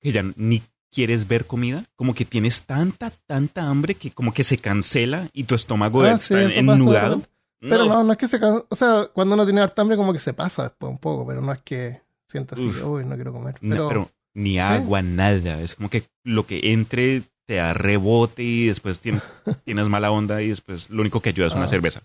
que 0.00 0.12
ya 0.12 0.22
ni 0.36 0.62
quieres 0.90 1.26
ver 1.28 1.46
comida? 1.46 1.84
Como 1.96 2.14
que 2.14 2.24
tienes 2.24 2.64
tanta, 2.64 3.10
tanta 3.26 3.68
hambre 3.68 3.94
que 3.94 4.10
como 4.10 4.32
que 4.34 4.42
se 4.44 4.58
cancela 4.58 5.28
y 5.32 5.44
tu 5.44 5.54
estómago 5.54 6.02
Ah, 6.02 6.12
está 6.12 6.26
sí, 6.26 6.34
repente. 6.34 7.28
Pero 7.60 7.86
no, 7.86 8.04
no 8.04 8.12
es 8.12 8.18
que 8.18 8.28
se 8.28 8.38
cansa. 8.38 8.64
O 8.68 8.76
sea, 8.76 9.08
cuando 9.12 9.34
uno 9.34 9.44
tiene 9.44 9.60
harta 9.60 9.82
hambre, 9.82 9.96
como 9.96 10.12
que 10.12 10.18
se 10.18 10.34
pasa 10.34 10.64
después 10.64 10.90
un 10.90 10.98
poco, 10.98 11.26
pero 11.26 11.40
no 11.40 11.52
es 11.52 11.62
que 11.62 12.00
sienta 12.28 12.54
así, 12.56 12.66
Uf. 12.66 12.84
uy, 12.84 13.04
no 13.04 13.14
quiero 13.14 13.32
comer. 13.32 13.54
No, 13.60 13.74
Pero, 13.74 13.88
pero 13.88 14.10
ni 14.34 14.58
agua, 14.58 15.00
nada. 15.02 15.60
Es 15.60 15.74
como 15.74 15.88
que 15.88 16.04
lo 16.24 16.46
que 16.46 16.72
entre 16.72 17.22
te 17.46 17.56
da 17.56 17.72
rebote 17.74 18.42
y 18.42 18.66
después 18.66 19.00
tien- 19.02 19.22
tienes 19.64 19.88
mala 19.88 20.10
onda 20.10 20.42
y 20.42 20.48
después 20.48 20.90
lo 20.90 21.00
único 21.00 21.20
que 21.20 21.30
ayuda 21.30 21.46
es 21.48 21.54
una 21.54 21.64
Ah. 21.64 21.68
cerveza. 21.68 22.02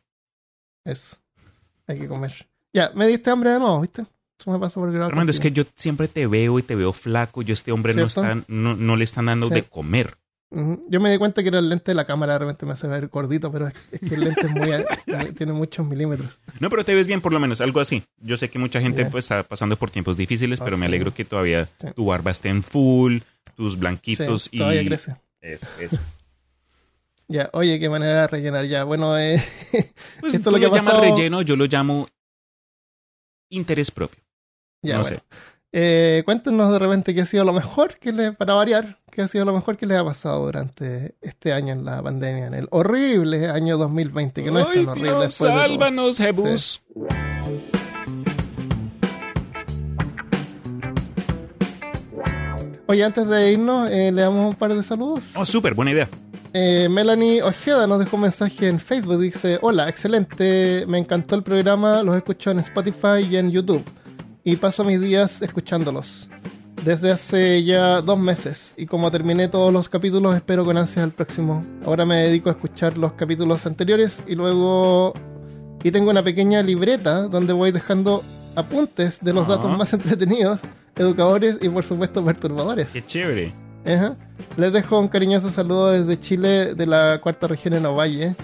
eso. 0.86 1.18
Hay 1.88 1.98
que 2.00 2.08
comer. 2.08 2.48
Ya, 2.74 2.92
me 2.96 3.08
diste 3.08 3.30
hambre 3.32 3.50
de 3.52 3.60
nuevo, 3.60 3.82
¿viste? 3.82 4.06
Eso 4.40 4.52
me 4.52 4.60
pasa 4.60 4.76
por. 4.80 4.96
Armando, 4.96 5.32
es 5.32 5.40
que 5.40 5.52
yo 5.52 5.64
siempre 5.76 6.08
te 6.08 6.26
veo 6.28 6.60
y 6.60 6.64
te 6.64 6.76
veo 6.76 6.94
flaco. 6.94 7.42
Yo 7.42 7.54
este 7.54 7.72
hombre 7.72 7.94
no, 7.94 8.06
está, 8.06 8.36
no, 8.48 8.76
no 8.76 8.96
le 8.96 9.04
están 9.04 9.26
dando 9.26 9.48
Sí. 9.48 9.56
de 9.56 9.64
comer. 9.64 10.16
Yo 10.52 11.00
me 11.00 11.12
di 11.12 11.18
cuenta 11.20 11.44
que 11.44 11.50
era 11.50 11.60
el 11.60 11.70
lente 11.70 11.92
de 11.92 11.96
la 11.96 12.08
cámara, 12.08 12.34
de 12.34 12.40
repente 12.40 12.66
me 12.66 12.74
hace 12.74 12.88
ver 12.88 13.08
gordito, 13.10 13.52
pero 13.52 13.68
es, 13.68 13.74
que 14.00 14.16
el 14.16 14.22
lente 14.22 14.42
es 14.48 14.52
muy, 14.52 15.34
tiene 15.36 15.54
muchos 15.54 15.86
milímetros. 15.86 16.40
No, 16.60 16.70
pero 16.72 16.84
te 16.84 16.96
ves 16.96 17.06
bien 17.06 17.22
por 17.22 17.32
lo 17.32 17.40
menos, 17.40 17.62
algo 17.62 17.80
así. 17.80 18.04
Yo 18.18 18.36
sé 18.36 18.50
que 18.50 18.58
mucha 18.58 18.82
gente 18.82 19.06
pues, 19.06 19.26
está 19.26 19.44
pasando 19.44 19.78
por 19.78 19.92
tiempos 19.92 20.18
difíciles, 20.18 20.60
Ah, 20.60 20.66
pero 20.66 20.78
me 20.78 20.88
alegro 20.88 21.14
que 21.14 21.24
todavía 21.24 21.66
Sí. 21.80 21.88
tu 21.96 22.06
barba 22.08 22.32
esté 22.32 22.50
en 22.50 22.64
full, 22.64 23.20
tus 23.56 23.74
Sí, 23.74 23.80
blanquitos 23.80 24.50
y... 24.52 24.58
todavía 24.58 24.86
crece. 24.86 25.16
Eso, 25.42 25.68
eso. 25.80 25.98
Ya, 27.32 27.48
oye, 27.54 27.80
qué 27.80 27.90
manera 27.92 28.22
de 28.22 28.28
rellenar 28.28 28.66
ya. 28.66 28.84
Bueno, 28.86 29.16
eh, 29.16 29.40
Pues 30.20 30.34
Esto 30.34 30.50
tú 30.50 30.56
lo 30.58 30.60
que 30.60 30.68
lo 30.68 30.76
llamas 30.76 30.94
pasado- 30.96 31.16
relleno, 31.16 31.44
yo 31.44 31.56
lo 31.56 31.66
llamo 31.68 32.08
interés 33.50 33.92
propio. 33.92 34.20
ya, 34.82 34.96
no 34.98 35.02
bueno. 35.04 35.18
sé. 35.18 35.24
Eh, 35.72 36.24
cuéntenos 36.26 36.72
de 36.72 36.80
repente 36.80 37.14
qué 37.14 37.22
ha 37.22 37.26
sido 37.28 37.44
lo 37.46 37.54
mejor 37.54 38.00
que 38.00 38.12
le, 38.12 38.32
para 38.34 38.56
variar, 38.56 38.99
qué 39.10 39.22
ha 39.22 39.28
sido 39.28 39.46
lo 39.46 39.54
mejor 39.54 39.78
que 39.78 39.86
les 39.86 39.98
ha 39.98 40.04
pasado 40.04 40.46
durante 40.46 41.16
este 41.22 41.54
año 41.54 41.74
en 41.74 41.86
la 41.86 42.02
pandemia, 42.02 42.48
en 42.48 42.54
el 42.54 42.68
horrible 42.72 43.50
año 43.50 43.78
2020, 43.78 44.44
que 44.44 44.52
no 44.52 44.60
es 44.60 44.74
tan 44.74 44.88
horrible. 44.88 45.10
Dios, 45.10 45.34
sálvanos, 45.34 46.18
Jebus. 46.18 46.82
Oye, 52.88 53.04
antes 53.04 53.28
de 53.28 53.52
irnos, 53.52 53.90
eh, 53.92 54.12
le 54.12 54.22
damos 54.22 54.50
un 54.50 54.56
par 54.56 54.74
de 54.74 54.82
saludos. 54.82 55.24
Oh, 55.36 55.46
súper, 55.46 55.76
buena 55.76 55.92
idea. 55.92 56.10
Eh, 56.54 56.88
Melanie 56.90 57.44
Ojeda 57.44 57.86
nos 57.86 58.00
dejó 58.00 58.16
un 58.16 58.24
mensaje 58.24 58.68
en 58.68 58.80
Facebook. 58.80 59.20
Dice: 59.20 59.60
Hola, 59.62 59.88
excelente. 59.88 60.86
Me 60.88 60.98
encantó 60.98 61.36
el 61.36 61.44
programa. 61.44 62.02
Los 62.02 62.16
escucho 62.16 62.50
en 62.50 62.60
Spotify 62.60 63.28
y 63.30 63.38
en 63.38 63.52
YouTube. 63.52 63.84
Y 64.44 64.56
paso 64.56 64.84
mis 64.84 65.00
días 65.00 65.44
escuchándolos. 65.44 66.30
Desde 66.86 67.12
hace 67.12 67.64
ya 67.64 68.02
dos 68.02 68.18
meses. 68.18 68.74
Y 68.78 68.86
como 68.86 69.12
terminé 69.12 69.48
todos 69.48 69.72
los 69.74 69.90
capítulos, 69.90 70.36
espero 70.36 70.64
con 70.64 70.78
ansias 70.78 71.06
el 71.06 71.12
próximo. 71.12 71.64
Ahora 71.86 72.06
me 72.06 72.24
dedico 72.24 72.50
a 72.50 72.54
escuchar 72.54 72.98
los 72.98 73.14
capítulos 73.14 73.66
anteriores 73.66 74.24
y 74.28 74.36
luego. 74.36 75.14
Y 75.84 75.92
tengo 75.92 76.10
una 76.10 76.24
pequeña 76.24 76.62
libreta 76.62 77.24
donde 77.24 77.54
voy 77.54 77.72
dejando 77.72 78.24
apuntes 78.56 79.20
de 79.22 79.34
los 79.34 79.48
datos 79.48 79.78
más 79.78 79.94
entretenidos, 79.94 80.62
educadores 80.96 81.58
y 81.62 81.70
por 81.70 81.84
supuesto 81.84 82.24
perturbadores. 82.24 82.88
Qué 82.92 83.06
chévere. 83.06 83.54
Ajá. 83.86 84.16
Les 84.58 84.74
dejo 84.74 85.00
un 85.00 85.08
cariñoso 85.08 85.52
saludo 85.52 85.92
desde 85.92 86.20
Chile, 86.20 86.76
de 86.76 86.86
la 86.86 87.20
cuarta 87.22 87.48
región 87.48 87.74
en 87.74 87.86
Ovalle. 87.86 88.36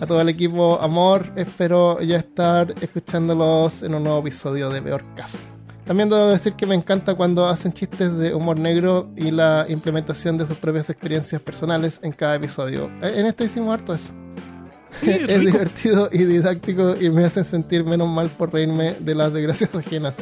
A 0.00 0.06
todo 0.06 0.20
el 0.20 0.28
equipo, 0.28 0.80
amor. 0.80 1.32
Espero 1.36 2.00
ya 2.00 2.16
estar 2.16 2.74
escuchándolos 2.80 3.82
en 3.82 3.94
un 3.94 4.02
nuevo 4.02 4.18
episodio 4.18 4.68
de 4.70 4.82
Peor 4.82 5.04
Caso. 5.14 5.53
También 5.86 6.08
debo 6.08 6.28
decir 6.28 6.54
que 6.54 6.66
me 6.66 6.74
encanta 6.74 7.14
cuando 7.14 7.46
hacen 7.48 7.72
chistes 7.72 8.16
de 8.16 8.34
humor 8.34 8.58
negro 8.58 9.10
y 9.16 9.30
la 9.30 9.66
implementación 9.68 10.38
de 10.38 10.46
sus 10.46 10.56
propias 10.56 10.88
experiencias 10.88 11.42
personales 11.42 12.00
en 12.02 12.12
cada 12.12 12.36
episodio. 12.36 12.90
Eh, 13.02 13.12
En 13.16 13.26
este 13.26 13.44
hicimos 13.44 13.74
harto 13.74 13.92
eso. 13.94 14.12
Sí, 15.00 15.10
es 15.28 15.40
divertido 15.40 16.08
y 16.12 16.18
didáctico 16.24 16.94
y 16.98 17.10
me 17.10 17.24
hacen 17.24 17.44
sentir 17.44 17.84
menos 17.84 18.08
mal 18.08 18.28
por 18.28 18.52
reírme 18.52 18.94
de 19.00 19.14
las 19.14 19.32
desgracias 19.32 19.74
ajenas. 19.74 20.14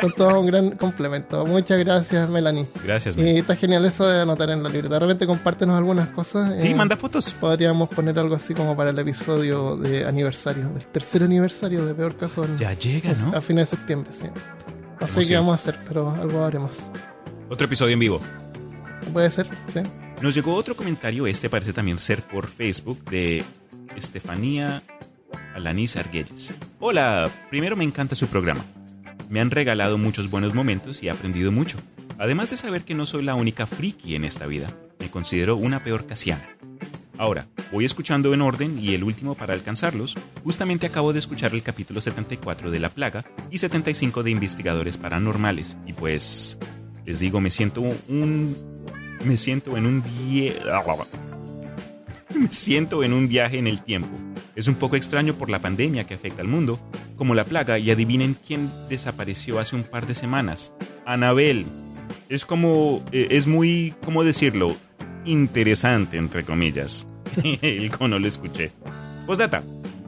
Son 0.00 0.12
todos 0.12 0.34
un 0.34 0.46
gran 0.46 0.70
complemento. 0.72 1.44
Muchas 1.46 1.78
gracias, 1.80 2.28
Melanie. 2.28 2.66
Gracias, 2.84 3.16
man. 3.16 3.26
Y 3.26 3.38
está 3.38 3.56
genial 3.56 3.86
eso 3.86 4.06
de 4.06 4.20
anotar 4.20 4.50
en 4.50 4.62
la 4.62 4.68
libreta. 4.68 4.94
De 4.94 5.00
repente 5.00 5.26
compártenos 5.26 5.76
algunas 5.78 6.10
cosas. 6.10 6.60
Sí, 6.60 6.68
eh, 6.68 6.74
manda 6.74 6.94
fotos. 6.96 7.32
Podríamos 7.32 7.88
poner 7.88 8.18
algo 8.18 8.34
así 8.36 8.52
como 8.54 8.76
para 8.76 8.90
el 8.90 8.98
episodio 8.98 9.76
de 9.76 10.04
aniversario, 10.06 10.68
del 10.68 10.86
tercer 10.86 11.22
aniversario 11.22 11.84
de 11.86 11.94
Peor 11.94 12.14
Caso 12.16 12.44
en- 12.44 12.58
Ya 12.58 12.74
llega, 12.74 13.10
¿no? 13.14 13.36
a 13.36 13.40
fines 13.40 13.70
de 13.70 13.76
septiembre, 13.76 14.12
sí. 14.12 14.26
No 15.08 15.22
sé 15.22 15.28
qué 15.28 15.36
vamos 15.36 15.52
a 15.52 15.54
hacer, 15.54 15.84
pero 15.86 16.10
algo 16.10 16.44
haremos. 16.44 16.90
Otro 17.48 17.66
episodio 17.66 17.94
en 17.94 17.98
vivo. 17.98 18.20
Puede 19.12 19.30
ser, 19.30 19.48
sí. 19.72 19.80
Nos 20.20 20.34
llegó 20.34 20.54
otro 20.54 20.76
comentario, 20.76 21.26
este 21.26 21.48
parece 21.48 21.72
también 21.72 21.98
ser 21.98 22.22
por 22.22 22.46
Facebook, 22.46 23.02
de 23.04 23.42
Estefanía 23.96 24.82
Alanis 25.54 25.96
Argüelles. 25.96 26.52
Hola, 26.78 27.30
primero 27.48 27.74
me 27.74 27.84
encanta 27.84 28.14
su 28.14 28.26
programa. 28.26 28.64
Me 29.30 29.40
han 29.40 29.50
regalado 29.50 29.96
muchos 29.96 30.30
buenos 30.30 30.54
momentos 30.54 31.02
y 31.02 31.06
he 31.06 31.10
aprendido 31.10 31.52
mucho. 31.52 31.78
Además 32.18 32.50
de 32.50 32.56
saber 32.56 32.82
que 32.82 32.94
no 32.94 33.06
soy 33.06 33.22
la 33.22 33.34
única 33.34 33.66
friki 33.66 34.14
en 34.14 34.24
esta 34.24 34.46
vida, 34.46 34.70
me 34.98 35.08
considero 35.08 35.56
una 35.56 35.82
peor 35.84 36.06
casiana. 36.06 36.44
Ahora, 37.18 37.48
voy 37.72 37.84
escuchando 37.84 38.32
en 38.32 38.42
orden 38.42 38.78
y 38.78 38.94
el 38.94 39.02
último 39.02 39.34
para 39.34 39.52
alcanzarlos. 39.52 40.14
Justamente 40.44 40.86
acabo 40.86 41.12
de 41.12 41.18
escuchar 41.18 41.52
el 41.52 41.64
capítulo 41.64 42.00
74 42.00 42.70
de 42.70 42.78
La 42.78 42.90
Plaga 42.90 43.24
y 43.50 43.58
75 43.58 44.22
de 44.22 44.30
Investigadores 44.30 44.96
Paranormales. 44.96 45.76
Y 45.84 45.94
pues, 45.94 46.58
les 47.04 47.18
digo, 47.18 47.40
me 47.40 47.50
siento 47.50 47.82
un... 48.08 48.56
Me 49.24 49.36
siento 49.36 49.76
en 49.76 49.86
un. 49.86 50.04
Me 52.38 52.52
siento 52.52 53.02
en 53.02 53.12
un 53.12 53.26
viaje 53.26 53.58
en 53.58 53.66
el 53.66 53.82
tiempo. 53.82 54.16
Es 54.54 54.68
un 54.68 54.76
poco 54.76 54.94
extraño 54.94 55.34
por 55.34 55.50
la 55.50 55.58
pandemia 55.58 56.04
que 56.04 56.14
afecta 56.14 56.40
al 56.40 56.46
mundo, 56.46 56.78
como 57.16 57.34
la 57.34 57.44
plaga, 57.44 57.80
y 57.80 57.90
adivinen 57.90 58.36
quién 58.46 58.70
desapareció 58.88 59.58
hace 59.58 59.74
un 59.74 59.82
par 59.82 60.06
de 60.06 60.14
semanas. 60.14 60.72
Anabel. 61.04 61.66
Es 62.28 62.46
como... 62.46 63.02
eh, 63.10 63.26
es 63.30 63.48
muy... 63.48 63.92
¿Cómo 64.04 64.22
decirlo? 64.22 64.76
Interesante, 65.24 66.16
entre 66.16 66.44
comillas. 66.44 67.07
el 67.62 67.90
cono 67.90 68.18
lo 68.18 68.28
escuché. 68.28 68.70
Postdata. 69.26 69.62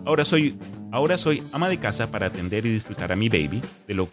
Ahora 0.04 0.24
soy... 0.24 0.56
Ahora 0.92 1.18
soy 1.18 1.40
ama 1.52 1.68
de 1.68 1.78
casa 1.78 2.10
para 2.10 2.26
atender 2.26 2.66
y 2.66 2.72
disfrutar 2.72 3.12
a 3.12 3.16
mi 3.16 3.28
baby. 3.28 3.62
De 3.86 3.94
lo 3.94 4.08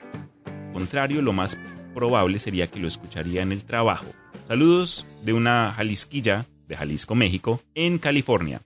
contrario, 0.73 1.23
lo 1.23 1.33
más 1.33 1.57
probable 1.95 2.37
sería 2.37 2.67
que 2.67 2.79
lo 2.79 2.87
escucharía 2.87 3.41
en 3.41 3.51
el 3.51 3.63
trabajo. 3.63 4.05
Saludos 4.47 5.07
de 5.23 5.33
una 5.33 5.73
Jalisquilla 5.73 6.45
de 6.67 6.77
Jalisco, 6.77 7.15
México, 7.15 7.61
en 7.73 7.97
California. 7.97 8.61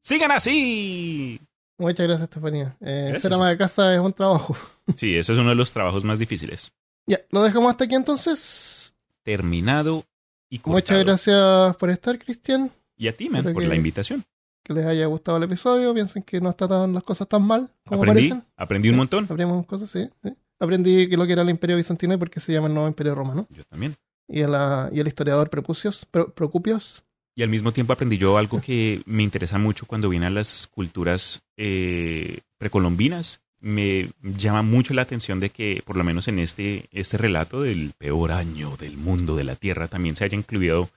¡Sigan 0.00 0.32
así! 0.32 1.40
Muchas 1.78 2.06
gracias, 2.06 2.28
Estefanía. 2.30 2.76
Eh, 2.80 3.18
ser 3.20 3.34
ama 3.34 3.50
de 3.50 3.58
casa 3.58 3.94
es 3.94 4.00
un 4.00 4.12
trabajo. 4.12 4.56
Sí, 4.96 5.16
eso 5.16 5.32
es 5.32 5.38
uno 5.40 5.48
de 5.48 5.56
los 5.56 5.72
trabajos 5.72 6.04
más 6.04 6.20
difíciles. 6.20 6.70
Ya, 7.06 7.18
lo 7.30 7.42
dejamos 7.42 7.72
hasta 7.72 7.84
aquí 7.84 7.96
entonces. 7.96 8.94
Terminado 9.24 10.04
y 10.48 10.60
cortado. 10.60 10.76
Muchas 10.76 11.04
gracias 11.04 11.76
por 11.76 11.90
estar, 11.90 12.16
Cristian. 12.20 12.70
Y 12.96 13.08
a 13.08 13.16
ti, 13.16 13.28
man, 13.28 13.42
por 13.42 13.62
que- 13.62 13.68
la 13.68 13.74
invitación. 13.76 14.24
Que 14.62 14.72
les 14.72 14.84
haya 14.84 15.06
gustado 15.06 15.36
el 15.38 15.44
episodio. 15.44 15.94
Piensen 15.94 16.22
que 16.24 16.40
no 16.40 16.50
están 16.50 16.92
las 16.92 17.04
cosas 17.04 17.28
tan 17.28 17.42
mal 17.46 17.70
como 17.86 18.02
Aprendí, 18.02 18.28
parecen. 18.30 18.44
aprendí 18.56 18.88
un 18.88 18.96
montón. 18.96 19.24
Aprendimos 19.24 19.64
cosas, 19.66 19.90
sí, 19.90 20.08
sí. 20.24 20.30
Aprendí 20.58 21.08
que 21.08 21.16
lo 21.16 21.26
que 21.26 21.34
era 21.34 21.42
el 21.42 21.50
Imperio 21.50 21.76
Bizantino 21.76 22.14
y 22.14 22.16
por 22.16 22.30
qué 22.30 22.40
se 22.40 22.52
llama 22.52 22.66
el 22.68 22.74
nuevo 22.74 22.88
Imperio 22.88 23.14
Romano. 23.14 23.46
Yo 23.50 23.62
también. 23.64 23.94
Y, 24.26 24.42
a 24.42 24.48
la, 24.48 24.90
y 24.92 24.98
el 24.98 25.06
historiador 25.06 25.50
Prepucios, 25.50 26.04
Pro- 26.10 26.32
Procupios. 26.34 27.04
Y 27.36 27.42
al 27.42 27.48
mismo 27.50 27.70
tiempo 27.70 27.92
aprendí 27.92 28.16
yo 28.18 28.38
algo 28.38 28.60
que 28.60 29.02
me 29.06 29.22
interesa 29.22 29.58
mucho 29.58 29.86
cuando 29.86 30.08
viene 30.08 30.26
a 30.26 30.30
las 30.30 30.66
culturas 30.66 31.42
eh, 31.58 32.40
precolombinas. 32.58 33.40
Me 33.60 34.08
llama 34.22 34.62
mucho 34.62 34.94
la 34.94 35.02
atención 35.02 35.38
de 35.40 35.50
que, 35.50 35.82
por 35.84 35.96
lo 35.96 36.04
menos 36.04 36.26
en 36.28 36.38
este, 36.38 36.86
este 36.90 37.16
relato 37.18 37.62
del 37.62 37.92
peor 37.98 38.32
año 38.32 38.76
del 38.78 38.96
mundo 38.96 39.36
de 39.36 39.44
la 39.44 39.54
Tierra, 39.56 39.86
también 39.88 40.16
se 40.16 40.24
haya 40.24 40.36
incluido 40.36 40.88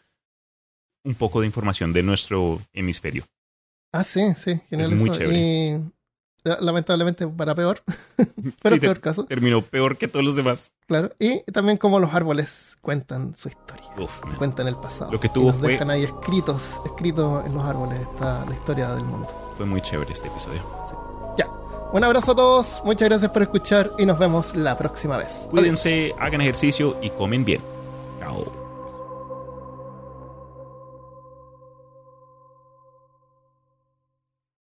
un 1.03 1.15
poco 1.15 1.39
de 1.41 1.47
información 1.47 1.93
de 1.93 2.03
nuestro 2.03 2.59
hemisferio. 2.73 3.23
Ah, 3.91 4.03
sí, 4.03 4.21
sí, 4.37 4.59
genial. 4.69 4.91
Es 4.93 4.97
muy 4.99 5.09
eso. 5.09 5.19
chévere. 5.19 5.37
Y 5.39 5.81
lamentablemente 6.61 7.27
para 7.27 7.53
peor. 7.55 7.81
Pero 8.61 8.75
Sí, 8.75 8.79
peor 8.79 8.99
caso, 9.01 9.25
Terminó 9.25 9.61
peor 9.61 9.97
que 9.97 10.07
todos 10.07 10.23
los 10.25 10.35
demás. 10.35 10.71
claro. 10.87 11.11
Y 11.19 11.39
también 11.51 11.77
como 11.77 11.99
los 11.99 12.13
árboles 12.13 12.77
cuentan 12.81 13.35
su 13.35 13.49
historia. 13.49 13.85
Uf. 13.97 14.21
Cuentan 14.37 14.67
el 14.67 14.75
pasado. 14.75 15.11
Lo 15.11 15.19
que 15.19 15.27
Y 15.27 15.31
tuvo 15.31 15.47
nos 15.51 15.57
fue- 15.57 15.73
dejan 15.73 15.89
ahí 15.91 16.03
escritos, 16.03 16.79
escritos 16.85 17.45
en 17.45 17.53
los 17.55 17.65
árboles 17.65 18.01
está 18.01 18.45
la 18.45 18.53
historia 18.53 18.93
del 18.93 19.03
mundo. 19.05 19.53
Fue 19.57 19.65
muy 19.65 19.81
chévere 19.81 20.13
este 20.13 20.27
episodio. 20.27 20.61
Ya. 21.37 21.47
Un 21.91 22.03
abrazo 22.03 22.31
a 22.33 22.35
todos, 22.35 22.81
muchas 22.85 23.09
gracias 23.09 23.31
por 23.31 23.41
escuchar 23.41 23.91
y 23.97 24.05
nos 24.05 24.19
vemos 24.19 24.55
la 24.55 24.77
próxima 24.77 25.17
vez. 25.17 25.29
Adiós. 25.31 25.47
Cuídense, 25.49 26.13
hagan 26.19 26.41
ejercicio 26.41 26.95
y 27.01 27.09
comen 27.09 27.43
bien. 27.43 27.61